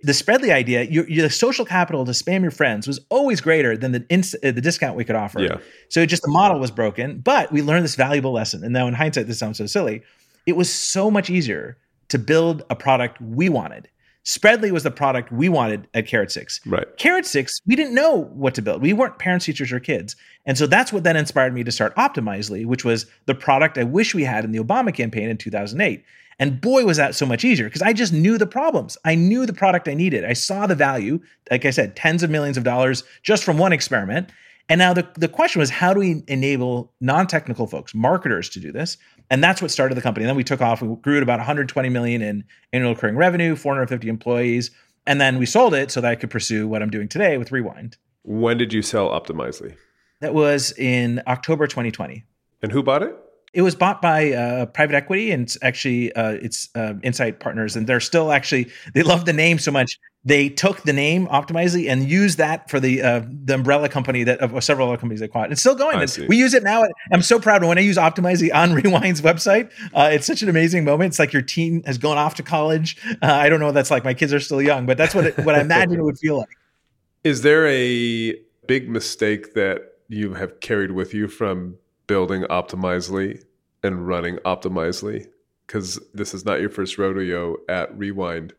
The 0.04 0.12
Spreadly 0.12 0.52
idea, 0.52 0.84
your, 0.84 1.10
your 1.10 1.30
social 1.30 1.64
capital 1.64 2.04
to 2.06 2.12
spam 2.12 2.42
your 2.42 2.52
friends 2.52 2.88
was 2.88 3.00
always 3.10 3.40
greater 3.40 3.78
than 3.78 3.94
the 3.94 4.06
ins- 4.10 4.36
uh, 4.36 4.52
the 4.52 4.60
discount 4.60 4.98
we 4.98 5.06
could 5.06 5.16
offer. 5.16 5.42
Yeah. 5.42 5.58
So 5.88 6.02
it 6.02 6.08
just 6.08 6.24
the 6.24 6.32
model 6.32 6.60
was 6.60 6.72
broken, 6.72 7.20
but 7.20 7.52
we 7.54 7.62
learned 7.62 7.86
this 7.86 7.96
valuable 7.96 8.34
lesson. 8.34 8.64
And 8.66 8.74
now 8.74 8.86
in 8.88 8.94
hindsight, 8.94 9.28
this 9.28 9.40
sounds 9.40 9.58
so 9.58 9.66
silly. 9.66 10.04
It 10.46 10.58
was 10.58 10.70
so 10.70 11.10
much 11.10 11.30
easier 11.30 11.78
to 12.10 12.20
build 12.20 12.64
a 12.70 12.76
product 12.76 13.22
we 13.22 13.48
wanted. 13.48 13.88
Spreadly 14.26 14.72
was 14.72 14.84
the 14.84 14.92
product 14.92 15.32
we 15.32 15.50
wanted 15.50 15.88
at 15.94 16.08
Carrot 16.08 16.32
Sticks. 16.32 16.62
Right. 16.66 16.86
Carrot 16.98 17.26
Sticks, 17.26 17.60
we 17.66 17.76
didn't 17.76 17.94
know 17.94 18.30
what 18.34 18.56
to 18.56 18.62
build. 18.62 18.82
We 18.82 18.94
weren't 18.94 19.20
parents, 19.20 19.46
teachers, 19.46 19.72
or 19.72 19.80
kids. 19.80 20.16
And 20.46 20.58
so 20.58 20.66
that's 20.66 20.94
what 20.94 21.04
then 21.04 21.18
inspired 21.18 21.54
me 21.54 21.64
to 21.64 21.72
start 21.72 21.96
Optimizely, 21.96 22.66
which 22.66 22.86
was 22.86 23.06
the 23.26 23.36
product 23.36 23.78
I 23.78 23.84
wish 23.84 24.16
we 24.16 24.24
had 24.24 24.46
in 24.46 24.52
the 24.52 24.60
Obama 24.60 24.94
campaign 24.94 25.30
in 25.30 25.38
2008. 25.38 26.04
And 26.40 26.62
boy, 26.62 26.86
was 26.86 26.98
that 26.98 27.16
so 27.16 27.26
much 27.26 27.44
easier 27.44 27.66
because 27.66 27.82
I 27.82 27.94
just 27.94 28.14
knew 28.14 28.38
the 28.38 28.48
problems. 28.48 28.98
I 29.06 29.16
knew 29.16 29.46
the 29.46 29.54
product 29.54 29.88
I 29.88 29.94
needed. 29.94 30.26
I 30.26 30.34
saw 30.34 30.68
the 30.68 30.76
value, 30.76 31.20
like 31.52 31.66
I 31.66 31.70
said, 31.70 31.96
tens 31.96 32.24
of 32.24 32.30
millions 32.30 32.58
of 32.58 32.64
dollars 32.64 33.04
just 33.22 33.44
from 33.44 33.58
one 33.58 33.74
experiment. 33.74 34.30
And 34.70 34.80
now 34.80 34.94
the, 34.94 35.08
the 35.16 35.28
question 35.28 35.60
was, 35.60 35.70
how 35.70 35.94
do 35.94 36.00
we 36.00 36.24
enable 36.28 36.94
non-technical 37.02 37.68
folks, 37.68 37.94
marketers 37.94 38.50
to 38.50 38.60
do 38.60 38.72
this? 38.72 38.98
And 39.30 39.44
that's 39.44 39.62
what 39.62 39.72
started 39.72 39.96
the 39.96 40.02
company. 40.02 40.26
And 40.26 40.30
then 40.30 40.36
we 40.36 40.44
took 40.44 40.62
off, 40.62 40.82
we 40.82 40.96
grew 40.98 41.16
to 41.16 41.24
about 41.24 41.40
120 41.40 41.90
million 41.90 42.22
in 42.22 42.44
annual 42.72 42.94
recurring 42.94 43.16
revenue, 43.16 43.56
450 43.56 44.08
employees. 44.10 44.72
And 45.06 45.20
then 45.20 45.38
we 45.38 45.46
sold 45.46 45.74
it 45.74 45.92
so 45.92 46.02
that 46.02 46.12
I 46.12 46.16
could 46.16 46.30
pursue 46.30 46.68
what 46.68 46.82
I'm 46.82 46.90
doing 46.90 47.08
today 47.08 47.38
with 47.38 47.52
Rewind. 47.52 47.98
When 48.24 48.58
did 48.58 48.72
you 48.74 48.82
sell 48.82 49.10
Optimizely? 49.10 49.76
That 50.22 50.34
was 50.34 50.72
in 50.78 51.22
October 51.28 51.68
2020. 51.68 52.24
And 52.62 52.72
who 52.72 52.82
bought 52.82 53.04
it? 53.04 53.16
It 53.54 53.62
was 53.62 53.76
bought 53.76 54.02
by 54.02 54.32
uh, 54.32 54.66
private 54.68 54.96
equity, 54.96 55.32
and 55.32 55.54
actually 55.62 56.12
uh, 56.14 56.32
it's 56.42 56.70
uh, 56.76 56.94
Insight 57.04 57.40
Partners, 57.40 57.76
and 57.76 57.86
they're 57.86 58.00
still 58.00 58.32
actually 58.32 58.72
they 58.96 59.04
love 59.04 59.26
the 59.26 59.34
name 59.34 59.60
so 59.60 59.70
much 59.70 60.00
they 60.26 60.48
took 60.48 60.84
the 60.84 60.94
name 60.94 61.28
Optimizely 61.28 61.90
and 61.90 62.10
used 62.10 62.38
that 62.38 62.70
for 62.70 62.80
the 62.80 63.02
uh, 63.02 63.22
the 63.28 63.56
umbrella 63.56 63.90
company 63.90 64.24
that 64.24 64.40
of 64.40 64.64
several 64.64 64.88
other 64.88 64.98
companies 64.98 65.20
they 65.20 65.26
acquired. 65.26 65.52
It's 65.52 65.62
still 65.62 65.76
going. 65.76 65.96
It's- 65.98 66.18
we 66.18 66.38
use 66.38 66.54
it 66.54 66.64
now. 66.64 66.84
I'm 67.12 67.22
so 67.22 67.40
proud 67.40 67.64
when 67.64 67.78
I 67.78 67.82
use 67.82 67.98
Optimizely 67.98 68.54
on 68.54 68.72
Rewind's 68.82 69.22
website. 69.22 69.70
Uh, 69.94 70.10
it's 70.12 70.26
such 70.26 70.42
an 70.42 70.50
amazing 70.50 70.86
moment. 70.86 71.10
It's 71.10 71.20
like 71.20 71.34
your 71.34 71.42
teen 71.42 71.84
has 71.84 71.98
gone 71.98 72.18
off 72.18 72.36
to 72.36 72.44
college. 72.44 72.98
Uh, 73.22 73.26
I 73.26 73.50
don't 73.50 73.60
know 73.60 73.66
what 73.68 73.74
that's 73.74 73.92
like. 73.92 74.04
My 74.06 74.14
kids 74.14 74.34
are 74.34 74.40
still 74.40 74.62
young, 74.62 74.86
but 74.86 74.98
that's 74.98 75.14
what 75.14 75.26
it, 75.26 75.38
what 75.40 75.56
I 75.56 75.62
imagine 75.62 76.00
it 76.00 76.04
would 76.04 76.18
feel 76.18 76.38
like. 76.38 76.50
Is 77.24 77.42
there 77.42 77.68
a 77.68 78.36
big 78.68 78.90
mistake 78.90 79.54
that 79.54 79.94
you 80.10 80.34
have 80.34 80.60
carried 80.60 80.92
with 80.92 81.14
you 81.14 81.28
from 81.28 81.78
building 82.08 82.44
Optimizely 82.44 83.44
and 83.82 84.08
running 84.08 84.38
Optimizely? 84.40 85.28
Because 85.68 86.00
this 86.14 86.34
is 86.34 86.44
not 86.46 86.60
your 86.60 86.70
first 86.70 86.98
rodeo 86.98 87.56
at 87.70 87.98
Rewind. 87.98 88.54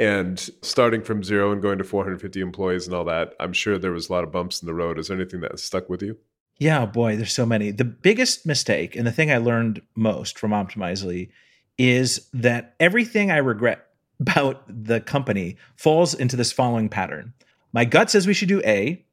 And 0.00 0.40
starting 0.62 1.02
from 1.02 1.22
zero 1.22 1.52
and 1.52 1.60
going 1.60 1.76
to 1.76 1.84
450 1.84 2.40
employees 2.40 2.86
and 2.86 2.96
all 2.96 3.04
that, 3.04 3.34
I'm 3.38 3.52
sure 3.52 3.76
there 3.76 3.92
was 3.92 4.08
a 4.08 4.12
lot 4.14 4.24
of 4.24 4.32
bumps 4.32 4.62
in 4.62 4.66
the 4.66 4.72
road. 4.72 4.98
Is 4.98 5.08
there 5.08 5.16
anything 5.16 5.40
that 5.42 5.60
stuck 5.60 5.90
with 5.90 6.00
you? 6.02 6.16
Yeah, 6.56 6.86
boy, 6.86 7.16
there's 7.16 7.34
so 7.34 7.44
many. 7.44 7.70
The 7.70 7.84
biggest 7.84 8.46
mistake 8.46 8.96
and 8.96 9.06
the 9.06 9.12
thing 9.12 9.30
I 9.30 9.36
learned 9.36 9.82
most 9.94 10.38
from 10.38 10.52
Optimizely 10.52 11.28
is 11.76 12.30
that 12.32 12.74
everything 12.80 13.30
I 13.30 13.36
regret 13.36 13.88
about 14.20 14.62
the 14.66 15.02
company 15.02 15.58
falls 15.76 16.14
into 16.14 16.34
this 16.34 16.50
following 16.50 16.88
pattern. 16.88 17.34
My 17.74 17.84
gut 17.84 18.10
says 18.10 18.26
we 18.26 18.34
should 18.34 18.48
do 18.48 18.62
A, 18.64 19.04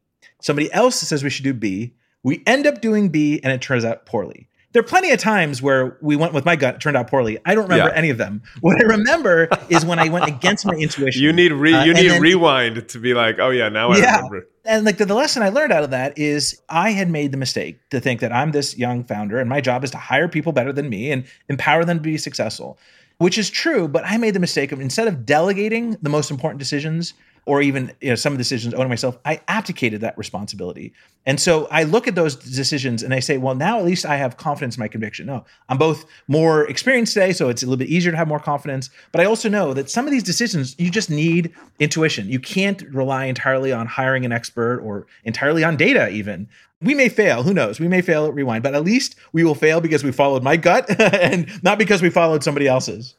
somebody 0.42 0.72
else 0.72 0.96
says 0.96 1.22
we 1.22 1.30
should 1.30 1.44
do 1.44 1.54
B. 1.54 1.96
We 2.24 2.44
end 2.48 2.66
up 2.66 2.80
doing 2.80 3.10
B 3.10 3.42
and 3.44 3.52
it 3.52 3.62
turns 3.62 3.84
out 3.84 4.06
poorly. 4.06 4.48
There 4.78 4.84
are 4.84 4.88
plenty 4.88 5.10
of 5.10 5.18
times 5.18 5.60
where 5.60 5.98
we 6.02 6.16
went 6.16 6.34
with 6.34 6.46
my 6.46 6.56
gut, 6.56 6.76
it 6.76 6.82
turned 6.82 6.96
out 6.96 7.10
poorly. 7.10 7.40
I 7.44 7.56
don't 7.56 7.64
remember 7.64 7.90
Yeah. 7.90 7.98
any 7.98 8.12
of 8.12 8.20
them. 8.20 8.44
What 8.62 8.80
I 8.80 8.84
remember 8.86 9.50
is 9.70 9.84
when 9.84 9.98
I 9.98 10.08
went 10.10 10.28
against 10.28 10.68
my 10.68 10.74
intuition. 10.76 11.20
You 11.24 11.34
need 11.34 11.52
re- 11.52 11.74
Uh, 11.74 11.84
you 11.84 11.96
need 11.96 12.12
then- 12.12 12.22
rewind 12.22 12.88
to 12.88 13.00
be 13.00 13.16
like, 13.16 13.38
oh 13.40 13.50
yeah, 13.50 13.70
now 13.70 13.90
I 13.90 13.98
Yeah. 13.98 14.18
remember. 14.18 14.48
And 14.66 14.86
like 14.86 14.98
the, 14.98 15.06
the 15.06 15.16
lesson 15.16 15.42
I 15.42 15.50
learned 15.50 15.74
out 15.74 15.84
of 15.84 15.90
that 15.90 16.14
is 16.20 16.62
I 16.70 16.92
had 16.92 17.10
made 17.10 17.32
the 17.32 17.38
mistake 17.40 17.80
to 17.90 18.00
think 18.00 18.20
that 18.20 18.32
I'm 18.32 18.52
this 18.52 18.78
young 18.78 19.04
founder 19.04 19.40
and 19.40 19.50
my 19.50 19.62
job 19.62 19.84
is 19.84 19.90
to 19.92 19.98
hire 19.98 20.28
people 20.28 20.52
better 20.52 20.72
than 20.72 20.90
me 20.90 21.12
and 21.12 21.24
empower 21.50 21.84
them 21.84 21.98
to 21.98 22.04
be 22.04 22.16
successful, 22.20 22.78
which 23.18 23.40
is 23.40 23.50
true. 23.50 23.88
But 23.88 24.04
I 24.06 24.18
made 24.18 24.36
the 24.36 24.40
mistake 24.40 24.72
of 24.72 24.80
instead 24.80 25.08
of 25.08 25.26
delegating 25.26 25.98
the 26.04 26.10
most 26.12 26.30
important 26.30 26.60
decisions 26.60 27.16
or 27.48 27.62
even 27.62 27.94
you 28.02 28.10
know, 28.10 28.16
some 28.16 28.34
of 28.34 28.38
the 28.38 28.42
decisions 28.42 28.74
owning 28.74 28.90
myself, 28.90 29.18
I 29.24 29.40
abdicated 29.48 30.02
that 30.02 30.18
responsibility. 30.18 30.92
And 31.26 31.40
so 31.40 31.66
I 31.72 31.84
look 31.84 32.06
at 32.06 32.14
those 32.14 32.36
decisions 32.36 33.02
and 33.02 33.14
I 33.14 33.22
say, 33.22 33.38
well, 33.38 33.56
now 33.56 33.80
at 33.80 33.86
least 33.86 34.06
I 34.06 34.18
have 34.18 34.36
confidence 34.36 34.76
in 34.76 34.82
my 34.82 34.90
conviction. 34.90 35.28
No, 35.28 35.46
I'm 35.70 35.78
both 35.78 36.06
more 36.28 36.70
experienced 36.70 37.14
today, 37.14 37.32
so 37.32 37.48
it's 37.48 37.64
a 37.64 37.66
little 37.66 37.78
bit 37.78 37.88
easier 37.88 38.12
to 38.12 38.18
have 38.18 38.28
more 38.28 38.42
confidence. 38.42 38.90
But 39.14 39.22
I 39.22 39.26
also 39.26 39.48
know 39.48 39.74
that 39.74 39.90
some 39.90 40.06
of 40.06 40.12
these 40.12 40.24
decisions, 40.24 40.76
you 40.78 40.92
just 40.92 41.10
need 41.10 41.54
intuition. 41.80 42.28
You 42.28 42.42
can't 42.42 42.82
rely 42.82 43.26
entirely 43.26 43.72
on 43.72 43.88
hiring 43.88 44.26
an 44.26 44.34
expert 44.34 44.82
or 44.82 45.08
entirely 45.24 45.64
on 45.64 45.78
data, 45.78 46.10
even. 46.10 46.50
We 46.82 46.96
may 46.96 47.08
fail, 47.08 47.44
who 47.44 47.54
knows? 47.54 47.80
We 47.80 47.88
may 47.88 48.02
fail 48.02 48.26
at 48.26 48.34
Rewind, 48.34 48.62
but 48.62 48.76
at 48.76 48.84
least 48.84 49.16
we 49.32 49.46
will 49.46 49.56
fail 49.56 49.80
because 49.80 50.04
we 50.04 50.12
followed 50.12 50.44
my 50.44 50.58
gut 50.58 50.86
and 51.16 51.48
not 51.64 51.80
because 51.80 52.02
we 52.02 52.10
followed 52.10 52.44
somebody 52.44 52.68
else's. 52.68 53.16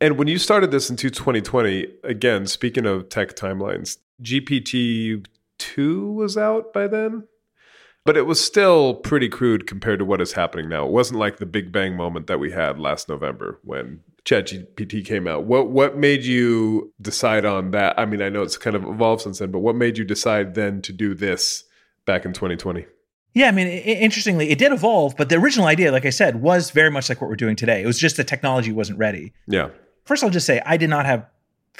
And 0.00 0.16
when 0.16 0.28
you 0.28 0.38
started 0.38 0.70
this 0.70 0.88
in 0.88 0.96
2020, 0.96 1.86
again, 2.04 2.46
speaking 2.46 2.86
of 2.86 3.08
tech 3.10 3.36
timelines, 3.36 3.98
GPT 4.22 5.24
2 5.58 6.12
was 6.12 6.36
out 6.38 6.72
by 6.72 6.86
then, 6.86 7.24
but 8.06 8.16
it 8.16 8.22
was 8.26 8.42
still 8.42 8.94
pretty 8.94 9.28
crude 9.28 9.66
compared 9.66 9.98
to 9.98 10.04
what 10.06 10.20
is 10.22 10.32
happening 10.32 10.68
now. 10.68 10.86
It 10.86 10.92
wasn't 10.92 11.20
like 11.20 11.36
the 11.36 11.46
big 11.46 11.70
bang 11.70 11.96
moment 11.96 12.28
that 12.28 12.40
we 12.40 12.50
had 12.50 12.78
last 12.78 13.08
November 13.10 13.58
when 13.62 14.00
ChatGPT 14.24 15.04
came 15.04 15.26
out. 15.26 15.44
What 15.44 15.68
what 15.68 15.96
made 15.98 16.24
you 16.24 16.92
decide 17.00 17.44
on 17.44 17.70
that? 17.72 17.98
I 17.98 18.06
mean, 18.06 18.22
I 18.22 18.28
know 18.30 18.42
it's 18.42 18.56
kind 18.56 18.76
of 18.76 18.84
evolved 18.84 19.22
since 19.22 19.38
then, 19.38 19.50
but 19.50 19.58
what 19.60 19.76
made 19.76 19.98
you 19.98 20.04
decide 20.04 20.54
then 20.54 20.80
to 20.82 20.92
do 20.92 21.14
this 21.14 21.64
back 22.06 22.24
in 22.24 22.32
2020? 22.32 22.86
Yeah, 23.34 23.48
I 23.48 23.52
mean, 23.52 23.66
i- 23.68 23.70
interestingly, 23.70 24.50
it 24.50 24.58
did 24.58 24.72
evolve, 24.72 25.14
but 25.16 25.28
the 25.28 25.36
original 25.36 25.66
idea, 25.66 25.92
like 25.92 26.04
I 26.06 26.10
said, 26.10 26.40
was 26.42 26.70
very 26.70 26.90
much 26.90 27.08
like 27.08 27.20
what 27.20 27.28
we're 27.28 27.36
doing 27.36 27.54
today. 27.54 27.82
It 27.82 27.86
was 27.86 27.98
just 27.98 28.16
the 28.16 28.24
technology 28.24 28.72
wasn't 28.72 28.98
ready. 28.98 29.32
Yeah. 29.46 29.68
First, 30.04 30.24
I'll 30.24 30.30
just 30.30 30.46
say 30.46 30.60
I 30.64 30.76
did 30.76 30.90
not 30.90 31.06
have 31.06 31.26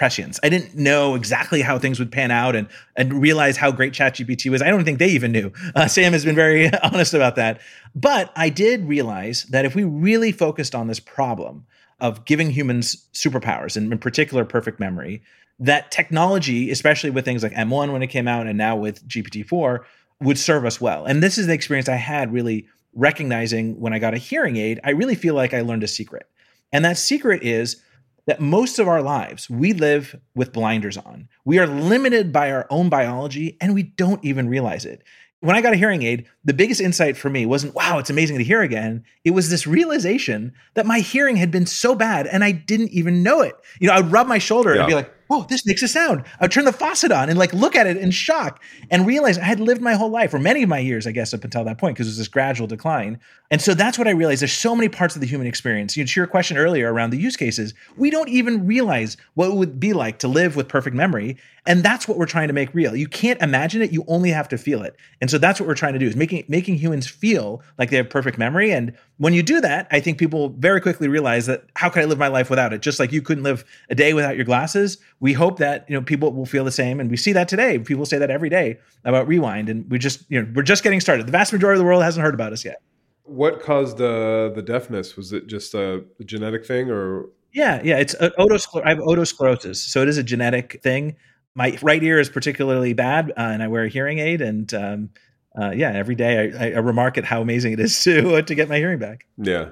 prescience. 0.00 0.40
I 0.42 0.48
didn't 0.48 0.74
know 0.76 1.14
exactly 1.14 1.60
how 1.60 1.78
things 1.78 1.98
would 1.98 2.10
pan 2.10 2.30
out 2.30 2.56
and 2.56 2.68
and 2.96 3.12
realize 3.20 3.56
how 3.56 3.70
great 3.70 3.92
ChatGPT 3.92 4.50
was. 4.50 4.62
I 4.62 4.68
don't 4.68 4.84
think 4.84 4.98
they 4.98 5.10
even 5.10 5.32
knew. 5.32 5.52
Uh, 5.74 5.88
Sam 5.88 6.12
has 6.12 6.24
been 6.24 6.34
very 6.34 6.70
honest 6.82 7.12
about 7.12 7.36
that. 7.36 7.60
But 7.94 8.32
I 8.36 8.48
did 8.48 8.88
realize 8.88 9.44
that 9.50 9.64
if 9.64 9.74
we 9.74 9.84
really 9.84 10.32
focused 10.32 10.74
on 10.74 10.86
this 10.86 11.00
problem 11.00 11.66
of 12.00 12.24
giving 12.24 12.50
humans 12.50 13.08
superpowers, 13.12 13.76
and 13.76 13.92
in 13.92 13.98
particular 13.98 14.44
perfect 14.44 14.80
memory, 14.80 15.22
that 15.58 15.90
technology, 15.90 16.70
especially 16.70 17.10
with 17.10 17.26
things 17.26 17.42
like 17.42 17.52
M1 17.52 17.92
when 17.92 18.02
it 18.02 18.06
came 18.06 18.26
out 18.26 18.46
and 18.46 18.56
now 18.56 18.76
with 18.76 19.06
GPT-4, 19.06 19.80
would 20.20 20.38
serve 20.38 20.64
us 20.64 20.80
well. 20.80 21.04
And 21.04 21.22
this 21.22 21.36
is 21.36 21.46
the 21.46 21.52
experience 21.52 21.88
I 21.88 21.96
had 21.96 22.32
really 22.32 22.66
recognizing 22.94 23.78
when 23.78 23.92
I 23.92 23.98
got 23.98 24.14
a 24.14 24.18
hearing 24.18 24.56
aid. 24.56 24.80
I 24.82 24.90
really 24.90 25.14
feel 25.14 25.34
like 25.34 25.52
I 25.52 25.60
learned 25.60 25.84
a 25.84 25.88
secret. 25.88 26.26
And 26.72 26.84
that 26.84 26.96
secret 26.96 27.42
is 27.42 27.82
that 28.30 28.40
most 28.40 28.78
of 28.78 28.86
our 28.86 29.02
lives 29.02 29.50
we 29.50 29.72
live 29.72 30.14
with 30.36 30.52
blinders 30.52 30.96
on. 30.96 31.28
We 31.44 31.58
are 31.58 31.66
limited 31.66 32.32
by 32.32 32.52
our 32.52 32.64
own 32.70 32.88
biology 32.88 33.56
and 33.60 33.74
we 33.74 33.82
don't 33.82 34.24
even 34.24 34.48
realize 34.48 34.84
it. 34.84 35.02
When 35.40 35.56
I 35.56 35.60
got 35.60 35.72
a 35.72 35.76
hearing 35.76 36.04
aid, 36.04 36.28
the 36.44 36.54
biggest 36.54 36.80
insight 36.80 37.16
for 37.16 37.28
me 37.28 37.44
wasn't, 37.44 37.74
wow, 37.74 37.98
it's 37.98 38.08
amazing 38.08 38.38
to 38.38 38.44
hear 38.44 38.62
again. 38.62 39.02
It 39.24 39.32
was 39.32 39.50
this 39.50 39.66
realization 39.66 40.52
that 40.74 40.86
my 40.86 41.00
hearing 41.00 41.34
had 41.34 41.50
been 41.50 41.66
so 41.66 41.96
bad 41.96 42.28
and 42.28 42.44
I 42.44 42.52
didn't 42.52 42.90
even 42.90 43.24
know 43.24 43.40
it. 43.40 43.56
You 43.80 43.88
know, 43.88 43.94
I 43.94 44.00
would 44.00 44.12
rub 44.12 44.28
my 44.28 44.38
shoulder 44.38 44.70
and 44.70 44.78
Yeah. 44.78 44.86
be 44.86 44.94
like, 44.94 45.12
whoa, 45.30 45.44
this 45.44 45.64
makes 45.64 45.80
a 45.80 45.86
sound. 45.86 46.24
I 46.40 46.44
would 46.44 46.50
turn 46.50 46.64
the 46.64 46.72
faucet 46.72 47.12
on 47.12 47.28
and 47.28 47.38
like 47.38 47.52
look 47.52 47.76
at 47.76 47.86
it 47.86 47.96
in 47.96 48.10
shock 48.10 48.60
and 48.90 49.06
realize 49.06 49.38
I 49.38 49.44
had 49.44 49.60
lived 49.60 49.80
my 49.80 49.94
whole 49.94 50.10
life, 50.10 50.34
or 50.34 50.40
many 50.40 50.64
of 50.64 50.68
my 50.68 50.80
years, 50.80 51.06
I 51.06 51.12
guess, 51.12 51.32
up 51.32 51.44
until 51.44 51.62
that 51.62 51.78
point, 51.78 51.94
because 51.94 52.08
it 52.08 52.10
was 52.10 52.18
this 52.18 52.26
gradual 52.26 52.66
decline. 52.66 53.20
And 53.52 53.62
so 53.62 53.72
that's 53.72 53.96
what 53.96 54.08
I 54.08 54.10
realized. 54.10 54.42
There's 54.42 54.52
so 54.52 54.74
many 54.74 54.88
parts 54.88 55.14
of 55.14 55.20
the 55.20 55.28
human 55.28 55.46
experience. 55.46 55.96
You 55.96 56.02
know, 56.02 56.08
to 56.08 56.20
your 56.20 56.26
question 56.26 56.56
earlier 56.56 56.92
around 56.92 57.10
the 57.10 57.16
use 57.16 57.36
cases, 57.36 57.74
we 57.96 58.10
don't 58.10 58.28
even 58.28 58.66
realize 58.66 59.16
what 59.34 59.50
it 59.50 59.54
would 59.54 59.78
be 59.78 59.92
like 59.92 60.18
to 60.18 60.28
live 60.28 60.56
with 60.56 60.66
perfect 60.66 60.96
memory. 60.96 61.36
And 61.64 61.84
that's 61.84 62.08
what 62.08 62.18
we're 62.18 62.26
trying 62.26 62.48
to 62.48 62.54
make 62.54 62.74
real. 62.74 62.96
You 62.96 63.06
can't 63.06 63.40
imagine 63.40 63.82
it, 63.82 63.92
you 63.92 64.04
only 64.08 64.30
have 64.30 64.48
to 64.48 64.58
feel 64.58 64.82
it. 64.82 64.96
And 65.20 65.30
so 65.30 65.38
that's 65.38 65.60
what 65.60 65.68
we're 65.68 65.74
trying 65.74 65.92
to 65.92 65.98
do 66.00 66.06
is 66.06 66.16
making 66.16 66.44
making 66.48 66.76
humans 66.76 67.06
feel 67.06 67.62
like 67.78 67.90
they 67.90 67.98
have 67.98 68.10
perfect 68.10 68.36
memory. 68.36 68.72
And 68.72 68.96
when 69.20 69.34
you 69.34 69.42
do 69.42 69.60
that, 69.60 69.86
I 69.90 70.00
think 70.00 70.16
people 70.16 70.48
very 70.48 70.80
quickly 70.80 71.06
realize 71.06 71.44
that 71.44 71.66
how 71.76 71.90
can 71.90 72.00
I 72.00 72.06
live 72.06 72.16
my 72.16 72.28
life 72.28 72.48
without 72.48 72.72
it? 72.72 72.80
Just 72.80 72.98
like 72.98 73.12
you 73.12 73.20
couldn't 73.20 73.44
live 73.44 73.66
a 73.90 73.94
day 73.94 74.14
without 74.14 74.34
your 74.34 74.46
glasses. 74.46 74.96
We 75.20 75.34
hope 75.34 75.58
that 75.58 75.84
you 75.90 75.94
know 75.94 76.00
people 76.00 76.32
will 76.32 76.46
feel 76.46 76.64
the 76.64 76.72
same, 76.72 76.98
and 77.00 77.10
we 77.10 77.18
see 77.18 77.34
that 77.34 77.46
today. 77.46 77.78
People 77.78 78.06
say 78.06 78.16
that 78.16 78.30
every 78.30 78.48
day 78.48 78.78
about 79.04 79.28
Rewind, 79.28 79.68
and 79.68 79.88
we 79.90 79.98
just 79.98 80.24
you 80.30 80.40
know 80.40 80.50
we're 80.54 80.62
just 80.62 80.82
getting 80.82 81.00
started. 81.00 81.26
The 81.26 81.32
vast 81.32 81.52
majority 81.52 81.76
of 81.76 81.80
the 81.80 81.84
world 81.84 82.02
hasn't 82.02 82.24
heard 82.24 82.32
about 82.32 82.54
us 82.54 82.64
yet. 82.64 82.80
What 83.24 83.60
caused 83.60 83.98
the 83.98 84.52
the 84.54 84.62
deafness? 84.62 85.18
Was 85.18 85.34
it 85.34 85.48
just 85.48 85.74
a, 85.74 86.02
a 86.18 86.24
genetic 86.24 86.64
thing, 86.64 86.90
or 86.90 87.26
yeah, 87.52 87.82
yeah, 87.84 87.98
it's 87.98 88.14
uh, 88.14 88.30
otoscler- 88.38 88.86
I 88.86 88.88
have 88.88 89.00
otosclerosis, 89.00 89.76
so 89.76 90.00
it 90.00 90.08
is 90.08 90.16
a 90.16 90.22
genetic 90.22 90.80
thing. 90.82 91.16
My 91.54 91.76
right 91.82 92.02
ear 92.02 92.20
is 92.20 92.30
particularly 92.30 92.94
bad, 92.94 93.32
uh, 93.32 93.50
and 93.52 93.62
I 93.62 93.68
wear 93.68 93.84
a 93.84 93.90
hearing 93.90 94.18
aid, 94.18 94.40
and 94.40 94.72
um, 94.72 95.10
uh, 95.58 95.70
yeah, 95.70 95.92
every 95.92 96.14
day 96.14 96.52
I, 96.58 96.70
I, 96.70 96.78
remark 96.78 97.18
at 97.18 97.24
how 97.24 97.40
amazing 97.40 97.72
it 97.72 97.80
is 97.80 98.00
to 98.04 98.42
to 98.42 98.54
get 98.54 98.68
my 98.68 98.78
hearing 98.78 98.98
back. 98.98 99.26
Yeah, 99.36 99.70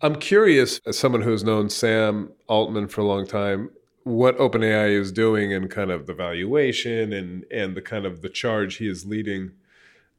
I'm 0.00 0.16
curious, 0.16 0.80
as 0.86 0.98
someone 0.98 1.22
who's 1.22 1.44
known 1.44 1.70
Sam 1.70 2.32
Altman 2.48 2.88
for 2.88 3.02
a 3.02 3.04
long 3.04 3.26
time, 3.26 3.70
what 4.04 4.36
OpenAI 4.38 4.98
is 4.98 5.12
doing 5.12 5.52
and 5.52 5.70
kind 5.70 5.90
of 5.90 6.06
the 6.06 6.14
valuation 6.14 7.12
and 7.12 7.44
and 7.52 7.76
the 7.76 7.82
kind 7.82 8.06
of 8.06 8.22
the 8.22 8.28
charge 8.28 8.76
he 8.76 8.88
is 8.88 9.06
leading 9.06 9.52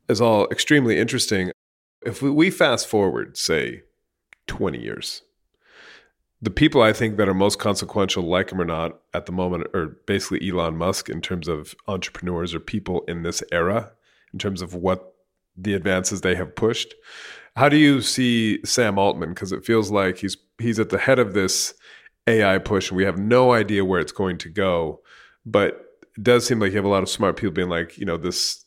is 0.07 0.21
all 0.21 0.47
extremely 0.49 0.99
interesting. 0.99 1.51
If 2.03 2.21
we 2.21 2.49
fast 2.49 2.87
forward, 2.87 3.37
say, 3.37 3.83
20 4.47 4.79
years, 4.79 5.21
the 6.41 6.49
people 6.49 6.81
I 6.81 6.93
think 6.93 7.17
that 7.17 7.29
are 7.29 7.33
most 7.33 7.59
consequential, 7.59 8.23
like 8.23 8.51
him 8.51 8.59
or 8.59 8.65
not, 8.65 8.99
at 9.13 9.27
the 9.27 9.31
moment 9.31 9.67
are 9.75 9.97
basically 10.07 10.49
Elon 10.49 10.75
Musk 10.75 11.09
in 11.09 11.21
terms 11.21 11.47
of 11.47 11.75
entrepreneurs 11.87 12.55
or 12.55 12.59
people 12.59 13.03
in 13.07 13.21
this 13.21 13.43
era, 13.51 13.91
in 14.33 14.39
terms 14.39 14.61
of 14.61 14.75
what 14.75 15.13
the 15.55 15.73
advances 15.73 16.21
they 16.21 16.35
have 16.35 16.55
pushed. 16.55 16.93
How 17.55 17.69
do 17.69 17.77
you 17.77 18.01
see 18.01 18.59
Sam 18.65 18.97
Altman? 18.97 19.33
Because 19.33 19.51
it 19.51 19.65
feels 19.65 19.91
like 19.91 20.17
he's 20.17 20.37
he's 20.57 20.79
at 20.79 20.89
the 20.89 20.97
head 20.97 21.19
of 21.19 21.33
this 21.33 21.73
AI 22.27 22.57
push, 22.59 22.89
and 22.89 22.97
we 22.97 23.03
have 23.03 23.17
no 23.17 23.51
idea 23.51 23.83
where 23.83 23.99
it's 23.99 24.11
going 24.11 24.37
to 24.39 24.49
go. 24.49 25.01
But 25.45 25.85
it 26.17 26.23
does 26.23 26.45
seem 26.45 26.59
like 26.59 26.71
you 26.71 26.77
have 26.77 26.85
a 26.85 26.89
lot 26.89 27.03
of 27.03 27.09
smart 27.09 27.35
people 27.35 27.53
being 27.53 27.69
like, 27.69 27.97
you 27.97 28.05
know, 28.05 28.17
this 28.17 28.65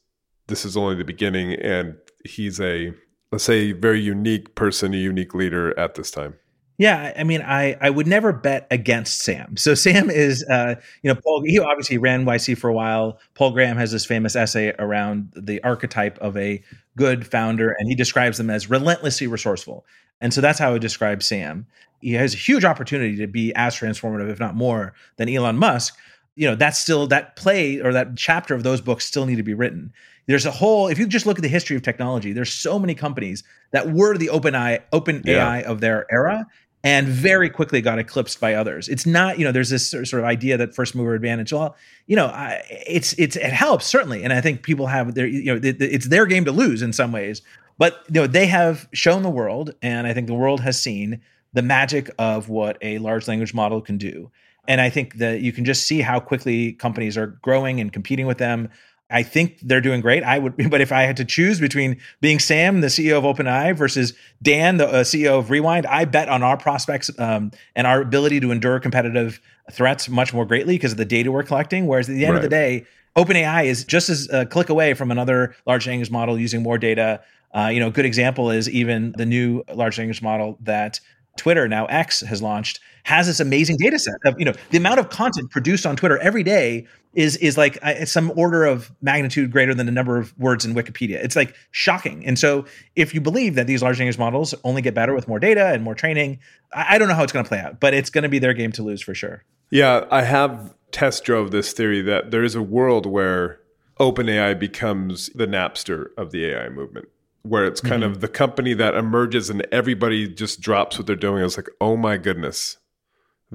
this 0.49 0.65
is 0.65 0.77
only 0.77 0.97
the 0.97 1.05
beginning, 1.05 1.55
and 1.55 1.97
he's 2.25 2.61
a 2.61 2.93
let's 3.33 3.45
say 3.45 3.73
very 3.73 4.01
unique 4.01 4.55
person, 4.55 4.95
a 4.95 4.99
unique 4.99 5.35
leader 5.35 5.79
at 5.79 5.95
this 5.95 6.11
time. 6.11 6.35
Yeah, 6.77 7.12
I 7.16 7.22
mean, 7.22 7.41
I 7.43 7.77
I 7.81 7.91
would 7.91 8.07
never 8.07 8.33
bet 8.33 8.66
against 8.70 9.20
Sam. 9.20 9.57
So 9.57 9.75
Sam 9.85 10.11
is, 10.11 10.45
uh, 10.45 10.75
you 11.03 11.12
know, 11.12 11.20
Paul. 11.20 11.43
He 11.45 11.59
obviously 11.59 11.99
ran 11.99 12.25
YC 12.25 12.59
for 12.59 12.68
a 12.68 12.75
while. 12.75 13.18
Paul 13.35 13.53
Graham 13.53 13.77
has 13.77 13.93
this 13.93 14.05
famous 14.05 14.35
essay 14.35 14.75
around 14.79 15.33
the 15.37 15.62
archetype 15.62 16.18
of 16.18 16.37
a 16.37 16.62
good 16.97 17.27
founder, 17.27 17.75
and 17.79 17.89
he 17.89 17.95
describes 17.95 18.39
them 18.39 18.51
as 18.51 18.68
relentlessly 18.68 19.27
resourceful. 19.27 19.85
And 20.20 20.33
so 20.33 20.41
that's 20.41 20.59
how 20.59 20.70
I 20.70 20.72
would 20.72 20.83
describe 20.83 21.22
Sam. 21.22 21.66
He 22.01 22.12
has 22.12 22.35
a 22.35 22.39
huge 22.39 22.64
opportunity 22.64 23.16
to 23.16 23.27
be 23.27 23.55
as 23.55 23.75
transformative, 23.77 24.31
if 24.31 24.41
not 24.41 24.55
more, 24.55 24.95
than 25.16 25.29
Elon 25.29 25.57
Musk. 25.57 25.97
You 26.37 26.49
know, 26.49 26.55
that's 26.55 26.79
still 26.79 27.07
that 27.09 27.37
play 27.37 27.81
or 27.81 27.93
that 27.93 28.16
chapter 28.16 28.55
of 28.55 28.62
those 28.62 28.81
books 28.81 29.05
still 29.05 29.27
need 29.27 29.37
to 29.37 29.43
be 29.43 29.55
written. 29.55 29.93
There's 30.27 30.47
a 30.47 30.51
whole. 30.51 30.89
If 30.89 30.99
you 30.99 31.07
just 31.07 31.27
look 31.27 31.39
at 31.39 31.43
the 31.43 31.49
history 31.49 31.77
of 31.77 31.83
technology, 31.83 32.33
there's 32.33 32.53
so 32.53 32.79
many 32.79 32.95
companies 32.95 33.45
that 33.72 33.93
were 33.93 34.16
the 34.16 34.31
open 34.31 34.55
eye, 34.55 34.81
open 34.93 35.22
yeah. 35.25 35.47
AI 35.47 35.62
of 35.62 35.81
their 35.81 36.07
era, 36.11 36.47
and 36.85 37.09
very 37.09 37.49
quickly 37.49 37.80
got 37.80 37.99
eclipsed 37.99 38.39
by 38.39 38.55
others. 38.55 38.89
It's 38.89 39.07
not, 39.07 39.39
you 39.39 39.45
know, 39.45 39.53
there's 39.53 39.70
this 39.70 39.89
sort 39.89 40.12
of 40.12 40.24
idea 40.24 40.59
that 40.59 40.74
first 40.74 40.95
mover 40.95 41.14
advantage. 41.14 41.53
Well, 41.53 41.74
you 42.07 42.14
know, 42.14 42.30
it's 42.68 43.14
it's 43.14 43.37
it 43.37 43.53
helps 43.53 43.87
certainly, 43.87 44.22
and 44.22 44.32
I 44.32 44.43
think 44.43 44.62
people 44.62 44.87
have 44.87 45.14
their, 45.14 45.26
you 45.26 45.55
know, 45.55 45.61
it's 45.62 46.09
their 46.09 46.26
game 46.26 46.45
to 46.45 46.53
lose 46.53 46.82
in 46.82 46.93
some 46.93 47.11
ways. 47.11 47.41
But 47.78 48.05
you 48.09 48.20
know, 48.20 48.26
they 48.26 48.47
have 48.47 48.87
shown 48.93 49.22
the 49.22 49.30
world, 49.30 49.74
and 49.82 50.07
I 50.07 50.12
think 50.12 50.26
the 50.26 50.35
world 50.35 50.61
has 50.61 50.80
seen 50.80 51.22
the 51.55 51.62
magic 51.62 52.11
of 52.18 52.51
what 52.51 52.76
a 52.82 52.99
large 52.99 53.26
language 53.26 53.55
model 53.55 53.80
can 53.80 53.97
do. 53.97 54.30
And 54.68 54.80
I 54.80 54.91
think 54.91 55.16
that 55.16 55.41
you 55.41 55.53
can 55.53 55.64
just 55.64 55.87
see 55.87 56.01
how 56.01 56.20
quickly 56.20 56.72
companies 56.72 57.16
are 57.16 57.26
growing 57.26 57.80
and 57.80 57.93
competing 57.93 58.26
with 58.26 58.39
them. 58.39 58.68
I 59.15 59.23
think 59.23 59.61
they're 59.62 59.81
doing 59.81 60.01
great. 60.01 60.25
I 60.25 60.39
would, 60.39 60.55
but 60.71 60.81
if 60.81 60.91
I 60.91 61.03
had 61.03 61.17
to 61.19 61.25
choose 61.25 61.61
between 61.61 62.01
being 62.21 62.39
Sam, 62.39 62.81
the 62.81 62.89
CEO 62.89 63.17
of 63.17 63.25
OpenAI, 63.25 63.77
versus 63.77 64.12
Dan, 64.43 64.77
the 64.77 64.89
uh, 64.89 65.05
CEO 65.05 65.39
of 65.39 65.51
Rewind, 65.51 65.87
I 65.87 66.05
bet 66.05 66.29
on 66.29 66.43
our 66.43 66.57
prospects 66.57 67.11
um, 67.19 67.53
and 67.77 67.87
our 67.87 68.01
ability 68.01 68.41
to 68.41 68.51
endure 68.51 68.81
competitive 68.81 69.41
threats 69.71 70.09
much 70.09 70.35
more 70.35 70.45
greatly 70.45 70.75
because 70.75 70.93
of 70.93 70.99
the 70.99 71.05
data 71.05 71.31
we're 71.31 71.45
collecting. 71.45 71.87
Whereas 71.87 72.09
at 72.09 72.15
the 72.15 72.27
end 72.27 72.35
right. 72.35 72.39
of 72.39 72.43
the 72.43 72.49
day, 72.49 72.87
OpenAI 73.17 73.67
is 73.67 73.85
just 73.85 74.09
as 74.11 74.29
a 74.31 74.45
click 74.45 74.69
away 74.69 74.95
from 74.95 75.11
another 75.11 75.55
large 75.67 75.87
language 75.87 76.11
model 76.11 76.39
using 76.39 76.62
more 76.62 76.77
data. 76.77 77.23
Uh, 77.55 77.69
you 77.69 77.79
know, 77.79 77.87
a 77.87 77.93
good 77.93 78.05
example 78.05 78.51
is 78.51 78.69
even 78.69 79.15
the 79.17 79.25
new 79.25 79.62
large 79.73 79.97
language 79.97 80.21
model 80.21 80.59
that 80.61 80.99
Twitter 81.37 81.69
now 81.69 81.87
X 81.87 82.21
has 82.21 82.43
launched 82.43 82.81
has 83.05 83.27
this 83.27 83.39
amazing 83.39 83.77
data 83.77 83.99
set 83.99 84.15
of 84.25 84.35
you 84.39 84.45
know 84.45 84.53
the 84.71 84.77
amount 84.77 84.99
of 84.99 85.09
content 85.09 85.51
produced 85.51 85.87
on 85.87 85.97
Twitter 85.97 86.19
every 86.19 86.43
day 86.43 86.87
is 87.15 87.37
is 87.37 87.57
like 87.57 87.79
uh, 87.83 88.05
some 88.05 88.33
order 88.37 88.65
of 88.65 88.91
magnitude 89.01 89.51
greater 89.51 89.75
than 89.75 89.87
the 89.87 89.93
number 89.93 90.19
of 90.19 90.37
words 90.39 90.65
in 90.65 90.75
Wikipedia. 90.75 91.23
It's 91.23 91.37
like 91.37 91.55
shocking. 91.71 92.27
And 92.27 92.39
so 92.39 92.65
if 92.97 93.15
you 93.15 93.21
believe 93.21 93.55
that 93.55 93.67
these 93.67 93.83
large 93.83 93.99
language 93.99 94.19
models 94.19 94.55
only 94.65 94.83
get 94.83 94.95
better 94.95 95.15
with 95.15 95.29
more 95.29 95.39
data 95.39 95.69
and 95.69 95.83
more 95.83 95.95
training, 95.95 96.41
I, 96.73 96.95
I 96.95 96.99
don't 96.99 97.09
know 97.09 97.15
how 97.15 97.23
it's 97.23 97.33
going 97.33 97.45
to 97.45 97.49
play 97.49 97.61
out, 97.61 97.81
but 97.81 97.95
it's 97.95 98.11
going 98.11 98.23
to 98.23 98.29
be 98.29 98.39
their 98.39 98.55
game 98.55 98.73
to 98.73 98.83
lose 98.83 99.03
for 99.03 99.15
sure. 99.15 99.45
Yeah, 99.71 100.07
I 100.11 100.23
have 100.23 100.75
test 100.91 101.25
drove 101.25 101.51
this 101.51 101.73
theory 101.73 102.03
that 102.03 102.31
there 102.31 102.45
is 102.45 102.55
a 102.55 102.63
world 102.63 103.07
where 103.07 103.61
OpenAI 103.99 104.59
becomes 104.59 105.29
the 105.35 105.47
Napster 105.47 106.07
of 106.17 106.31
the 106.31 106.47
AI 106.47 106.69
movement 106.69 107.09
where 107.43 107.67
it's 107.67 107.81
kind 107.83 108.03
mm-hmm. 108.03 108.13
of 108.13 108.21
the 108.23 108.29
company 108.29 108.73
that 108.73 108.95
emerges 108.95 109.51
and 109.51 109.67
everybody 109.71 110.27
just 110.27 110.63
drops 110.63 110.97
what 110.97 111.07
they're 111.07 111.15
doing. 111.15 111.45
It's 111.45 111.59
like, 111.59 111.69
oh 111.79 111.95
my 111.95 112.17
goodness, 112.17 112.79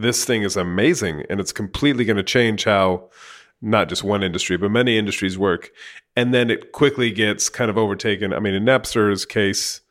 this 0.01 0.25
thing 0.25 0.43
is 0.43 0.55
amazing 0.57 1.25
and 1.29 1.39
it's 1.39 1.51
completely 1.51 2.05
going 2.05 2.17
to 2.17 2.23
change 2.23 2.63
how 2.63 3.09
not 3.61 3.89
just 3.89 4.03
one 4.03 4.23
industry, 4.23 4.57
but 4.57 4.71
many 4.71 4.97
industries 4.97 5.37
work. 5.37 5.71
And 6.15 6.33
then 6.33 6.49
it 6.49 6.71
quickly 6.71 7.11
gets 7.11 7.49
kind 7.49 7.69
of 7.69 7.77
overtaken. 7.77 8.33
I 8.33 8.39
mean, 8.39 8.53
in 8.53 8.63
Napster's 8.63 9.25
case, 9.25 9.81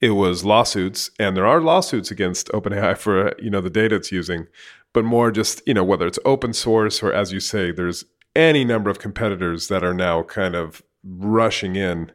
it 0.00 0.10
was 0.10 0.44
lawsuits, 0.44 1.10
and 1.18 1.36
there 1.36 1.46
are 1.46 1.60
lawsuits 1.60 2.10
against 2.10 2.48
OpenAI 2.48 2.98
for 2.98 3.32
you 3.40 3.48
know 3.48 3.62
the 3.62 3.70
data 3.70 3.96
it's 3.96 4.12
using, 4.12 4.46
but 4.92 5.06
more 5.06 5.30
just 5.30 5.62
you 5.66 5.72
know 5.72 5.84
whether 5.84 6.06
it's 6.06 6.18
open 6.26 6.52
source 6.52 7.02
or 7.02 7.12
as 7.12 7.32
you 7.32 7.40
say, 7.40 7.72
there's 7.72 8.04
any 8.36 8.62
number 8.62 8.90
of 8.90 8.98
competitors 8.98 9.68
that 9.68 9.82
are 9.82 9.94
now 9.94 10.22
kind 10.22 10.54
of 10.54 10.82
rushing 11.02 11.76
in 11.76 12.12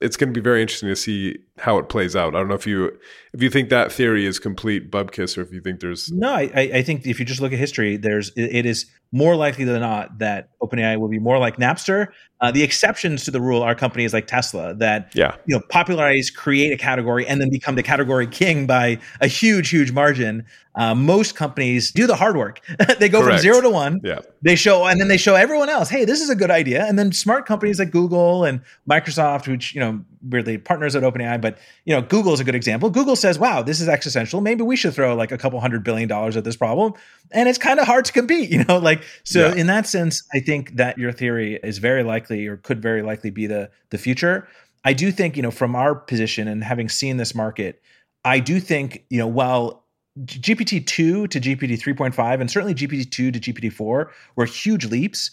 it's 0.00 0.16
going 0.16 0.28
to 0.28 0.38
be 0.38 0.42
very 0.42 0.60
interesting 0.60 0.88
to 0.88 0.96
see 0.96 1.38
how 1.58 1.78
it 1.78 1.88
plays 1.88 2.16
out. 2.16 2.34
I 2.34 2.38
don't 2.38 2.48
know 2.48 2.54
if 2.54 2.66
you 2.66 2.98
if 3.32 3.40
you 3.40 3.48
think 3.48 3.68
that 3.70 3.92
theory 3.92 4.26
is 4.26 4.40
complete 4.40 4.90
bubkiss 4.90 5.38
or 5.38 5.42
if 5.42 5.52
you 5.52 5.60
think 5.60 5.80
there's 5.80 6.10
no. 6.10 6.32
I, 6.34 6.50
I 6.54 6.82
think 6.82 7.06
if 7.06 7.20
you 7.20 7.24
just 7.24 7.40
look 7.40 7.52
at 7.52 7.58
history, 7.58 7.96
there's 7.96 8.32
it 8.36 8.66
is 8.66 8.86
more 9.12 9.36
likely 9.36 9.64
than 9.64 9.80
not 9.80 10.18
that 10.18 10.48
OpenAI 10.60 10.98
will 10.98 11.08
be 11.08 11.20
more 11.20 11.38
like 11.38 11.56
Napster. 11.56 12.08
Uh, 12.40 12.50
the 12.50 12.64
exceptions 12.64 13.24
to 13.24 13.30
the 13.30 13.40
rule 13.40 13.62
are 13.62 13.76
companies 13.76 14.12
like 14.12 14.26
Tesla 14.26 14.74
that 14.74 15.12
yeah. 15.14 15.36
you 15.46 15.54
know 15.54 15.62
popularize, 15.68 16.28
create 16.28 16.72
a 16.72 16.76
category, 16.76 17.24
and 17.24 17.40
then 17.40 17.50
become 17.50 17.76
the 17.76 17.84
category 17.84 18.26
king 18.26 18.66
by 18.66 18.98
a 19.20 19.28
huge, 19.28 19.70
huge 19.70 19.92
margin. 19.92 20.44
Uh, 20.74 20.92
most 20.92 21.36
companies 21.36 21.92
do 21.92 22.08
the 22.08 22.16
hard 22.16 22.36
work. 22.36 22.60
they 22.98 23.08
go 23.08 23.20
Correct. 23.20 23.36
from 23.36 23.42
zero 23.42 23.60
to 23.60 23.70
one. 23.70 24.00
Yeah. 24.02 24.18
They 24.42 24.56
show, 24.56 24.86
and 24.86 25.00
then 25.00 25.06
they 25.06 25.16
show 25.16 25.36
everyone 25.36 25.68
else, 25.68 25.88
hey, 25.88 26.04
this 26.04 26.20
is 26.20 26.28
a 26.28 26.34
good 26.34 26.50
idea. 26.50 26.84
And 26.84 26.98
then 26.98 27.12
smart 27.12 27.46
companies 27.46 27.78
like 27.78 27.92
Google 27.92 28.44
and 28.44 28.60
Microsoft, 28.90 29.46
which 29.46 29.72
you 29.72 29.80
know 29.80 30.04
weirdly 30.28 30.58
partners 30.58 30.96
at 30.96 31.02
OpenAI, 31.02 31.40
but 31.40 31.58
you 31.84 31.94
know 31.94 32.02
Google 32.02 32.32
is 32.32 32.40
a 32.40 32.44
good 32.44 32.54
example. 32.54 32.90
Google 32.90 33.16
says, 33.16 33.38
wow, 33.38 33.62
this 33.62 33.80
is 33.80 33.88
existential. 33.88 34.40
Maybe 34.40 34.62
we 34.62 34.76
should 34.76 34.94
throw 34.94 35.14
like 35.14 35.32
a 35.32 35.38
couple 35.38 35.60
hundred 35.60 35.84
billion 35.84 36.08
dollars 36.08 36.36
at 36.36 36.44
this 36.44 36.56
problem, 36.56 36.94
and 37.30 37.48
it's 37.48 37.58
kind 37.58 37.78
of 37.78 37.86
hard 37.86 38.04
to 38.06 38.12
compete. 38.12 38.50
You 38.54 38.62
know, 38.64 38.78
like 38.78 39.02
so 39.24 39.48
yeah. 39.48 39.54
in 39.54 39.66
that 39.66 39.86
sense, 39.86 40.22
I 40.32 40.38
think 40.38 40.76
that 40.76 40.96
your 40.96 41.10
theory 41.10 41.58
is 41.64 41.78
very 41.78 42.04
likely 42.04 42.46
or 42.46 42.56
could 42.56 42.80
very 42.80 43.02
likely 43.02 43.30
be 43.30 43.46
the 43.46 43.70
the 43.90 43.98
future. 43.98 44.46
I 44.84 44.92
do 44.92 45.10
think 45.10 45.36
you 45.36 45.42
know 45.42 45.50
from 45.50 45.74
our 45.74 45.94
position 45.94 46.46
and 46.46 46.62
having 46.62 46.88
seen 46.88 47.16
this 47.16 47.34
market, 47.34 47.82
I 48.24 48.38
do 48.38 48.60
think 48.60 49.04
you 49.10 49.18
know 49.18 49.26
while 49.26 49.84
GPT 50.20 50.86
2 50.86 51.26
to 51.28 51.40
GPT 51.40 51.80
3.5, 51.80 52.40
and 52.40 52.50
certainly 52.50 52.74
GPT 52.74 53.10
2 53.10 53.32
to 53.32 53.40
GPT 53.40 53.72
4 53.72 54.12
were 54.36 54.44
huge 54.44 54.86
leaps. 54.86 55.30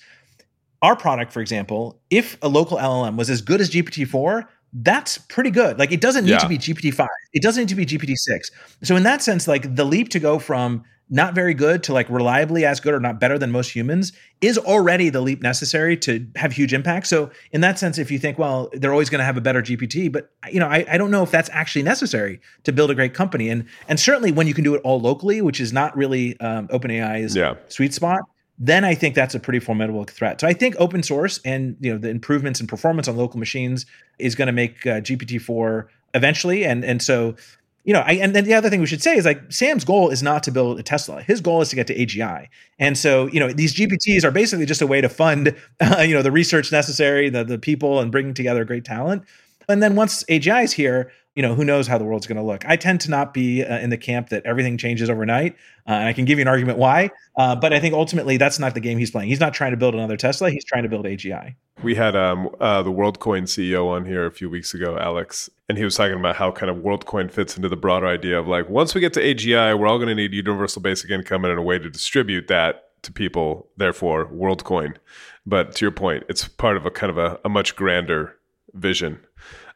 Our 0.82 0.96
product, 0.96 1.32
for 1.32 1.42
example, 1.42 2.02
if 2.10 2.38
a 2.42 2.48
local 2.48 2.78
LLM 2.78 3.16
was 3.16 3.30
as 3.30 3.42
good 3.42 3.62
as 3.62 3.70
GPT 3.70 4.08
4, 4.08 4.50
that's 4.74 5.18
pretty 5.18 5.52
good. 5.52 5.78
Like 5.80 5.92
it 5.92 6.02
doesn't 6.02 6.26
need 6.26 6.32
Yeah. 6.32 6.38
to 6.40 6.48
be 6.48 6.58
GPT 6.58 6.94
five. 6.94 7.10
It 7.34 7.42
doesn't 7.42 7.62
need 7.62 7.70
to 7.70 7.76
be 7.76 7.86
GPT 7.86 8.16
six. 8.16 8.50
So 8.84 8.96
in 8.96 9.04
that 9.04 9.22
sense, 9.22 9.48
like 9.48 9.76
the 9.76 9.86
leap 9.86 10.10
to 10.10 10.20
go 10.20 10.40
from 10.40 10.84
not 11.14 11.36
very 11.36 11.54
good 11.54 11.84
to 11.84 11.92
like 11.92 12.10
reliably 12.10 12.64
as 12.64 12.80
good 12.80 12.94
or 12.94 13.00
not 13.02 13.20
better 13.20 13.38
than 13.38 13.52
most 13.52 13.76
humans 13.76 14.14
is 14.40 14.58
already 14.58 15.10
the 15.10 15.20
leap 15.20 15.42
necessary 15.42 15.98
to 15.98 16.26
have 16.38 16.54
huge 16.54 16.74
impact. 16.74 17.06
So 17.06 17.30
in 17.52 17.60
that 17.60 17.78
sense, 17.78 17.98
if 17.98 18.10
you 18.10 18.18
think, 18.18 18.40
well, 18.40 18.70
they're 18.72 18.94
always 18.94 19.10
going 19.10 19.20
to 19.20 19.26
have 19.26 19.36
a 19.36 19.42
better 19.42 19.62
GPT, 19.62 20.10
but 20.10 20.32
you 20.50 20.62
know, 20.62 20.68
I, 20.68 20.86
I 20.90 20.98
don't 20.98 21.12
know 21.12 21.22
if 21.22 21.30
that's 21.30 21.50
actually 21.52 21.84
necessary 21.84 22.40
to 22.64 22.72
build 22.72 22.92
a 22.92 22.96
great 22.96 23.14
company. 23.14 23.50
And 23.50 23.66
and 23.90 24.00
certainly 24.00 24.32
when 24.32 24.48
you 24.48 24.54
can 24.54 24.64
do 24.64 24.74
it 24.74 24.80
all 24.86 25.02
locally, 25.02 25.42
which 25.42 25.60
is 25.60 25.74
not 25.74 25.98
really 25.98 26.40
um, 26.40 26.70
OpenAI's 26.70 27.36
Yeah. 27.36 27.56
sweet 27.68 27.94
spot, 27.94 28.22
then 28.64 28.86
I 28.86 28.94
think 28.94 29.16
that's 29.16 29.34
a 29.34 29.40
pretty 29.40 29.60
formidable 29.60 30.04
threat. 30.04 30.40
So 30.40 30.48
I 30.48 30.54
think 30.54 30.76
open 30.78 31.02
source 31.02 31.40
and 31.44 31.76
you 31.80 31.92
know 31.92 31.98
the 31.98 32.10
improvements 32.10 32.62
in 32.62 32.68
performance 32.68 33.08
on 33.08 33.18
local 33.18 33.40
machines 33.40 33.88
is 34.20 34.36
going 34.36 34.46
to 34.46 34.54
make 34.54 34.86
uh, 34.86 35.02
GPT 35.02 35.42
four 35.42 35.90
eventually, 36.14 36.64
and 36.64 36.86
and 36.86 37.02
so 37.02 37.36
you 37.84 37.94
know, 37.94 38.02
I, 38.02 38.14
and 38.14 38.36
then 38.36 38.44
the 38.44 38.54
other 38.54 38.70
thing 38.70 38.80
we 38.80 38.86
should 38.86 39.02
say 39.02 39.18
is 39.18 39.26
like 39.26 39.52
Sam's 39.52 39.84
goal 39.84 40.10
is 40.10 40.22
not 40.22 40.44
to 40.44 40.52
build 40.52 40.80
a 40.80 40.84
Tesla. 40.84 41.24
His 41.24 41.42
goal 41.42 41.62
is 41.62 41.70
to 41.70 41.76
get 41.76 41.88
to 41.88 41.98
AGI. 41.98 42.48
And 42.78 42.96
so, 42.96 43.26
you 43.30 43.40
know, 43.40 43.52
these 43.52 43.74
GPTs 43.74 44.24
are 44.24 44.30
basically 44.30 44.68
just 44.68 44.84
a 44.84 44.88
way 44.88 45.02
to 45.02 45.10
fund, 45.10 45.56
uh, 45.80 46.02
you 46.08 46.14
know, 46.14 46.22
the 46.22 46.32
research 46.32 46.72
necessary, 46.72 47.32
the 47.32 47.44
the 47.44 47.58
people, 47.58 48.00
and 48.00 48.12
bringing 48.12 48.36
together 48.36 48.64
great 48.66 48.86
talent. 48.86 49.24
And 49.70 49.82
then 49.82 49.96
once 49.96 50.24
AGI 50.26 50.64
is 50.64 50.74
here, 50.74 51.12
you 51.36 51.42
know, 51.42 51.56
who 51.56 51.64
knows 51.64 51.88
how 51.88 51.98
the 51.98 52.04
world's 52.04 52.28
going 52.28 52.38
to 52.38 52.44
look. 52.44 52.66
I 52.68 52.76
tend 52.76 53.00
to 53.02 53.10
not 53.10 53.34
be 53.34 53.64
uh, 53.64 53.80
in 53.80 53.90
the 53.90 53.98
camp 53.98 54.30
that 54.30 54.46
everything 54.46 54.78
changes 54.78 55.10
overnight. 55.10 55.54
Uh, 55.88 55.92
and 55.92 56.08
I 56.08 56.14
can 56.14 56.26
give 56.26 56.38
you 56.38 56.42
an 56.42 56.48
argument 56.50 56.78
why. 56.78 57.10
Uh, 57.38 57.56
but 57.56 57.72
I 57.74 57.80
think 57.80 57.94
ultimately 57.94 58.38
that's 58.38 58.60
not 58.60 58.74
the 58.74 58.82
game 58.82 58.98
he's 58.98 59.12
playing. 59.12 59.30
He's 59.30 59.40
not 59.40 59.54
trying 59.54 59.72
to 59.72 59.78
build 59.78 59.96
another 59.96 60.18
Tesla. 60.18 60.50
He's 60.50 60.66
trying 60.66 60.84
to 60.84 60.90
build 60.90 61.06
AGI. 61.06 61.56
We 61.84 61.96
had 61.96 62.16
um, 62.16 62.50
uh, 62.60 62.84
the 62.84 62.92
WorldCoin 62.92 63.44
CEO 63.44 63.88
on 63.88 64.06
here 64.06 64.26
a 64.26 64.32
few 64.32 64.50
weeks 64.50 64.74
ago, 64.74 64.98
Alex, 65.00 65.50
and 65.68 65.78
he 65.78 65.84
was 65.84 65.96
talking 65.96 66.20
about 66.20 66.36
how 66.36 66.52
kind 66.52 66.70
of 66.70 66.78
WorldCoin 66.84 67.32
fits 67.32 67.56
into 67.56 67.70
the 67.70 67.78
broader 67.78 68.08
idea 68.08 68.38
of 68.38 68.48
like 68.48 68.70
once 68.70 68.94
we 68.94 69.02
get 69.02 69.14
to 69.14 69.22
AGI, 69.22 69.78
we're 69.80 69.88
all 69.88 69.98
going 69.98 70.10
to 70.10 70.16
need 70.16 70.34
universal 70.34 70.82
basic 70.82 71.10
income 71.10 71.46
and 71.46 71.58
a 71.58 71.62
way 71.62 71.80
to 71.80 71.90
distribute 71.90 72.48
that 72.50 72.90
to 73.04 73.12
people. 73.12 73.70
Therefore, 73.78 74.28
WorldCoin. 74.28 74.98
But 75.46 75.76
to 75.76 75.86
your 75.86 75.92
point, 75.92 76.26
it's 76.30 76.48
part 76.48 76.78
of 76.78 76.86
a 76.86 76.92
kind 76.92 77.10
of 77.10 77.18
a, 77.18 77.40
a 77.44 77.50
much 77.50 77.76
grander 77.76 78.36
vision. 78.74 79.20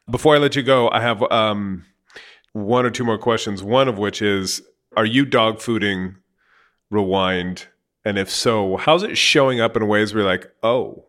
Before 0.10 0.36
I 0.36 0.38
let 0.38 0.56
you 0.56 0.64
go, 0.64 0.90
I 0.90 1.02
have 1.02 1.24
um, 1.32 1.86
one 2.54 2.86
or 2.86 2.92
two 2.92 3.04
more 3.04 3.18
questions. 3.18 3.64
One 3.64 3.88
of 3.88 3.98
which 3.98 4.22
is: 4.22 4.62
Are 4.96 5.06
you 5.06 5.26
dog 5.26 5.58
fooding 5.58 6.16
Rewind? 6.90 7.68
And 8.06 8.20
if 8.20 8.30
so, 8.30 8.78
how's 8.78 9.02
it 9.02 9.18
showing 9.18 9.60
up 9.60 9.76
in 9.76 9.88
ways 9.88 10.14
where 10.14 10.22
you're 10.22 10.32
like, 10.32 10.52
oh, 10.62 11.06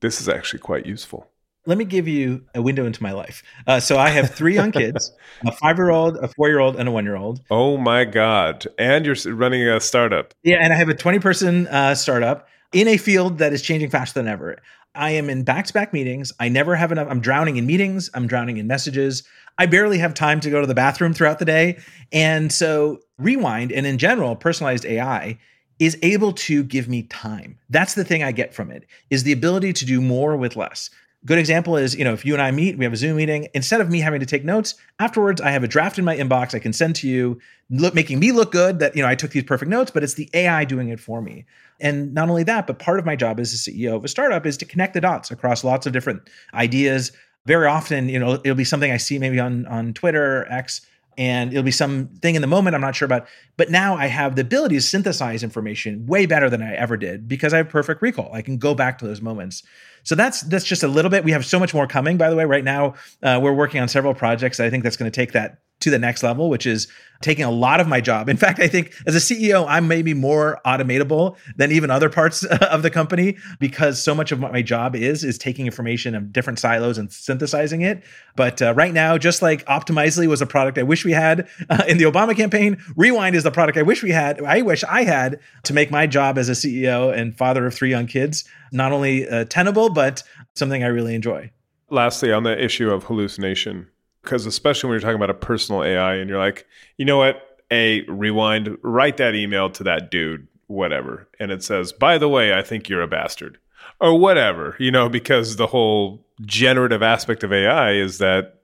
this 0.00 0.20
is 0.20 0.28
actually 0.28 0.58
quite 0.58 0.84
useful? 0.84 1.30
Let 1.64 1.78
me 1.78 1.84
give 1.84 2.06
you 2.06 2.44
a 2.54 2.62
window 2.62 2.84
into 2.84 3.02
my 3.02 3.12
life. 3.12 3.42
Uh, 3.66 3.80
so 3.80 3.98
I 3.98 4.10
have 4.10 4.32
three 4.32 4.54
young 4.54 4.70
kids: 4.70 5.10
a 5.46 5.50
five-year-old, 5.50 6.18
a 6.18 6.28
four-year-old, 6.28 6.76
and 6.76 6.88
a 6.88 6.92
one-year-old. 6.92 7.40
Oh 7.50 7.76
my 7.76 8.04
God. 8.04 8.66
And 8.78 9.04
you're 9.04 9.16
running 9.34 9.66
a 9.66 9.80
startup. 9.80 10.34
Yeah, 10.44 10.58
and 10.60 10.72
I 10.72 10.76
have 10.76 10.88
a 10.88 10.94
20 10.94 11.18
person 11.18 11.66
uh, 11.66 11.96
startup 11.96 12.46
in 12.72 12.88
a 12.88 12.96
field 12.96 13.38
that 13.38 13.52
is 13.52 13.62
changing 13.62 13.90
faster 13.90 14.20
than 14.20 14.28
ever. 14.28 14.58
I 14.94 15.10
am 15.10 15.28
in 15.28 15.44
back 15.44 15.66
to 15.66 15.72
back 15.72 15.92
meetings. 15.92 16.32
I 16.40 16.48
never 16.48 16.74
have 16.74 16.90
enough. 16.90 17.08
I'm 17.10 17.20
drowning 17.20 17.56
in 17.56 17.66
meetings. 17.66 18.10
I'm 18.14 18.26
drowning 18.26 18.56
in 18.56 18.66
messages. 18.66 19.22
I 19.58 19.66
barely 19.66 19.98
have 19.98 20.14
time 20.14 20.40
to 20.40 20.50
go 20.50 20.60
to 20.60 20.66
the 20.66 20.74
bathroom 20.74 21.12
throughout 21.12 21.38
the 21.38 21.44
day. 21.44 21.78
And 22.12 22.52
so, 22.52 23.00
Rewind 23.18 23.72
and 23.72 23.86
in 23.86 23.98
general, 23.98 24.36
personalized 24.36 24.84
AI 24.84 25.38
is 25.78 25.98
able 26.02 26.32
to 26.32 26.62
give 26.64 26.88
me 26.88 27.02
time. 27.04 27.58
That's 27.68 27.94
the 27.94 28.04
thing 28.04 28.22
I 28.22 28.32
get 28.32 28.54
from 28.54 28.70
it 28.70 28.86
is 29.10 29.22
the 29.22 29.32
ability 29.32 29.72
to 29.74 29.84
do 29.84 30.00
more 30.00 30.36
with 30.36 30.56
less. 30.56 30.90
Good 31.26 31.38
example 31.38 31.76
is, 31.76 31.96
you 31.96 32.04
know, 32.04 32.12
if 32.12 32.24
you 32.24 32.34
and 32.34 32.40
I 32.40 32.52
meet, 32.52 32.78
we 32.78 32.84
have 32.84 32.92
a 32.92 32.96
Zoom 32.96 33.16
meeting, 33.16 33.48
instead 33.52 33.80
of 33.80 33.90
me 33.90 33.98
having 33.98 34.20
to 34.20 34.26
take 34.26 34.44
notes, 34.44 34.76
afterwards 35.00 35.40
I 35.40 35.50
have 35.50 35.64
a 35.64 35.68
draft 35.68 35.98
in 35.98 36.04
my 36.04 36.16
inbox 36.16 36.54
I 36.54 36.60
can 36.60 36.72
send 36.72 36.94
to 36.96 37.08
you, 37.08 37.40
look, 37.68 37.94
making 37.94 38.20
me 38.20 38.30
look 38.30 38.52
good 38.52 38.78
that, 38.78 38.94
you 38.94 39.02
know, 39.02 39.08
I 39.08 39.16
took 39.16 39.32
these 39.32 39.42
perfect 39.42 39.68
notes, 39.68 39.90
but 39.90 40.04
it's 40.04 40.14
the 40.14 40.30
AI 40.34 40.64
doing 40.64 40.88
it 40.88 41.00
for 41.00 41.20
me. 41.20 41.44
And 41.80 42.14
not 42.14 42.28
only 42.28 42.44
that, 42.44 42.68
but 42.68 42.78
part 42.78 43.00
of 43.00 43.04
my 43.04 43.16
job 43.16 43.40
as 43.40 43.52
a 43.52 43.56
CEO 43.56 43.96
of 43.96 44.04
a 44.04 44.08
startup 44.08 44.46
is 44.46 44.56
to 44.58 44.64
connect 44.64 44.94
the 44.94 45.00
dots 45.00 45.32
across 45.32 45.64
lots 45.64 45.84
of 45.84 45.92
different 45.92 46.22
ideas. 46.54 47.10
Very 47.44 47.66
often, 47.66 48.08
you 48.08 48.20
know, 48.20 48.34
it'll 48.34 48.54
be 48.54 48.64
something 48.64 48.92
I 48.92 48.96
see 48.96 49.18
maybe 49.18 49.40
on 49.40 49.66
on 49.66 49.94
Twitter 49.94 50.46
X, 50.48 50.80
and 51.18 51.50
it'll 51.52 51.62
be 51.62 51.70
something 51.70 52.34
in 52.34 52.40
the 52.40 52.48
moment 52.48 52.74
I'm 52.74 52.80
not 52.80 52.94
sure 52.94 53.06
about. 53.06 53.26
But 53.56 53.70
now 53.70 53.96
I 53.96 54.06
have 54.06 54.36
the 54.36 54.42
ability 54.42 54.76
to 54.76 54.80
synthesize 54.80 55.42
information 55.42 56.06
way 56.06 56.26
better 56.26 56.48
than 56.50 56.62
I 56.62 56.74
ever 56.74 56.96
did 56.96 57.28
because 57.28 57.52
I 57.52 57.58
have 57.58 57.68
perfect 57.68 58.02
recall. 58.02 58.30
I 58.32 58.42
can 58.42 58.58
go 58.58 58.74
back 58.74 58.98
to 58.98 59.06
those 59.06 59.20
moments. 59.20 59.62
So 60.06 60.14
that's 60.14 60.42
that's 60.42 60.64
just 60.64 60.84
a 60.84 60.88
little 60.88 61.10
bit. 61.10 61.24
We 61.24 61.32
have 61.32 61.44
so 61.44 61.58
much 61.58 61.74
more 61.74 61.88
coming. 61.88 62.16
By 62.16 62.30
the 62.30 62.36
way, 62.36 62.44
right 62.44 62.62
now 62.62 62.94
uh, 63.24 63.40
we're 63.42 63.52
working 63.52 63.80
on 63.80 63.88
several 63.88 64.14
projects. 64.14 64.60
I 64.60 64.70
think 64.70 64.84
that's 64.84 64.96
going 64.96 65.10
to 65.10 65.14
take 65.14 65.32
that 65.32 65.58
to 65.80 65.90
the 65.90 65.98
next 65.98 66.22
level, 66.22 66.48
which 66.48 66.66
is 66.66 66.88
taking 67.20 67.44
a 67.44 67.50
lot 67.50 67.80
of 67.80 67.88
my 67.88 68.00
job. 68.00 68.28
In 68.28 68.36
fact, 68.36 68.60
I 68.60 68.68
think 68.68 68.92
as 69.06 69.14
a 69.14 69.18
CEO, 69.18 69.66
I'm 69.68 69.88
maybe 69.88 70.14
more 70.14 70.60
automatable 70.66 71.36
than 71.56 71.72
even 71.72 71.90
other 71.90 72.10
parts 72.10 72.44
of 72.60 72.82
the 72.82 72.90
company 72.90 73.36
because 73.58 74.02
so 74.02 74.14
much 74.14 74.32
of 74.32 74.40
what 74.40 74.52
my 74.52 74.62
job 74.62 74.94
is 74.94 75.24
is 75.24 75.38
taking 75.38 75.66
information 75.66 76.14
of 76.14 76.32
different 76.32 76.58
silos 76.58 76.98
and 76.98 77.12
synthesizing 77.12 77.82
it. 77.82 78.04
But 78.36 78.60
uh, 78.60 78.74
right 78.74 78.92
now, 78.92 79.18
just 79.18 79.42
like 79.42 79.64
Optimizely 79.66 80.26
was 80.26 80.42
a 80.42 80.46
product 80.46 80.78
I 80.78 80.82
wish 80.82 81.04
we 81.04 81.12
had 81.12 81.48
uh, 81.70 81.84
in 81.88 81.98
the 81.98 82.04
Obama 82.04 82.36
campaign, 82.36 82.82
Rewind 82.96 83.34
is 83.34 83.44
the 83.44 83.50
product 83.50 83.78
I 83.78 83.82
wish 83.82 84.02
we 84.02 84.10
had. 84.10 84.42
I 84.42 84.62
wish 84.62 84.84
I 84.84 85.04
had 85.04 85.40
to 85.64 85.72
make 85.72 85.90
my 85.90 86.06
job 86.06 86.38
as 86.38 86.48
a 86.48 86.52
CEO 86.52 87.16
and 87.16 87.36
father 87.36 87.66
of 87.66 87.74
three 87.74 87.90
young 87.90 88.06
kids 88.06 88.44
not 88.72 88.92
only 88.92 89.28
uh, 89.28 89.44
tenable 89.44 89.90
but 89.90 90.22
something 90.54 90.82
I 90.82 90.88
really 90.88 91.14
enjoy. 91.14 91.50
Lastly, 91.88 92.32
on 92.32 92.42
the 92.42 92.62
issue 92.62 92.90
of 92.90 93.04
hallucination, 93.04 93.86
because 94.26 94.44
especially 94.44 94.88
when 94.88 94.94
you're 94.94 95.00
talking 95.00 95.16
about 95.16 95.30
a 95.30 95.34
personal 95.34 95.82
AI 95.82 96.16
and 96.16 96.28
you're 96.28 96.38
like, 96.38 96.66
you 96.98 97.04
know 97.04 97.16
what? 97.16 97.60
A 97.70 98.02
rewind, 98.02 98.76
write 98.82 99.16
that 99.16 99.34
email 99.34 99.70
to 99.70 99.84
that 99.84 100.10
dude, 100.10 100.46
whatever. 100.66 101.28
And 101.40 101.50
it 101.50 101.62
says, 101.62 101.92
by 101.92 102.18
the 102.18 102.28
way, 102.28 102.52
I 102.52 102.62
think 102.62 102.88
you're 102.88 103.02
a 103.02 103.08
bastard 103.08 103.58
or 104.00 104.18
whatever, 104.18 104.76
you 104.78 104.90
know, 104.90 105.08
because 105.08 105.56
the 105.56 105.68
whole 105.68 106.26
generative 106.42 107.02
aspect 107.02 107.44
of 107.44 107.52
AI 107.52 107.92
is 107.92 108.18
that 108.18 108.60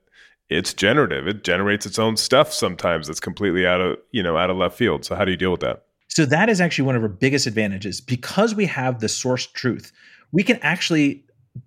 it's 0.50 0.74
generative. 0.74 1.26
It 1.26 1.44
generates 1.44 1.86
its 1.86 1.98
own 1.98 2.16
stuff 2.16 2.52
sometimes 2.52 3.06
that's 3.06 3.20
completely 3.20 3.66
out 3.66 3.80
of, 3.80 3.98
you 4.10 4.22
know, 4.22 4.36
out 4.36 4.50
of 4.50 4.56
left 4.56 4.76
field. 4.76 5.04
So 5.04 5.14
how 5.14 5.24
do 5.24 5.30
you 5.30 5.36
deal 5.36 5.52
with 5.52 5.60
that? 5.60 5.84
So 6.08 6.26
that 6.26 6.50
is 6.50 6.60
actually 6.60 6.84
one 6.84 6.96
of 6.96 7.02
our 7.02 7.08
biggest 7.08 7.46
advantages 7.46 8.00
because 8.00 8.54
we 8.54 8.66
have 8.66 9.00
the 9.00 9.08
source 9.08 9.46
truth. 9.46 9.92
We 10.32 10.42
can 10.42 10.58
actually 10.60 11.24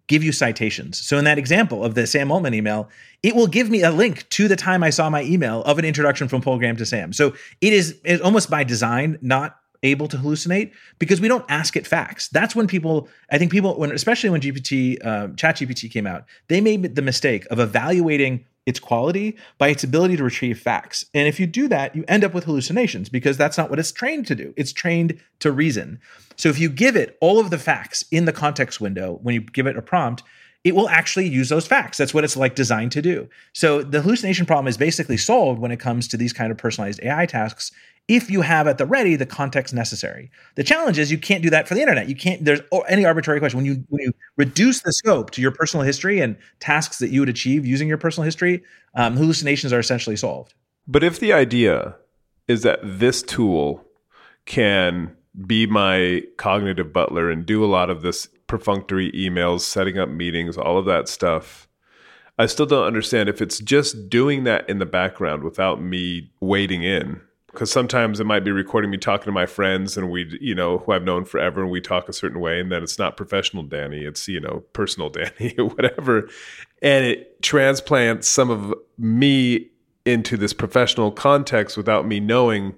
give 0.08 0.24
you 0.24 0.32
citations. 0.32 1.00
So 1.00 1.18
in 1.18 1.26
that 1.26 1.38
example 1.38 1.84
of 1.84 1.96
the 1.96 2.08
Sam 2.08 2.32
Altman 2.32 2.54
email, 2.54 2.90
it 3.24 3.36
will 3.36 3.48
give 3.48 3.70
me 3.70 3.84
a 3.84 3.92
link 3.92 4.28
to 4.30 4.48
the 4.48 4.56
time 4.56 4.84
I 4.84 4.90
saw 4.90 5.10
my 5.10 5.24
email 5.24 5.62
of 5.64 5.78
an 5.80 5.86
introduction 5.86 6.28
from 6.28 6.42
Paul 6.42 6.58
Graham 6.58 6.76
to 6.78 6.86
Sam. 6.86 7.14
So 7.14 7.34
it 7.62 7.74
is 7.74 8.00
it's 8.04 8.22
almost 8.22 8.50
by 8.50 8.64
design 8.64 9.18
not 9.22 9.58
able 9.84 10.08
to 10.08 10.18
hallucinate 10.18 10.72
because 11.00 11.22
we 11.22 11.28
don't 11.28 11.46
ask 11.50 11.76
it 11.76 11.86
facts. 11.86 12.28
That's 12.30 12.56
when 12.56 12.68
people, 12.68 13.08
I 13.32 13.38
think 13.38 13.52
people, 13.52 13.78
when 13.78 13.92
especially 13.92 14.30
when 14.32 14.42
GPT, 14.42 15.06
uh, 15.06 15.28
Chat 15.36 15.58
GPT 15.58 15.92
came 15.92 16.08
out, 16.08 16.26
they 16.48 16.62
made 16.62 16.96
the 16.96 17.02
mistake 17.02 17.46
of 17.52 17.60
evaluating 17.60 18.46
its 18.66 18.80
quality 18.80 19.38
by 19.60 19.68
its 19.68 19.84
ability 19.84 20.18
to 20.18 20.24
retrieve 20.24 20.60
facts. 20.60 21.06
And 21.14 21.28
if 21.28 21.40
you 21.40 21.46
do 21.46 21.68
that, 21.68 21.96
you 21.96 22.04
end 22.08 22.24
up 22.24 22.34
with 22.34 22.46
hallucinations 22.46 23.10
because 23.10 23.38
that's 23.38 23.58
not 23.58 23.70
what 23.70 23.78
it's 23.78 23.92
trained 23.92 24.26
to 24.28 24.36
do. 24.36 24.54
It's 24.58 24.74
trained 24.74 25.20
to 25.40 25.52
reason. 25.52 26.00
So 26.36 26.50
if 26.50 26.60
you 26.60 26.70
give 26.70 26.96
it 26.96 27.18
all 27.22 27.40
of 27.40 27.50
the 27.50 27.58
facts 27.58 28.04
in 28.12 28.26
the 28.26 28.34
context 28.34 28.82
window, 28.82 29.20
when 29.22 29.36
you 29.36 29.42
give 29.42 29.68
it 29.68 29.78
a 29.78 29.82
prompt, 29.82 30.24
it 30.64 30.76
will 30.76 30.90
actually 30.90 31.28
use 31.28 31.50
those 31.50 31.68
facts. 31.68 31.98
That's 31.98 32.14
what 32.14 32.24
it's 32.24 32.36
like 32.36 32.56
designed 32.56 32.92
to 32.94 33.02
do. 33.02 33.30
So 33.54 33.84
the 33.84 34.02
hallucination 34.02 34.48
problem 34.48 34.68
is 34.68 34.78
basically 34.78 35.18
solved 35.18 35.60
when 35.62 35.72
it 35.72 35.80
comes 35.80 36.08
to 36.08 36.18
these 36.18 36.34
kind 36.34 36.52
of 36.52 36.58
personalized 36.58 37.00
AI 37.04 37.28
tasks 37.28 37.72
if 38.08 38.30
you 38.30 38.42
have 38.42 38.68
at 38.68 38.78
the 38.78 38.86
ready 38.86 39.16
the 39.16 39.26
context 39.26 39.74
necessary. 39.74 40.30
The 40.56 40.64
challenge 40.64 41.00
is 41.00 41.12
you 41.12 41.18
can't 41.18 41.42
do 41.42 41.50
that 41.52 41.68
for 41.68 41.76
the 41.76 41.82
internet. 41.82 42.10
You 42.10 42.16
can't 42.16 42.44
there's 42.44 42.62
any 42.88 43.06
arbitrary 43.06 43.40
question 43.40 43.58
when 43.58 43.66
you 43.66 43.84
when 43.90 44.02
you 44.02 44.12
reduce 44.38 44.82
the 44.82 44.92
scope 44.94 45.32
to 45.32 45.42
your 45.42 45.52
personal 45.52 45.84
history 45.84 46.20
and 46.20 46.36
tasks 46.60 47.00
that 47.00 47.10
you 47.10 47.20
would 47.20 47.30
achieve 47.30 47.66
using 47.66 47.88
your 47.88 47.98
personal 47.98 48.26
history, 48.26 48.64
um, 48.96 49.16
hallucinations 49.16 49.74
are 49.74 49.80
essentially 49.80 50.16
solved. 50.16 50.54
But 50.88 51.04
if 51.04 51.20
the 51.20 51.34
idea 51.34 51.96
is 52.48 52.62
that 52.62 52.80
this 52.84 53.24
tool 53.24 53.84
can 54.46 55.16
be 55.46 55.66
my 55.66 56.24
cognitive 56.38 56.94
butler 56.94 57.30
and 57.30 57.46
do 57.46 57.64
a 57.64 57.68
lot 57.68 57.90
of 57.90 58.02
this 58.02 58.28
perfunctory 58.48 59.12
emails, 59.12 59.62
setting 59.62 59.98
up 59.98 60.10
meetings, 60.10 60.58
all 60.58 60.78
of 60.78 60.86
that 60.86 61.08
stuff, 61.08 61.68
I 62.38 62.46
still 62.48 62.66
don't 62.66 62.86
understand 62.86 63.30
if 63.30 63.42
it's 63.42 63.60
just 63.60 64.10
doing 64.10 64.44
that 64.44 64.70
in 64.70 64.80
the 64.80 64.86
background 64.86 65.44
without 65.44 65.82
me 65.82 66.32
wading 66.42 66.84
in. 66.84 67.22
Because 67.48 67.72
sometimes 67.72 68.20
it 68.20 68.26
might 68.26 68.44
be 68.44 68.52
recording 68.52 68.92
me 68.92 68.98
talking 68.98 69.28
to 69.28 69.32
my 69.32 69.46
friends 69.46 69.96
and 69.96 70.12
we, 70.12 70.38
you 70.42 70.54
know, 70.54 70.80
who 70.80 70.92
I've 70.92 71.06
known 71.06 71.24
forever 71.24 71.62
and 71.62 71.72
we 71.72 71.80
talk 71.80 72.10
a 72.10 72.14
certain 72.14 72.42
way 72.42 72.60
and 72.60 72.70
then 72.70 72.84
it's 72.84 73.00
not 73.00 73.16
professional 73.16 73.64
Danny, 73.64 74.04
it's, 74.04 74.28
you 74.28 74.42
know, 74.42 74.66
personal 74.74 75.10
Danny 75.12 75.56
or 75.58 75.70
whatever. 75.70 76.28
And 76.82 77.06
it 77.06 77.42
transplants 77.42 78.28
some 78.28 78.50
of 78.50 78.74
me 78.98 79.70
into 80.06 80.36
this 80.36 80.52
professional 80.52 81.12
context 81.12 81.78
without 81.78 82.06
me 82.06 82.20
knowing 82.20 82.76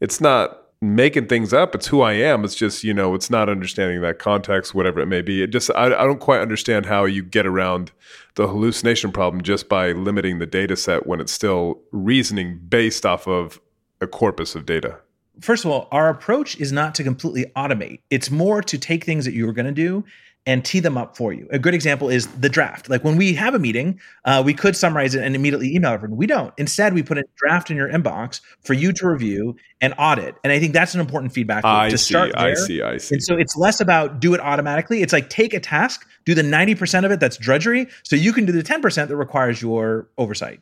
it's 0.00 0.20
not 0.20 0.60
making 0.82 1.26
things 1.26 1.52
up. 1.52 1.74
It's 1.74 1.88
who 1.88 2.00
I 2.00 2.12
am. 2.12 2.44
It's 2.44 2.54
just, 2.54 2.84
you 2.84 2.94
know, 2.94 3.14
it's 3.14 3.28
not 3.28 3.48
understanding 3.48 4.00
that 4.00 4.18
context, 4.18 4.74
whatever 4.74 5.00
it 5.00 5.06
may 5.06 5.20
be. 5.20 5.42
It 5.42 5.48
just, 5.48 5.70
I, 5.72 5.86
I 5.86 6.04
don't 6.04 6.20
quite 6.20 6.40
understand 6.40 6.86
how 6.86 7.04
you 7.04 7.22
get 7.22 7.46
around 7.46 7.92
the 8.36 8.48
hallucination 8.48 9.12
problem 9.12 9.42
just 9.42 9.68
by 9.68 9.92
limiting 9.92 10.38
the 10.38 10.46
data 10.46 10.76
set 10.76 11.06
when 11.06 11.20
it's 11.20 11.32
still 11.32 11.80
reasoning 11.92 12.58
based 12.68 13.04
off 13.04 13.26
of 13.26 13.60
a 14.00 14.06
corpus 14.06 14.54
of 14.54 14.64
data. 14.64 14.98
First 15.40 15.64
of 15.64 15.70
all, 15.70 15.88
our 15.90 16.08
approach 16.08 16.58
is 16.58 16.72
not 16.72 16.94
to 16.96 17.04
completely 17.04 17.46
automate. 17.56 18.00
It's 18.10 18.30
more 18.30 18.62
to 18.62 18.78
take 18.78 19.04
things 19.04 19.24
that 19.24 19.32
you 19.32 19.46
were 19.46 19.52
going 19.52 19.66
to 19.66 19.72
do 19.72 20.04
and 20.46 20.64
tee 20.64 20.80
them 20.80 20.96
up 20.96 21.16
for 21.16 21.32
you. 21.32 21.46
A 21.50 21.58
good 21.58 21.74
example 21.74 22.08
is 22.08 22.26
the 22.28 22.48
draft. 22.48 22.88
Like 22.88 23.04
when 23.04 23.16
we 23.16 23.34
have 23.34 23.54
a 23.54 23.58
meeting, 23.58 24.00
uh, 24.24 24.42
we 24.44 24.54
could 24.54 24.74
summarize 24.74 25.14
it 25.14 25.22
and 25.22 25.36
immediately 25.36 25.74
email 25.74 25.92
everyone. 25.92 26.16
We 26.16 26.26
don't. 26.26 26.52
Instead, 26.56 26.94
we 26.94 27.02
put 27.02 27.18
a 27.18 27.24
draft 27.36 27.70
in 27.70 27.76
your 27.76 27.90
inbox 27.90 28.40
for 28.62 28.72
you 28.72 28.92
to 28.94 29.08
review 29.08 29.56
and 29.80 29.94
audit. 29.98 30.36
And 30.42 30.52
I 30.52 30.58
think 30.58 30.72
that's 30.72 30.94
an 30.94 31.00
important 31.00 31.32
feedback 31.32 31.64
I 31.64 31.90
to 31.90 31.98
see, 31.98 32.14
start 32.14 32.32
there. 32.34 32.52
I 32.52 32.54
see, 32.54 32.80
I 32.80 32.96
see. 32.96 33.16
And 33.16 33.22
so 33.22 33.36
it's 33.36 33.56
less 33.56 33.80
about 33.80 34.20
do 34.20 34.32
it 34.32 34.40
automatically. 34.40 35.02
It's 35.02 35.12
like 35.12 35.28
take 35.28 35.52
a 35.52 35.60
task, 35.60 36.06
do 36.24 36.34
the 36.34 36.42
90% 36.42 37.04
of 37.04 37.10
it 37.10 37.20
that's 37.20 37.36
drudgery, 37.36 37.86
so 38.02 38.16
you 38.16 38.32
can 38.32 38.46
do 38.46 38.52
the 38.52 38.62
10% 38.62 39.08
that 39.08 39.16
requires 39.16 39.60
your 39.60 40.08
oversight. 40.16 40.60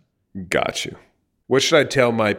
Got 0.49 0.85
you. 0.85 0.97
What 1.47 1.63
should 1.63 1.79
I 1.79 1.85
tell 1.85 2.11
my 2.11 2.37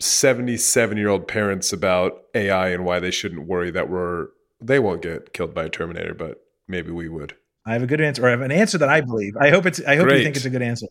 77 0.00 0.98
year 0.98 1.08
old 1.08 1.28
parents 1.28 1.72
about 1.72 2.24
AI 2.34 2.70
and 2.70 2.84
why 2.84 2.98
they 2.98 3.10
shouldn't 3.10 3.46
worry 3.46 3.70
that 3.70 3.88
we're, 3.88 4.28
they 4.60 4.78
won't 4.78 5.02
get 5.02 5.32
killed 5.32 5.54
by 5.54 5.64
a 5.64 5.68
Terminator, 5.68 6.14
but 6.14 6.44
maybe 6.70 6.90
we 6.90 7.08
would. 7.08 7.36
I 7.66 7.74
have 7.74 7.82
a 7.82 7.86
good 7.86 8.00
answer, 8.00 8.24
or 8.24 8.28
I 8.28 8.30
have 8.30 8.40
an 8.40 8.52
answer 8.52 8.78
that 8.78 8.88
I 8.88 9.00
believe. 9.02 9.36
I 9.36 9.50
hope 9.50 9.66
it's. 9.66 9.80
I 9.86 9.96
hope 9.96 10.06
Great. 10.06 10.18
you 10.18 10.24
think 10.24 10.36
it's 10.36 10.44
a 10.46 10.50
good 10.50 10.62
answer. 10.62 10.86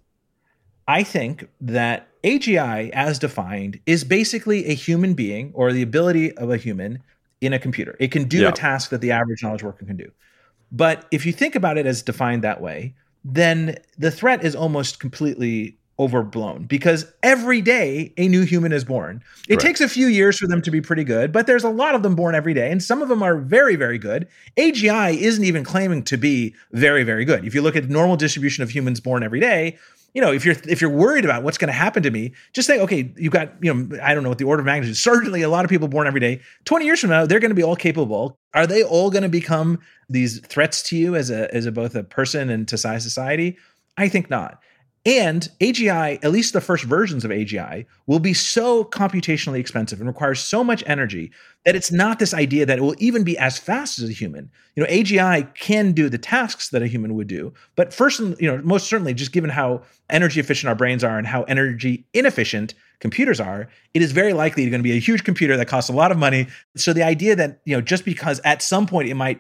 I 0.88 1.04
think 1.04 1.48
that 1.62 2.08
AGI, 2.24 2.90
as 2.92 3.18
defined, 3.20 3.80
is 3.86 4.04
basically 4.04 4.66
a 4.68 4.74
human 4.74 5.14
being 5.14 5.52
or 5.56 5.72
the 5.74 5.82
ability 5.82 6.36
of 6.38 6.52
a 6.52 6.58
human 6.58 7.02
in 7.42 7.54
a 7.54 7.60
computer. 7.60 7.96
It 8.00 8.12
can 8.12 8.26
do 8.26 8.42
Yeah. 8.42 8.50
a 8.50 8.52
task 8.52 8.90
that 8.92 9.02
the 9.02 9.12
average 9.12 9.42
knowledge 9.42 9.64
worker 9.64 9.86
can 9.86 9.98
do. 9.98 10.12
But 10.72 11.08
if 11.12 11.26
you 11.26 11.32
think 11.32 11.56
about 11.56 11.78
it 11.78 11.86
as 11.88 12.02
defined 12.04 12.44
that 12.44 12.62
way, 12.62 12.94
then 13.24 13.78
the 13.98 14.12
threat 14.12 14.44
is 14.44 14.56
almost 14.56 15.00
completely 15.00 15.79
overblown 16.00 16.64
because 16.64 17.06
every 17.22 17.62
day 17.62 18.14
a 18.18 18.28
new 18.28 18.44
human 18.44 18.72
is 18.72 18.86
born. 18.86 19.22
It 19.48 19.56
Right. 19.56 19.60
takes 19.60 19.82
a 19.82 19.90
few 19.90 20.08
years 20.08 20.38
for 20.40 20.48
them 20.48 20.62
to 20.62 20.72
be 20.72 20.80
pretty 20.80 21.04
good, 21.04 21.32
but 21.32 21.46
there's 21.46 21.66
a 21.66 21.70
lot 21.70 21.94
of 21.94 22.04
them 22.04 22.16
born 22.16 22.36
every 22.36 22.54
day, 22.54 22.72
and 22.72 22.82
some 22.82 23.02
of 23.02 23.10
them 23.10 23.22
are 23.22 23.38
very, 23.38 23.76
very 23.76 23.98
good. 23.98 24.28
AGI 24.58 25.12
isn't 25.20 25.44
even 25.44 25.64
claiming 25.64 26.04
to 26.04 26.18
be 26.18 26.56
very, 26.72 27.04
very 27.04 27.26
good. 27.26 27.46
If 27.46 27.54
you 27.54 27.62
look 27.62 27.76
at 27.76 27.84
the 27.88 27.94
normal 27.94 28.16
distribution 28.16 28.64
of 28.64 28.70
humans 28.74 29.00
born 29.02 29.24
every 29.24 29.42
day, 29.42 29.78
you 30.16 30.22
know, 30.22 30.32
if 30.32 30.44
you're 30.44 30.56
if 30.68 30.82
you're 30.82 30.90
worried 30.90 31.24
about 31.24 31.44
what's 31.44 31.60
going 31.60 31.68
to 31.68 31.74
happen 31.74 32.02
to 32.02 32.10
me, 32.10 32.32
just 32.54 32.66
say, 32.68 32.80
okay, 32.80 33.12
you've 33.16 33.34
got, 33.34 33.54
you 33.62 33.72
know, 33.72 33.98
I 34.02 34.16
don't 34.16 34.24
know 34.24 34.30
what 34.30 34.40
the 34.40 34.46
order 34.46 34.62
of 34.62 34.66
magnitude. 34.66 34.94
is. 34.94 35.04
Certainly, 35.04 35.44
a 35.44 35.50
lot 35.50 35.66
of 35.66 35.70
people 35.70 35.88
born 35.88 36.08
every 36.08 36.20
day. 36.20 36.42
Twenty 36.66 36.86
years 36.86 37.00
from 37.00 37.12
now, 37.12 37.28
they're 37.28 37.40
going 37.40 37.52
to 37.52 37.56
be 37.56 37.62
all 37.64 37.76
capable. 37.76 38.36
Are 38.56 38.66
they 38.66 38.82
all 38.84 39.12
going 39.12 39.22
to 39.24 39.30
become 39.30 39.80
these 40.10 40.40
threats 40.40 40.82
to 40.90 40.98
you 40.98 41.16
as 41.16 41.30
a 41.30 41.54
as 41.54 41.68
a 41.68 41.72
both 41.72 41.94
a 41.94 42.04
person 42.04 42.50
and 42.50 42.68
to 42.70 42.78
society? 42.78 43.58
I 43.98 44.08
think 44.08 44.30
not. 44.32 44.60
And 45.06 45.48
AGI, 45.62 46.24
at 46.24 46.32
least 46.32 46.52
the 46.52 46.60
first 46.60 46.84
versions 46.84 47.24
of 47.24 47.32
AGI, 47.32 47.86
will 48.06 48.20
be 48.20 48.34
so 48.34 48.84
computationally 48.84 49.60
expensive 49.60 50.00
and 50.00 50.08
requires 50.08 50.42
so 50.42 50.62
much 50.62 50.84
energy 50.86 51.32
that 51.64 51.76
it's 51.76 51.92
not 51.92 52.20
this 52.20 52.34
idea 52.34 52.66
that 52.66 52.78
it 52.78 52.82
will 52.82 52.96
even 52.98 53.24
be 53.24 53.38
as 53.38 53.58
fast 53.58 54.00
as 54.00 54.10
a 54.10 54.14
human. 54.14 54.52
You 54.76 54.84
know, 54.84 54.90
AGI 54.90 55.56
can 55.56 55.94
do 55.94 56.10
the 56.10 56.18
tasks 56.18 56.70
that 56.70 56.82
a 56.82 56.88
human 56.88 57.16
would 57.16 57.28
do, 57.28 57.54
but 57.76 57.94
first, 57.94 58.20
you 58.20 58.36
know, 58.42 58.62
most 58.64 58.88
certainly, 58.88 59.14
just 59.14 59.32
given 59.32 59.50
how 59.50 59.84
energy 60.10 60.40
efficient 60.40 60.68
our 60.68 60.76
brains 60.76 61.04
are 61.04 61.18
and 61.18 61.28
how 61.28 61.44
energy 61.44 62.06
inefficient 62.14 62.74
computers 63.00 63.40
are, 63.40 63.70
it 63.94 64.02
is 64.02 64.12
very 64.12 64.34
likely 64.34 64.70
going 64.70 64.80
to 64.80 64.84
be 64.84 64.96
a 64.96 65.00
huge 65.00 65.24
computer 65.24 65.56
that 65.56 65.68
costs 65.68 65.90
a 65.90 65.94
lot 65.94 66.12
of 66.12 66.18
money. 66.18 66.48
So 66.76 66.92
the 66.92 67.04
idea 67.04 67.36
that 67.38 67.62
you 67.64 67.76
know, 67.76 67.82
just 67.82 68.04
because 68.04 68.42
at 68.44 68.62
some 68.62 68.86
point 68.86 69.08
it 69.08 69.16
might 69.16 69.40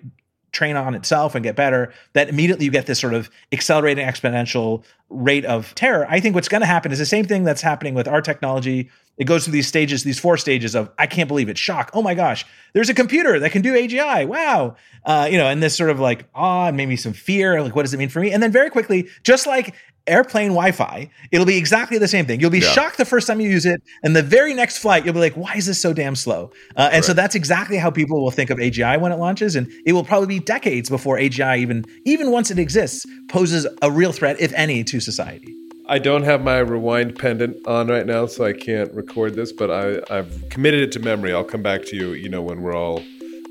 train 0.51 0.75
on 0.75 0.95
itself 0.95 1.35
and 1.35 1.43
get 1.43 1.55
better, 1.55 1.93
that 2.13 2.29
immediately 2.29 2.65
you 2.65 2.71
get 2.71 2.85
this 2.85 2.99
sort 2.99 3.13
of 3.13 3.29
accelerating 3.51 4.05
exponential 4.05 4.83
rate 5.09 5.45
of 5.45 5.73
terror. 5.75 6.05
I 6.09 6.19
think 6.19 6.35
what's 6.35 6.47
going 6.47 6.61
to 6.61 6.67
happen 6.67 6.91
is 6.91 6.99
the 6.99 7.05
same 7.05 7.25
thing 7.25 7.43
that's 7.43 7.61
happening 7.61 7.93
with 7.93 8.07
our 8.07 8.21
technology. 8.21 8.89
It 9.17 9.25
goes 9.25 9.43
through 9.43 9.53
these 9.53 9.67
stages, 9.67 10.03
these 10.03 10.19
four 10.19 10.37
stages 10.37 10.75
of 10.75 10.89
I 10.97 11.07
can't 11.07 11.27
believe 11.27 11.49
it, 11.49 11.57
shock, 11.57 11.91
oh 11.93 12.01
my 12.01 12.13
gosh, 12.13 12.45
there's 12.73 12.89
a 12.89 12.93
computer 12.93 13.39
that 13.39 13.51
can 13.51 13.61
do 13.61 13.73
AGI, 13.73 14.27
wow, 14.27 14.75
uh, 15.05 15.27
you 15.29 15.37
know, 15.37 15.47
and 15.47 15.61
this 15.61 15.75
sort 15.75 15.89
of 15.89 15.99
like 15.99 16.25
awe 16.33 16.67
and 16.67 16.77
maybe 16.77 16.95
some 16.95 17.13
fear, 17.13 17.61
like 17.61 17.75
what 17.75 17.83
does 17.83 17.93
it 17.93 17.97
mean 17.97 18.09
for 18.09 18.19
me? 18.19 18.31
And 18.31 18.41
then 18.41 18.51
very 18.51 18.69
quickly, 18.69 19.09
just 19.23 19.47
like 19.47 19.75
airplane 20.09 20.49
Wi-Fi, 20.49 21.09
it'll 21.31 21.45
be 21.45 21.57
exactly 21.57 21.97
the 21.97 22.07
same 22.07 22.25
thing. 22.25 22.39
You'll 22.39 22.49
be 22.49 22.59
Yeah. 22.59 22.71
shocked 22.71 22.97
the 22.97 23.05
first 23.05 23.27
time 23.27 23.39
you 23.39 23.49
use 23.49 23.65
it, 23.65 23.81
and 24.03 24.15
the 24.15 24.23
very 24.23 24.53
next 24.53 24.79
flight, 24.79 25.05
you'll 25.05 25.13
be 25.13 25.19
like, 25.19 25.35
"Why 25.35 25.53
is 25.55 25.65
this 25.65 25.79
so 25.81 25.93
damn 25.93 26.15
slow?" 26.15 26.51
Uh, 26.75 26.89
and 26.91 27.05
so 27.05 27.13
that's 27.13 27.35
exactly 27.35 27.77
how 27.77 27.89
people 27.91 28.21
will 28.21 28.31
think 28.31 28.49
of 28.49 28.57
AGI 28.59 28.97
when 28.99 29.11
it 29.11 29.17
launches, 29.17 29.55
and 29.55 29.67
it 29.85 29.93
will 29.93 30.03
probably 30.03 30.27
be 30.27 30.39
decades 30.39 30.89
before 30.89 31.17
AGI 31.17 31.57
even, 31.59 31.85
even 32.05 32.31
once 32.31 32.51
it 32.51 32.59
exists, 32.59 33.05
poses 33.29 33.67
a 33.81 33.91
real 33.91 34.11
threat, 34.11 34.37
if 34.39 34.51
any, 34.53 34.83
to 34.85 34.99
society. 34.99 35.53
I 35.87 35.97
don't 35.97 36.21
have 36.23 36.43
my 36.43 36.59
rewind 36.59 37.17
pendant 37.17 37.65
on 37.65 37.87
right 37.87 38.05
now, 38.05 38.27
so 38.27 38.45
I 38.45 38.53
can't 38.53 38.93
record 38.93 39.35
this, 39.35 39.51
but 39.51 39.71
I, 39.71 39.99
I've 40.15 40.49
committed 40.51 40.81
it 40.81 40.91
to 40.93 40.99
memory. 40.99 41.33
I'll 41.33 41.43
come 41.43 41.63
back 41.63 41.83
to 41.85 41.95
you, 41.95 42.13
you 42.13 42.29
know, 42.29 42.43
when 42.43 42.61
we're 42.61 42.75
all 42.75 43.01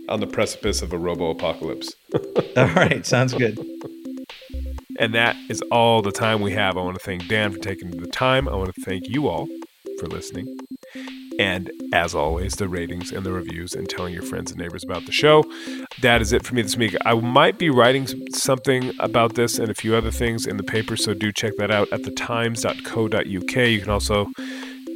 on 0.09 0.21
the 0.21 0.27
precipice 0.27 0.81
of 0.81 0.93
a 0.93 0.99
robo 0.99 1.31
apocalypse. 1.31 1.93
All 2.57 2.65
right, 2.69 3.05
sounds 3.05 3.35
good. 3.35 3.59
And 4.99 5.15
that 5.15 5.37
is 5.49 5.63
all 5.71 6.03
the 6.03 6.13
time 6.13 6.41
we 6.41 6.53
have. 6.53 6.77
I 6.77 6.83
want 6.83 6.99
to 6.99 7.05
thank 7.05 7.29
Dan 7.29 7.53
for 7.53 7.59
taking 7.59 7.91
the 7.91 8.09
time. 8.09 8.49
I 8.49 8.57
want 8.57 8.75
to 8.75 8.83
thank 8.83 9.09
you 9.09 9.29
all 9.29 9.47
for 9.99 10.07
listening. 10.07 10.59
And 11.39 11.71
as 11.93 12.17
always, 12.17 12.57
the 12.57 12.69
ratings 12.69 13.13
and 13.13 13.25
the 13.25 13.33
reviews 13.33 13.75
and 13.75 13.89
telling 13.89 14.13
your 14.13 14.25
friends 14.25 14.51
and 14.51 14.61
neighbors 14.61 14.83
about 14.83 15.07
the 15.07 15.13
show. 15.13 15.45
That 16.03 16.21
is 16.21 16.33
it 16.33 16.45
for 16.45 16.55
me 16.55 16.63
this 16.63 16.77
week. 16.77 16.97
I 17.07 17.15
might 17.15 17.59
be 17.59 17.71
writing 17.71 18.09
something 18.33 18.93
about 18.99 19.35
this 19.35 19.59
and 19.59 19.71
a 19.71 19.75
few 19.75 19.95
other 19.95 20.11
things 20.11 20.47
in 20.47 20.57
the 20.57 20.65
paper, 20.65 20.97
so 20.97 21.15
do 21.15 21.31
check 21.31 21.53
that 21.59 21.71
out 21.71 21.93
at 21.93 22.03
thetimes.co.uk. 22.03 23.23
You 23.25 23.81
can 23.81 23.91
also 23.91 24.27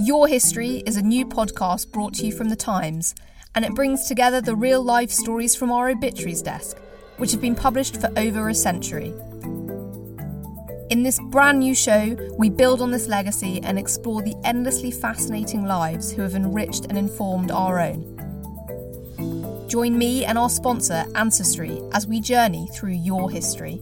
Your 0.02 0.28
History 0.28 0.84
is 0.86 0.98
a 0.98 1.02
new 1.02 1.26
podcast 1.26 1.92
brought 1.92 2.14
to 2.16 2.26
you 2.26 2.34
from 2.34 2.50
The 2.50 2.58
Times, 2.58 3.16
and 3.56 3.64
it 3.64 3.74
brings 3.74 4.08
together 4.08 4.42
the 4.42 4.56
real 4.56 4.84
life 4.84 5.10
stories 5.10 5.56
from 5.56 5.72
our 5.72 5.90
obituaries 5.90 6.42
desk, 6.42 6.78
which 7.18 7.32
have 7.32 7.42
been 7.42 7.56
published 7.56 8.00
for 8.00 8.12
over 8.18 8.50
a 8.50 8.54
century. 8.54 9.14
In 10.92 11.02
this 11.02 11.20
brand 11.20 11.60
new 11.60 11.74
show, 11.74 12.16
we 12.38 12.50
build 12.50 12.82
on 12.82 12.92
this 12.92 13.08
legacy 13.08 13.60
and 13.64 13.80
explore 13.80 14.22
the 14.22 14.36
endlessly 14.44 14.92
fascinating 14.92 15.66
lives 15.66 16.12
who 16.12 16.22
have 16.22 16.36
enriched 16.36 16.86
and 16.86 16.98
informed 16.98 17.50
our 17.50 17.80
own. 17.80 18.12
Join 19.68 19.98
me 19.98 20.26
and 20.26 20.38
our 20.38 20.50
sponsor, 20.50 21.06
Ancestry, 21.16 21.82
as 21.94 22.06
we 22.06 22.20
journey 22.20 22.68
through 22.74 22.92
your 22.92 23.32
history. 23.32 23.82